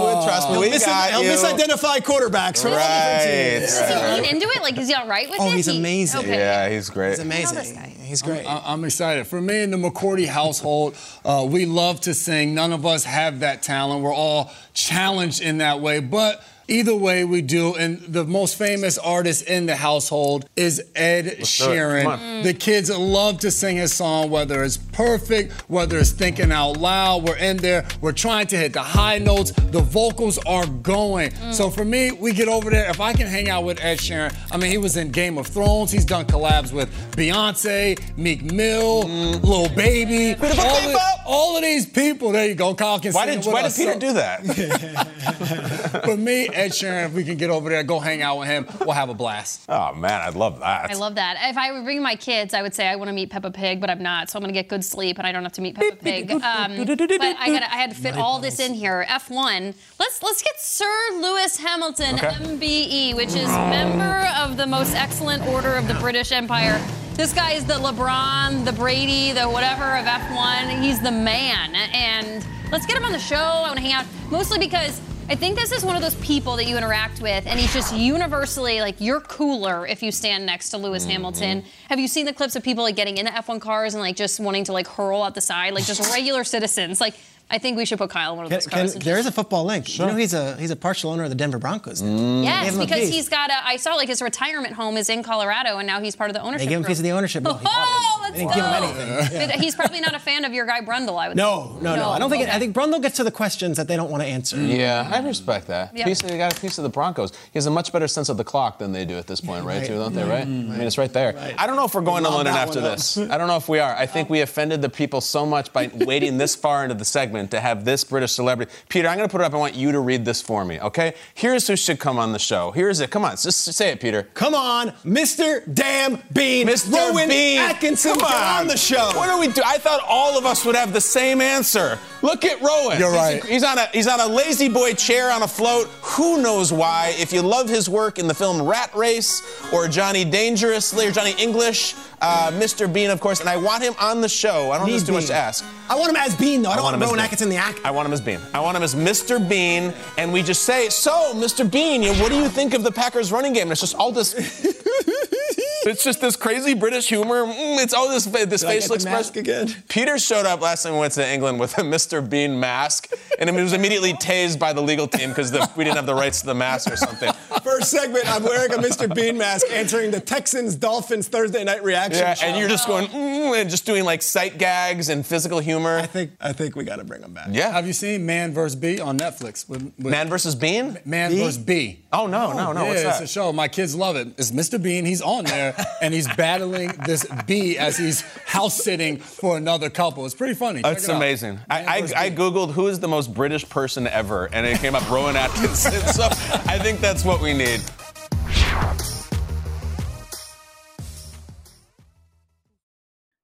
we'll 0.00 0.07
do 0.28 0.40
something. 0.42 0.50
We'll, 0.50 0.50
we'll 0.50 0.50
trust 0.50 0.50
me. 0.50 0.52
He'll, 0.54 0.60
We 0.60 0.70
mis- 0.70 0.86
got 0.86 1.10
he'll 1.10 1.22
you. 1.24 1.30
misidentify 1.30 1.96
quarterbacks 1.98 2.62
for 2.62 2.68
all 2.68 2.74
different 2.74 2.78
Right. 2.78 3.58
Does 3.60 3.78
he 3.78 4.22
lean 4.22 4.34
into 4.34 4.46
it? 4.48 4.62
Like, 4.62 4.78
is 4.78 4.88
he 4.88 4.94
all 4.94 5.06
right 5.08 5.28
with 5.28 5.40
Oh, 5.40 5.50
it? 5.50 5.56
he's 5.56 5.68
amazing. 5.68 6.20
Okay. 6.20 6.38
Yeah, 6.38 6.68
he's 6.68 6.90
great. 6.90 7.10
He's 7.10 7.18
amazing. 7.20 7.76
He's 8.02 8.22
great. 8.22 8.46
I- 8.46 8.62
I'm 8.66 8.84
excited. 8.84 9.26
For 9.26 9.40
me 9.40 9.62
in 9.62 9.70
the 9.70 9.76
McCourty 9.76 10.26
household, 10.26 10.96
uh, 11.24 11.46
we 11.48 11.66
love 11.66 12.00
to 12.02 12.14
sing. 12.14 12.54
None 12.54 12.72
of 12.72 12.86
us 12.86 13.04
have 13.04 13.40
that 13.40 13.62
talent. 13.62 14.02
We're 14.02 14.14
all 14.14 14.50
challenged 14.74 15.40
in 15.42 15.58
that 15.58 15.80
way, 15.80 16.00
but. 16.00 16.42
Either 16.70 16.94
way, 16.94 17.24
we 17.24 17.40
do. 17.40 17.74
And 17.74 17.98
the 18.00 18.24
most 18.24 18.56
famous 18.56 18.98
artist 18.98 19.46
in 19.46 19.64
the 19.64 19.74
household 19.76 20.46
is 20.54 20.82
Ed 20.94 21.22
do 21.22 21.30
it. 21.30 21.38
Sheeran. 21.40 22.42
The 22.42 22.52
kids 22.52 22.90
love 22.90 23.38
to 23.40 23.50
sing 23.50 23.76
his 23.78 23.92
song, 23.94 24.30
whether 24.30 24.62
it's 24.62 24.76
perfect, 24.76 25.52
whether 25.70 25.98
it's 25.98 26.10
thinking 26.10 26.52
out 26.52 26.76
loud. 26.76 27.24
We're 27.24 27.36
in 27.36 27.56
there. 27.56 27.86
We're 28.02 28.12
trying 28.12 28.48
to 28.48 28.56
hit 28.58 28.74
the 28.74 28.82
high 28.82 29.16
notes. 29.16 29.52
The 29.52 29.80
vocals 29.80 30.36
are 30.44 30.66
going. 30.66 31.30
Mm. 31.30 31.54
So 31.54 31.70
for 31.70 31.86
me, 31.86 32.12
we 32.12 32.32
get 32.34 32.48
over 32.48 32.68
there. 32.68 32.90
If 32.90 33.00
I 33.00 33.14
can 33.14 33.26
hang 33.26 33.48
out 33.48 33.64
with 33.64 33.80
Ed 33.82 33.98
Sheeran, 33.98 34.36
I 34.52 34.58
mean, 34.58 34.70
he 34.70 34.78
was 34.78 34.96
in 34.98 35.10
Game 35.10 35.38
of 35.38 35.46
Thrones. 35.46 35.90
He's 35.90 36.04
done 36.04 36.26
collabs 36.26 36.72
with 36.72 36.90
Beyonce, 37.12 37.98
Meek 38.18 38.42
Mill, 38.42 39.04
mm-hmm. 39.04 39.46
Lil 39.46 39.68
Baby. 39.70 40.34
All, 40.58 40.76
of- 40.90 40.96
all 41.26 41.56
of 41.56 41.62
these 41.62 41.86
people. 41.86 42.32
There 42.32 42.46
you 42.46 42.54
go. 42.54 42.74
Kyle 42.74 42.98
can 43.00 43.12
Why 43.12 43.26
did 43.26 43.38
with 43.38 43.46
Why 43.46 43.62
did. 43.62 43.74
Peter 43.74 43.92
So- 43.94 43.98
do 43.98 44.12
that? 44.14 46.02
For 46.04 46.16
me, 46.16 46.48
Ed 46.58 46.72
Sheeran, 46.72 47.06
if 47.06 47.12
we 47.14 47.24
can 47.24 47.36
get 47.36 47.50
over 47.50 47.68
there, 47.68 47.82
go 47.82 47.98
hang 48.00 48.22
out 48.22 48.38
with 48.38 48.48
him, 48.48 48.66
we'll 48.80 48.92
have 48.92 49.08
a 49.08 49.14
blast. 49.14 49.62
oh 49.68 49.94
man, 49.94 50.20
I'd 50.20 50.34
love 50.34 50.60
that. 50.60 50.90
I 50.90 50.94
love 50.94 51.14
that. 51.16 51.36
If 51.50 51.56
I 51.56 51.72
were 51.72 51.82
bringing 51.82 52.02
my 52.02 52.16
kids, 52.16 52.54
I 52.54 52.62
would 52.62 52.74
say 52.74 52.86
I 52.88 52.96
want 52.96 53.08
to 53.08 53.12
meet 53.14 53.30
Peppa 53.30 53.50
Pig, 53.50 53.80
but 53.80 53.90
I'm 53.90 54.02
not, 54.02 54.28
so 54.30 54.38
I'm 54.38 54.42
going 54.42 54.52
to 54.52 54.58
get 54.58 54.68
good 54.68 54.84
sleep 54.84 55.18
and 55.18 55.26
I 55.26 55.32
don't 55.32 55.42
have 55.42 55.52
to 55.52 55.60
meet 55.60 55.74
Peppa 55.76 55.96
Pig. 56.02 56.30
Um, 56.30 56.40
but 56.84 57.00
I 57.00 57.46
got 57.50 57.62
I 57.62 57.76
had 57.76 57.90
to 57.90 57.96
fit 57.96 58.16
all 58.16 58.38
this 58.40 58.58
in 58.60 58.74
here. 58.74 59.04
F1. 59.08 59.74
Let's 59.98 60.22
let's 60.22 60.42
get 60.42 60.58
Sir 60.60 60.92
Lewis 61.14 61.56
Hamilton, 61.58 62.16
Okay. 62.16 62.28
MBE, 62.28 63.14
which 63.16 63.34
is 63.34 63.48
member 63.48 64.28
of 64.38 64.56
the 64.56 64.66
most 64.66 64.94
excellent 64.94 65.46
order 65.46 65.74
of 65.74 65.86
the 65.88 65.94
British 65.94 66.32
Empire. 66.32 66.80
This 67.14 67.32
guy 67.32 67.52
is 67.52 67.64
the 67.64 67.74
LeBron, 67.74 68.64
the 68.64 68.72
Brady, 68.72 69.32
the 69.32 69.44
whatever 69.48 69.96
of 69.96 70.04
F1. 70.06 70.80
He's 70.82 71.00
the 71.00 71.10
man, 71.10 71.74
and 71.74 72.46
let's 72.70 72.86
get 72.86 72.96
him 72.96 73.04
on 73.04 73.12
the 73.12 73.18
show. 73.18 73.36
I 73.36 73.62
want 73.62 73.76
to 73.76 73.82
hang 73.82 73.92
out 73.92 74.04
mostly 74.30 74.58
because. 74.58 75.00
I 75.30 75.34
think 75.34 75.56
this 75.56 75.72
is 75.72 75.84
one 75.84 75.94
of 75.94 76.00
those 76.00 76.14
people 76.16 76.56
that 76.56 76.64
you 76.64 76.78
interact 76.78 77.20
with, 77.20 77.46
and 77.46 77.60
he's 77.60 77.74
just 77.74 77.94
universally 77.94 78.80
like 78.80 78.98
you're 78.98 79.20
cooler 79.20 79.86
if 79.86 80.02
you 80.02 80.10
stand 80.10 80.46
next 80.46 80.70
to 80.70 80.78
Lewis 80.78 81.02
mm-hmm. 81.02 81.12
Hamilton. 81.12 81.64
Have 81.90 81.98
you 81.98 82.08
seen 82.08 82.24
the 82.24 82.32
clips 82.32 82.56
of 82.56 82.62
people 82.62 82.82
like 82.82 82.96
getting 82.96 83.18
into 83.18 83.30
F1 83.32 83.60
cars 83.60 83.92
and 83.92 84.00
like 84.00 84.16
just 84.16 84.40
wanting 84.40 84.64
to 84.64 84.72
like 84.72 84.86
hurl 84.86 85.22
out 85.22 85.34
the 85.34 85.42
side, 85.42 85.74
like 85.74 85.84
just 85.84 86.00
regular 86.14 86.44
citizens? 86.44 86.98
Like, 86.98 87.14
I 87.50 87.56
think 87.58 87.76
we 87.78 87.86
should 87.86 87.96
put 87.98 88.10
Kyle 88.10 88.32
in 88.32 88.36
one 88.36 88.44
of 88.46 88.50
those 88.52 88.66
can- 88.66 88.78
cars. 88.80 88.94
and 88.94 89.02
there 89.02 89.16
is 89.16 89.24
just- 89.24 89.34
a 89.34 89.40
football 89.40 89.64
link. 89.64 89.98
You 89.98 90.06
know 90.06 90.16
he's 90.16 90.34
a 90.34 90.54
he's 90.56 90.70
a 90.70 90.76
partial 90.76 91.10
owner 91.10 91.24
of 91.24 91.30
the 91.30 91.34
Denver 91.34 91.58
Broncos. 91.58 92.02
Mm. 92.02 92.44
Yes, 92.44 92.66
Give 92.66 92.74
him 92.74 92.80
a 92.80 92.84
because 92.84 93.08
he's 93.08 93.28
got 93.28 93.50
a. 93.50 93.66
I 93.66 93.76
saw 93.76 93.94
like 93.94 94.08
his 94.08 94.20
retirement 94.20 94.74
home 94.74 94.96
is 94.98 95.08
in 95.08 95.22
Colorado, 95.22 95.78
and 95.78 95.86
now 95.86 96.00
he's 96.00 96.14
part 96.14 96.28
of 96.30 96.34
the 96.34 96.42
ownership. 96.42 96.66
They 96.66 96.68
give 96.68 96.78
him 96.80 96.84
a 96.84 96.88
piece 96.88 96.98
of 96.98 97.04
the 97.04 97.12
ownership. 97.12 97.42
No, 97.42 97.58
Oh, 97.64 98.18
let's 98.22 98.38
go. 98.38 98.46
give 98.48 98.64
him 98.64 98.72
anything. 98.84 99.48
But 99.48 99.56
He's 99.60 99.74
probably 99.74 100.00
not 100.00 100.14
a 100.14 100.18
fan 100.18 100.44
of 100.44 100.52
your 100.52 100.66
guy 100.66 100.80
Brundle. 100.82 101.18
I 101.18 101.28
would. 101.28 101.36
No, 101.38 101.68
think. 101.72 101.82
no, 101.82 101.96
no. 101.96 102.10
I 102.10 102.18
don't 102.18 102.28
think. 102.30 102.42
It. 102.44 102.50
I 102.54 102.58
think 102.58 102.74
Brundle 102.74 103.00
gets 103.00 103.16
to 103.16 103.24
the 103.24 103.30
questions 103.30 103.76
that 103.78 103.88
they 103.88 103.96
don't 103.96 104.10
want 104.10 104.22
to 104.22 104.28
answer. 104.28 104.56
Yeah, 104.60 105.08
I 105.10 105.20
respect 105.26 105.68
that. 105.68 105.96
Yeah. 105.96 106.04
Piece 106.04 106.22
of, 106.22 106.30
he 106.30 106.36
got 106.36 106.56
a 106.56 106.60
piece 106.60 106.76
of 106.78 106.84
the 106.84 106.90
Broncos. 106.90 107.30
He 107.30 107.50
has 107.54 107.64
a 107.66 107.70
much 107.70 107.92
better 107.92 108.08
sense 108.08 108.28
of 108.28 108.36
the 108.36 108.44
clock 108.44 108.78
than 108.78 108.92
they 108.92 109.04
do 109.06 109.16
at 109.16 109.26
this 109.26 109.40
point, 109.40 109.64
right? 109.64 109.78
Right. 109.78 109.86
Too, 109.86 109.94
don't 109.96 110.12
they? 110.14 110.22
Right? 110.24 110.42
I 110.42 110.44
mean, 110.44 110.80
it's 110.82 110.98
right 110.98 111.12
there. 111.12 111.34
I 111.58 111.66
don't 111.66 111.76
know 111.76 111.84
if 111.86 111.94
we're 111.94 112.02
going 112.02 112.24
to 112.24 112.30
London 112.30 112.54
after 112.54 112.80
this. 112.80 113.16
I 113.16 113.38
don't 113.38 113.48
know 113.48 113.56
if 113.56 113.68
we 113.70 113.78
are. 113.78 113.94
I 113.94 114.04
think 114.06 114.28
we 114.28 114.40
offended 114.42 114.82
the 114.82 114.90
people 114.90 115.20
so 115.22 115.46
much 115.46 115.72
by 115.72 115.90
waiting 115.94 116.36
this 116.38 116.54
far 116.54 116.82
into 116.84 116.94
the 116.94 117.04
segment 117.04 117.37
to 117.48 117.60
have 117.60 117.84
this 117.84 118.02
British 118.02 118.32
celebrity. 118.32 118.72
Peter, 118.88 119.06
I'm 119.06 119.16
going 119.16 119.28
to 119.28 119.32
put 119.32 119.40
it 119.40 119.44
up. 119.44 119.54
I 119.54 119.56
want 119.58 119.74
you 119.76 119.92
to 119.92 120.00
read 120.00 120.24
this 120.24 120.42
for 120.42 120.64
me, 120.64 120.80
okay? 120.80 121.14
Here's 121.34 121.68
who 121.68 121.76
should 121.76 122.00
come 122.00 122.18
on 122.18 122.32
the 122.32 122.38
show. 122.40 122.72
Here's 122.72 122.98
it. 123.00 123.10
Come 123.10 123.24
on, 123.24 123.32
just 123.36 123.62
say 123.72 123.90
it, 123.92 124.00
Peter. 124.00 124.24
Come 124.34 124.54
on, 124.54 124.90
Mr. 125.04 125.62
Damn 125.72 126.20
Bean. 126.32 126.66
Mr. 126.66 126.92
Rowan 126.92 127.28
Bean. 127.28 127.58
Atkinson, 127.58 128.14
Come 128.14 128.22
on. 128.32 128.60
on 128.62 128.66
the 128.66 128.76
show. 128.76 129.12
What 129.14 129.28
are 129.28 129.38
we 129.38 129.46
doing? 129.46 129.66
I 129.66 129.78
thought 129.78 130.00
all 130.06 130.36
of 130.36 130.44
us 130.46 130.64
would 130.64 130.74
have 130.74 130.92
the 130.92 131.00
same 131.00 131.40
answer. 131.40 131.98
Look 132.20 132.44
at 132.44 132.60
Rowan. 132.60 132.98
You're 132.98 133.12
He's- 133.12 133.32
right. 133.34 133.44
He's, 133.44 133.62
on 133.64 133.78
a 133.78 133.86
he's 133.92 134.06
on 134.08 134.20
a 134.20 134.26
lazy 134.26 134.68
boy 134.68 134.94
chair 134.94 135.30
on 135.30 135.42
a 135.42 135.48
float. 135.48 135.86
Who 136.02 136.42
knows 136.42 136.72
why? 136.72 137.14
If 137.18 137.32
you 137.32 137.42
love 137.42 137.68
his 137.68 137.88
work 137.88 138.18
in 138.18 138.26
the 138.26 138.34
film 138.34 138.60
Rat 138.62 138.90
Race 138.94 139.42
or 139.72 139.86
Johnny 139.88 140.24
Dangerously 140.24 141.06
or 141.06 141.10
Johnny 141.12 141.34
English, 141.38 141.94
uh, 142.20 142.50
Mr. 142.52 142.92
Bean, 142.92 143.10
of 143.10 143.20
course, 143.20 143.38
and 143.40 143.48
I 143.48 143.56
want 143.56 143.84
him 143.84 143.94
on 144.00 144.20
the 144.20 144.28
show. 144.28 144.72
I 144.72 144.78
don't 144.78 144.88
Need 144.88 145.06
too 145.06 145.12
much 145.12 145.26
to 145.26 145.34
ask. 145.34 145.64
I 145.88 145.94
want 145.94 146.10
him 146.10 146.16
as 146.16 146.34
Bean, 146.34 146.62
though. 146.62 146.70
I 146.70 146.74
don't 146.74 146.84
want, 146.84 146.96
him 146.96 147.02
as 147.02 147.06
Rowan 147.06 147.18
Bean. 147.18 147.24
Atkinson, 147.24 147.48
the 147.50 147.56
actor. 147.56 147.80
I 147.84 147.90
want 147.92 148.06
him 148.06 148.12
as 148.12 148.20
Bean. 148.20 148.40
I 148.52 148.60
want 148.60 148.76
him 148.76 148.82
as 148.82 148.94
Mr. 148.96 149.38
Bean, 149.48 149.92
and 150.16 150.32
we 150.32 150.42
just 150.42 150.64
say, 150.64 150.88
"So, 150.88 151.32
Mr. 151.34 151.70
Bean, 151.70 152.02
you 152.02 152.12
know, 152.12 152.20
what 152.22 152.30
do 152.30 152.36
you 152.36 152.48
think 152.48 152.74
of 152.74 152.82
the 152.82 152.90
Packers' 152.92 153.30
running 153.30 153.52
game?" 153.52 153.62
And 153.64 153.72
it's 153.72 153.80
just 153.80 153.94
all 153.94 154.10
this. 154.10 154.34
it's 155.86 156.04
just 156.04 156.20
this 156.20 156.36
crazy 156.36 156.74
British 156.74 157.08
humor. 157.08 157.44
Mm, 157.46 157.82
it's 157.82 157.94
all 157.94 158.08
this 158.08 158.24
this 158.24 158.64
I 158.64 158.74
facial 158.74 158.96
get 158.96 159.04
the 159.04 159.10
mask 159.10 159.36
expression. 159.36 159.68
again? 159.68 159.84
Peter 159.88 160.18
showed 160.18 160.46
up 160.46 160.60
last 160.60 160.82
time 160.82 160.94
we 160.94 161.00
went 161.00 161.14
to 161.14 161.26
England 161.26 161.60
with 161.60 161.76
a 161.78 161.82
Mr. 161.82 162.28
Bean 162.28 162.58
mask, 162.58 163.12
and 163.38 163.48
he 163.48 163.56
was 163.62 163.72
immediately 163.72 164.12
tased 164.14 164.58
by 164.58 164.72
the 164.72 164.80
legal 164.80 165.06
team 165.08 165.30
because 165.30 165.52
we 165.76 165.84
didn't 165.84 165.96
have 165.96 166.06
the 166.06 166.14
rights 166.14 166.40
to 166.40 166.46
the 166.46 166.54
mask 166.54 166.90
or 166.90 166.96
something. 166.96 167.32
First 167.62 167.90
segment, 167.90 168.26
I'm 168.28 168.42
wearing 168.42 168.72
a 168.72 168.78
Mr. 168.78 169.12
Bean 169.12 169.36
mask 169.38 169.66
answering 169.70 170.10
the 170.10 170.20
Texans 170.20 170.74
Dolphins 170.74 171.28
Thursday 171.28 171.64
night 171.64 171.82
reaction. 171.82 172.20
Yeah, 172.22 172.34
show. 172.34 172.46
and 172.46 172.58
you're 172.58 172.68
just 172.68 172.86
going 172.86 173.06
mm, 173.08 173.60
and 173.60 173.70
just 173.70 173.86
doing 173.86 174.04
like 174.04 174.22
sight 174.22 174.58
gags 174.58 175.08
and 175.08 175.24
physical 175.24 175.58
humor. 175.58 175.98
I 175.98 176.06
think 176.06 176.32
I 176.40 176.52
think 176.52 176.76
we 176.76 176.84
got 176.84 176.96
to 176.96 177.04
bring 177.04 177.22
him 177.22 177.32
back. 177.34 177.48
Yeah. 177.50 177.70
Have 177.72 177.86
you 177.86 177.92
seen 177.92 178.26
Man 178.26 178.52
vs. 178.52 178.76
Bee 178.76 179.00
on 179.00 179.18
Netflix? 179.18 179.68
With, 179.68 179.82
with 179.82 179.98
Man 179.98 180.28
versus 180.28 180.54
Bean? 180.54 180.98
Man 181.04 181.30
Bee? 181.30 181.40
vs. 181.40 181.58
Bee. 181.58 182.04
Oh 182.12 182.26
no, 182.26 182.52
no, 182.52 182.72
no. 182.72 182.82
yeah, 182.84 182.88
What's 182.88 183.02
it's 183.02 183.20
a 183.20 183.26
show. 183.26 183.52
My 183.52 183.68
kids 183.68 183.94
love 183.94 184.16
it. 184.16 184.28
It's 184.38 184.50
Mr. 184.50 184.82
Bean. 184.82 185.04
He's 185.04 185.22
on 185.22 185.44
there. 185.44 185.67
There, 185.72 185.86
and 186.02 186.14
he's 186.14 186.28
battling 186.34 186.92
this 187.06 187.26
bee 187.46 187.78
as 187.78 187.96
he's 187.96 188.22
house 188.46 188.82
sitting 188.82 189.18
for 189.18 189.56
another 189.56 189.90
couple. 189.90 190.24
It's 190.24 190.34
pretty 190.34 190.54
funny. 190.54 190.82
Check 190.82 190.94
That's 190.94 191.08
it 191.08 191.14
amazing. 191.14 191.60
I, 191.68 191.80
Man 191.80 191.88
I, 191.88 192.00
versus 192.00 192.16
I 192.16 192.30
googled 192.30 192.72
who 192.72 192.88
is 192.88 193.00
the 193.00 193.08
most 193.08 193.34
British 193.34 193.68
person 193.68 194.06
ever, 194.06 194.46
and 194.52 194.66
it 194.66 194.78
came 194.78 194.94
up 194.94 195.08
Rowan 195.10 195.36
Atkinson. 195.36 195.92
so 196.12 196.24
I 196.24 196.78
think 196.78 197.00
that's 197.00 197.24
what 197.24 197.40
we 197.40 197.54
need. 197.54 197.82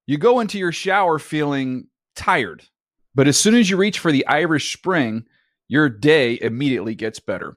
You 0.07 0.19
go 0.19 0.41
into 0.41 0.59
your 0.59 0.73
shower 0.73 1.19
feeling 1.19 1.87
tired, 2.15 2.65
but 3.15 3.27
as 3.27 3.39
soon 3.39 3.55
as 3.55 3.71
you 3.71 3.77
reach 3.79 3.99
for 3.99 4.13
the 4.13 4.27
Irish 4.27 4.77
Spring, 4.77 5.25
your 5.67 5.89
day 5.89 6.39
immediately 6.41 6.95
gets 6.95 7.21
better. 7.21 7.57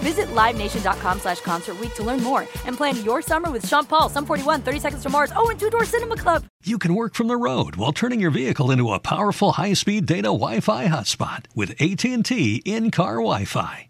Visit 0.00 0.28
LiveNation.com 0.28 1.20
slash 1.20 1.40
Concert 1.40 1.76
to 1.94 2.02
learn 2.02 2.22
more 2.22 2.46
and 2.66 2.76
plan 2.76 3.02
your 3.04 3.22
summer 3.22 3.50
with 3.50 3.66
Sean 3.66 3.84
Paul, 3.84 4.08
Sum 4.08 4.26
41, 4.26 4.62
30 4.62 4.78
Seconds 4.80 5.02
to 5.02 5.08
Mars, 5.08 5.32
oh, 5.36 5.50
and 5.50 5.60
Two 5.60 5.70
Door 5.70 5.84
Cinema 5.84 6.16
Club. 6.16 6.44
You 6.64 6.78
can 6.78 6.94
work 6.94 7.14
from 7.14 7.28
the 7.28 7.36
road 7.36 7.76
while 7.76 7.92
turning 7.92 8.20
your 8.20 8.30
vehicle 8.30 8.70
into 8.70 8.92
a 8.92 9.00
powerful 9.00 9.52
high-speed 9.52 10.06
data 10.06 10.28
Wi-Fi 10.28 10.88
hotspot 10.88 11.46
with 11.54 11.70
AT&T 11.80 12.62
in-car 12.64 13.16
Wi-Fi. 13.16 13.89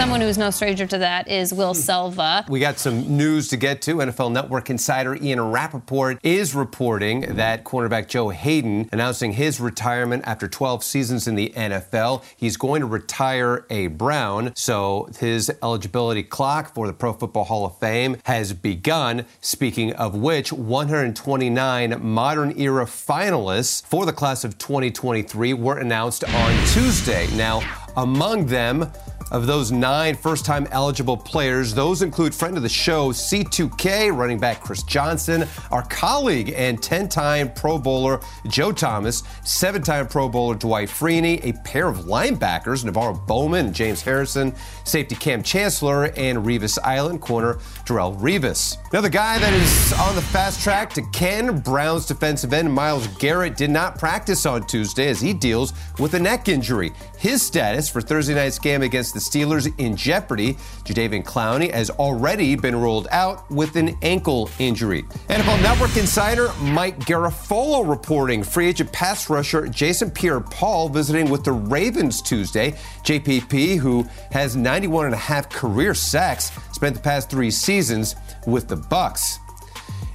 Someone 0.00 0.22
who's 0.22 0.38
no 0.38 0.48
stranger 0.48 0.86
to 0.86 0.96
that 0.96 1.28
is 1.28 1.52
Will 1.52 1.74
hmm. 1.74 1.78
Selva. 1.78 2.46
We 2.48 2.58
got 2.58 2.78
some 2.78 3.18
news 3.18 3.48
to 3.48 3.58
get 3.58 3.82
to. 3.82 3.96
NFL 3.96 4.32
Network 4.32 4.70
insider 4.70 5.14
Ian 5.14 5.42
Rapoport 5.42 6.18
is 6.22 6.54
reporting 6.54 7.36
that 7.36 7.64
cornerback 7.64 8.08
Joe 8.08 8.30
Haden 8.30 8.88
announcing 8.92 9.32
his 9.32 9.60
retirement 9.60 10.24
after 10.26 10.48
12 10.48 10.82
seasons 10.82 11.28
in 11.28 11.34
the 11.34 11.52
NFL. 11.54 12.24
He's 12.34 12.56
going 12.56 12.80
to 12.80 12.86
retire 12.86 13.66
a 13.68 13.88
Brown, 13.88 14.54
so 14.56 15.10
his 15.18 15.52
eligibility 15.62 16.22
clock 16.22 16.72
for 16.72 16.86
the 16.86 16.94
Pro 16.94 17.12
Football 17.12 17.44
Hall 17.44 17.66
of 17.66 17.76
Fame 17.76 18.16
has 18.24 18.54
begun. 18.54 19.26
Speaking 19.42 19.92
of 19.92 20.14
which, 20.14 20.50
129 20.50 22.02
modern 22.02 22.58
era 22.58 22.86
finalists 22.86 23.84
for 23.84 24.06
the 24.06 24.14
class 24.14 24.44
of 24.44 24.56
2023 24.56 25.52
were 25.52 25.76
announced 25.76 26.24
on 26.24 26.66
Tuesday. 26.68 27.28
Now, 27.36 27.60
among 27.98 28.46
them, 28.46 28.90
of 29.30 29.46
those 29.46 29.70
nine 29.70 30.14
first 30.14 30.44
time 30.44 30.66
eligible 30.70 31.16
players, 31.16 31.74
those 31.74 32.02
include 32.02 32.34
friend 32.34 32.56
of 32.56 32.62
the 32.62 32.68
show, 32.68 33.10
C2K, 33.10 34.16
running 34.16 34.38
back 34.38 34.60
Chris 34.60 34.82
Johnson, 34.82 35.46
our 35.70 35.82
colleague 35.82 36.52
and 36.56 36.82
10 36.82 37.08
time 37.08 37.52
Pro 37.52 37.78
Bowler 37.78 38.20
Joe 38.48 38.72
Thomas, 38.72 39.22
seven 39.44 39.82
time 39.82 40.06
Pro 40.06 40.28
Bowler 40.28 40.54
Dwight 40.54 40.88
Freeney, 40.88 41.44
a 41.44 41.52
pair 41.62 41.88
of 41.88 41.98
linebackers, 41.98 42.84
NaVorro 42.84 43.26
Bowman 43.26 43.66
and 43.66 43.74
James 43.74 44.02
Harrison, 44.02 44.54
safety 44.84 45.14
Kam 45.14 45.42
Chancellor, 45.42 46.06
and 46.16 46.38
Revis 46.38 46.78
Island 46.82 47.20
corner 47.20 47.54
Darrelle 47.84 48.18
Revis. 48.18 48.76
Now, 48.92 49.00
the 49.00 49.10
guy 49.10 49.38
that 49.38 49.52
is 49.52 49.92
on 49.94 50.14
the 50.14 50.22
fast 50.22 50.62
track 50.62 50.92
to 50.94 51.02
Ken 51.12 51.58
Brown's 51.60 52.06
defensive 52.06 52.52
end, 52.52 52.72
Myles 52.72 53.06
Garrett, 53.18 53.56
did 53.56 53.70
not 53.70 53.98
practice 53.98 54.46
on 54.46 54.66
Tuesday 54.66 55.08
as 55.08 55.20
he 55.20 55.32
deals 55.32 55.72
with 55.98 56.14
a 56.14 56.18
neck 56.18 56.48
injury. 56.48 56.92
His 57.18 57.42
status 57.42 57.88
for 57.88 58.00
Thursday 58.00 58.34
night's 58.34 58.58
game 58.58 58.82
against 58.82 59.14
the 59.14 59.19
Steelers 59.20 59.72
in 59.78 59.96
jeopardy. 59.96 60.54
Jadeveon 60.84 61.24
Clowney 61.24 61.70
has 61.72 61.90
already 61.90 62.56
been 62.56 62.76
ruled 62.76 63.06
out 63.10 63.50
with 63.50 63.76
an 63.76 63.96
ankle 64.02 64.50
injury. 64.58 65.02
NFL 65.28 65.62
Network 65.62 65.96
insider 65.96 66.52
Mike 66.60 66.98
Garafolo 67.00 67.88
reporting 67.88 68.42
free 68.42 68.68
agent 68.68 68.92
pass 68.92 69.30
rusher 69.30 69.66
Jason 69.68 70.10
Pierre-Paul 70.10 70.88
visiting 70.88 71.30
with 71.30 71.44
the 71.44 71.52
Ravens 71.52 72.22
Tuesday. 72.22 72.72
JPP, 73.04 73.76
who 73.78 74.04
has 74.30 74.56
91 74.56 75.06
and 75.06 75.14
a 75.14 75.18
half 75.18 75.48
career 75.48 75.94
sacks, 75.94 76.50
spent 76.72 76.94
the 76.94 77.02
past 77.02 77.30
three 77.30 77.50
seasons 77.50 78.16
with 78.46 78.68
the 78.68 78.76
Bucs. 78.76 79.38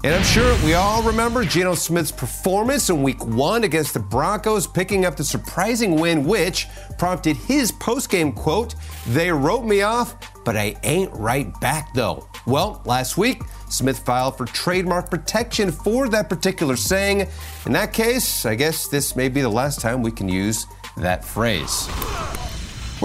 And 0.05 0.13
I'm 0.13 0.21
sure 0.21 0.55
we 0.63 0.75
all 0.75 1.01
remember 1.01 1.43
Geno 1.43 1.73
Smith's 1.73 2.11
performance 2.11 2.91
in 2.91 3.01
week 3.01 3.25
one 3.25 3.63
against 3.63 3.95
the 3.95 3.99
Broncos, 3.99 4.67
picking 4.67 5.03
up 5.03 5.15
the 5.15 5.23
surprising 5.23 5.99
win, 5.99 6.25
which 6.25 6.67
prompted 6.99 7.35
his 7.35 7.71
postgame 7.71 8.35
quote 8.35 8.75
They 9.07 9.31
wrote 9.31 9.65
me 9.65 9.81
off, 9.81 10.15
but 10.43 10.55
I 10.55 10.75
ain't 10.83 11.11
write 11.13 11.59
back 11.59 11.91
though. 11.95 12.29
Well, 12.45 12.83
last 12.85 13.17
week, 13.17 13.41
Smith 13.71 13.97
filed 13.97 14.37
for 14.37 14.45
trademark 14.45 15.09
protection 15.09 15.71
for 15.71 16.07
that 16.09 16.29
particular 16.29 16.75
saying. 16.75 17.27
In 17.65 17.71
that 17.71 17.91
case, 17.91 18.45
I 18.45 18.53
guess 18.53 18.87
this 18.87 19.15
may 19.15 19.27
be 19.27 19.41
the 19.41 19.49
last 19.49 19.81
time 19.81 20.03
we 20.03 20.11
can 20.11 20.29
use 20.29 20.67
that 20.97 21.25
phrase. 21.25 21.89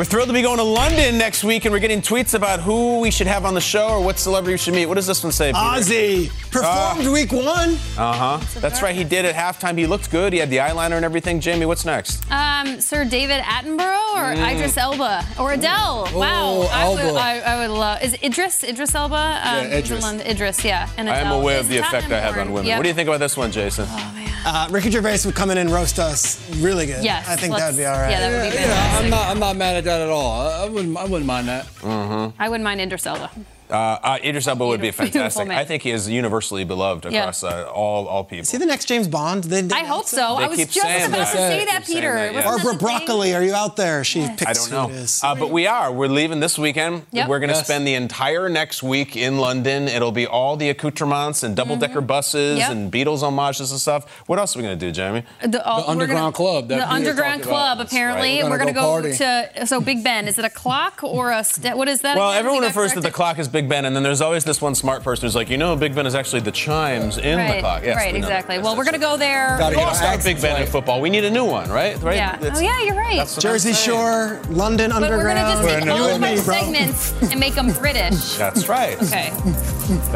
We're 0.01 0.05
thrilled 0.07 0.29
to 0.29 0.33
be 0.33 0.41
going 0.41 0.57
to 0.57 0.63
London 0.63 1.19
next 1.19 1.45
week, 1.45 1.67
and 1.67 1.73
we're 1.75 1.79
getting 1.79 2.01
tweets 2.01 2.33
about 2.33 2.59
who 2.61 3.01
we 3.01 3.11
should 3.11 3.27
have 3.27 3.45
on 3.45 3.53
the 3.53 3.61
show 3.61 3.87
or 3.91 4.03
what 4.03 4.19
celebrity 4.19 4.55
we 4.55 4.57
should 4.57 4.73
meet. 4.73 4.87
What 4.87 4.95
does 4.95 5.07
this 5.07 5.23
one 5.23 5.31
say? 5.31 5.49
Peter? 5.53 5.59
Ozzy 5.63 6.51
performed 6.51 7.07
week 7.13 7.31
one. 7.33 7.73
Uh 7.99 8.39
huh. 8.39 8.61
That's 8.61 8.81
right. 8.81 8.95
He 8.95 9.05
did 9.05 9.27
at 9.27 9.35
halftime. 9.35 9.77
He 9.77 9.87
looked 9.87 10.11
good. 10.11 10.33
He 10.33 10.39
had 10.39 10.49
the 10.49 10.57
eyeliner 10.57 10.93
and 10.97 11.05
everything. 11.05 11.39
Jamie, 11.39 11.67
what's 11.67 11.85
next? 11.85 12.25
Um, 12.33 12.81
Sir 12.81 13.05
David 13.05 13.43
Attenborough 13.43 14.15
or 14.15 14.35
Mm. 14.41 14.55
Idris 14.55 14.79
Elba 14.79 15.23
or 15.39 15.53
Adele. 15.53 16.09
wow, 16.15 16.47
Oh, 16.47 16.71
I 16.73 16.89
would, 16.89 17.17
I, 17.17 17.41
I 17.41 17.67
would 17.69 17.75
love. 17.77 18.03
Is 18.03 18.15
Idris 18.23 18.65
Idris 18.65 18.95
Elba? 18.95 19.15
Um, 19.17 19.21
Yeah, 19.21 19.61
he's 19.65 19.71
in 19.73 19.79
Idris. 19.85 20.03
London. 20.03 20.27
Idris, 20.27 20.65
yeah. 20.65 20.89
And 20.97 21.11
I 21.11 21.19
am 21.19 21.31
aware 21.31 21.59
Is 21.59 21.67
of 21.67 21.69
the 21.69 21.77
effect 21.77 22.11
I 22.11 22.21
have 22.21 22.39
on 22.39 22.53
women. 22.53 22.69
Yep. 22.69 22.79
What 22.79 22.83
do 22.85 22.89
you 22.89 22.95
think 22.95 23.09
about 23.11 23.21
this 23.21 23.37
one, 23.37 23.53
Jason? 23.53 23.85
Oh 23.87 24.13
man. 24.15 24.29
Uh, 24.43 24.67
Ricky 24.71 24.91
Gervais 24.91 25.19
would 25.27 25.35
come 25.35 25.51
in 25.51 25.59
and 25.59 25.69
roast 25.69 25.99
us 25.99 26.41
really 26.57 26.87
good. 26.87 27.05
Yes, 27.05 27.29
I 27.29 27.37
think 27.37 27.55
that'd 27.55 27.77
be 27.77 27.85
all 27.85 27.93
right. 27.99 28.11
yeah, 28.11 28.31
that 28.31 28.45
would 28.45 28.51
be 28.53 28.57
Yeah, 28.57 28.99
I'm 28.99 29.11
not. 29.11 29.29
I'm 29.29 29.39
not 29.39 29.55
mad 29.59 29.77
at 29.77 29.85
that 29.85 29.90
at 30.01 30.09
all. 30.09 30.41
I, 30.43 30.65
I 30.65 30.69
wouldn't. 30.69 30.97
I 30.97 31.05
wouldn't 31.05 31.27
mind 31.27 31.49
that. 31.49 31.67
Mm-hmm. 31.81 32.41
I 32.41 32.49
wouldn't 32.49 32.65
mind 32.65 32.81
Idris 32.81 33.07
Elba. 33.07 33.31
Uh, 33.71 33.99
uh, 34.03 34.19
Idris 34.25 34.47
Elba 34.47 34.67
would 34.67 34.81
be 34.81 34.91
fantastic. 34.91 35.49
I 35.49 35.65
think 35.65 35.83
he 35.83 35.91
is 35.91 36.09
universally 36.09 36.65
beloved 36.65 37.05
Yeah. 37.11 37.21
across 37.21 37.43
uh, 37.45 37.71
all 37.73 38.07
all 38.09 38.25
people. 38.25 38.43
Is 38.43 38.51
he 38.51 38.59
the 38.59 38.67
next 38.67 38.87
James 38.87 39.09
Bond? 39.09 39.45
They, 39.45 39.63
I 39.75 39.85
hope 39.85 40.07
so. 40.07 40.37
They 40.39 40.45
I 40.45 40.49
was 40.49 40.59
just 40.59 40.73
saying 40.73 41.07
about 41.09 41.19
that. 41.19 41.33
to 41.33 41.37
say 41.39 41.65
that, 41.67 41.85
Keep 41.87 41.95
Peter. 41.97 42.15
that, 42.15 42.35
yeah. 42.35 42.43
Barbara 42.45 42.73
that? 42.73 42.81
Broccoli, 42.81 43.35
are 43.35 43.43
you 43.43 43.55
out 43.55 43.77
there? 43.77 44.03
She 44.05 44.21
picks 44.37 44.47
I 44.47 44.53
don't 44.53 44.69
who 44.69 44.75
know. 44.93 44.97
it 44.97 45.01
is. 45.03 45.21
Uh, 45.23 45.35
but 45.35 45.51
we 45.51 45.67
are. 45.67 45.93
We're 45.93 46.09
leaving 46.09 46.41
this 46.41 46.59
weekend. 46.59 47.07
Yep. 47.13 47.29
We're 47.29 47.39
going 47.39 47.51
to 47.51 47.57
Yes. 47.57 47.65
spend 47.67 47.87
the 47.87 47.95
entire 47.95 48.49
next 48.49 48.83
week 48.83 49.17
in 49.17 49.39
London. 49.39 49.89
It'll 49.89 50.13
be 50.13 50.27
all 50.27 50.57
the 50.57 50.69
accoutrements 50.71 51.43
and 51.43 51.55
double 51.57 51.77
decker 51.77 52.01
buses 52.01 52.41
Mm-hmm. 52.41 52.59
Yep. 52.59 52.71
and 52.71 52.93
Beatles 52.93 53.21
homages 53.21 53.71
and 53.71 53.81
stuff. 53.81 54.09
What 54.27 54.39
else 54.39 54.55
are 54.57 54.59
we 54.61 54.65
going 54.65 54.79
to 54.79 54.87
do, 54.87 54.91
Jeremy? 54.93 55.25
The, 55.45 55.67
uh, 55.67 55.79
we're 55.87 55.91
Underground 55.93 56.35
gonna- 56.35 56.51
Club 56.51 56.69
that 56.69 56.77
The 56.77 56.81
Peter 56.85 56.95
underground 56.95 57.43
talked 57.43 57.47
about. 57.53 57.77
club. 57.77 57.87
Apparently, 57.87 58.35
right. 58.37 58.45
We're 58.45 58.51
we're 58.51 58.59
gonna 58.59 58.73
gonna 58.73 59.03
go 59.03 59.09
go, 59.11 59.51
to. 59.61 59.67
So 59.67 59.81
Big 59.81 60.03
Ben. 60.05 60.27
Is 60.29 60.39
it 60.39 60.45
a 60.45 60.51
clock 60.51 61.01
or 61.03 61.31
a? 61.33 61.45
St- 61.45 61.77
what 61.77 61.89
is 61.89 62.01
that? 62.03 62.17
Well, 62.17 62.33
everyone 62.33 62.63
refers 62.63 62.93
to 62.95 63.01
the 63.01 63.11
clock 63.11 63.39
as 63.39 63.49
Big 63.49 63.60
Big 63.61 63.69
Ben, 63.69 63.85
and 63.85 63.95
then 63.95 64.03
there's 64.03 64.23
always 64.23 64.43
this 64.43 64.63
one 64.63 64.75
smart 64.75 65.05
person 65.05 65.27
who's 65.27 65.35
like, 65.35 65.51
you 65.51 65.59
know, 65.59 65.77
Big 65.77 65.95
Ben 65.95 66.07
is 66.07 66.15
actually 66.15 66.41
the 66.41 66.51
chimes 66.51 67.19
in 67.19 67.37
right, 67.37 67.57
the 67.57 67.61
clock. 67.61 67.83
Yes, 67.83 67.95
right, 67.95 68.15
we 68.15 68.19
exactly. 68.19 68.59
Well, 68.59 68.75
we're 68.75 68.87
gonna 68.87 68.99
go 68.99 69.19
there. 69.19 69.59
We 69.69 69.75
all 69.75 69.95
start 69.95 70.25
Big 70.25 70.41
Ben 70.41 70.63
in 70.63 70.67
football. 70.67 70.99
We 71.03 71.11
need 71.11 71.25
a 71.25 71.31
new 71.31 71.45
one, 71.45 71.69
right? 71.69 72.01
Right? 72.01 72.17
Yeah. 72.17 72.37
It's- 72.37 72.57
Oh 72.57 72.63
yeah, 72.63 72.83
you're 72.83 72.95
right. 72.95 73.19
That's 73.19 73.37
what 73.37 73.45
I'm 73.45 73.53
Jersey. 73.53 73.75
Shore, 73.75 74.41
London 74.49 74.91
But 74.91 75.03
we're 75.11 75.27
gonna 75.27 75.41
just 75.41 75.63
take 75.63 75.87
all 75.91 76.09
of 76.09 76.23
our 76.23 76.37
segments 76.39 77.13
and 77.31 77.39
make 77.39 77.55
them 77.55 77.71
British. 77.73 78.37
That's 78.39 78.67
right. 78.67 78.97
Okay. 79.03 79.31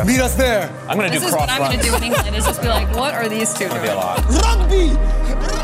Meet 0.07 0.20
us 0.20 0.35
there. 0.37 0.70
I'm 0.88 0.96
gonna 0.96 1.11
do 1.11 1.20
cross 1.20 1.20
This 1.20 1.20
do 1.20 1.26
is 1.26 1.35
cross 1.35 1.48
what 1.48 1.50
I'm 1.50 1.70
gonna 1.70 1.83
do 1.83 1.96
in 1.96 2.02
England. 2.02 2.37
Is 2.37 2.46
just 2.46 2.62
be 2.62 2.68
like, 2.68 2.96
what 2.96 3.12
are 3.12 3.28
these 3.28 3.52
two 3.52 3.68
doing? 3.68 3.88
A 3.88 3.94
lot. 3.94 4.24
Rugby. 4.42 5.63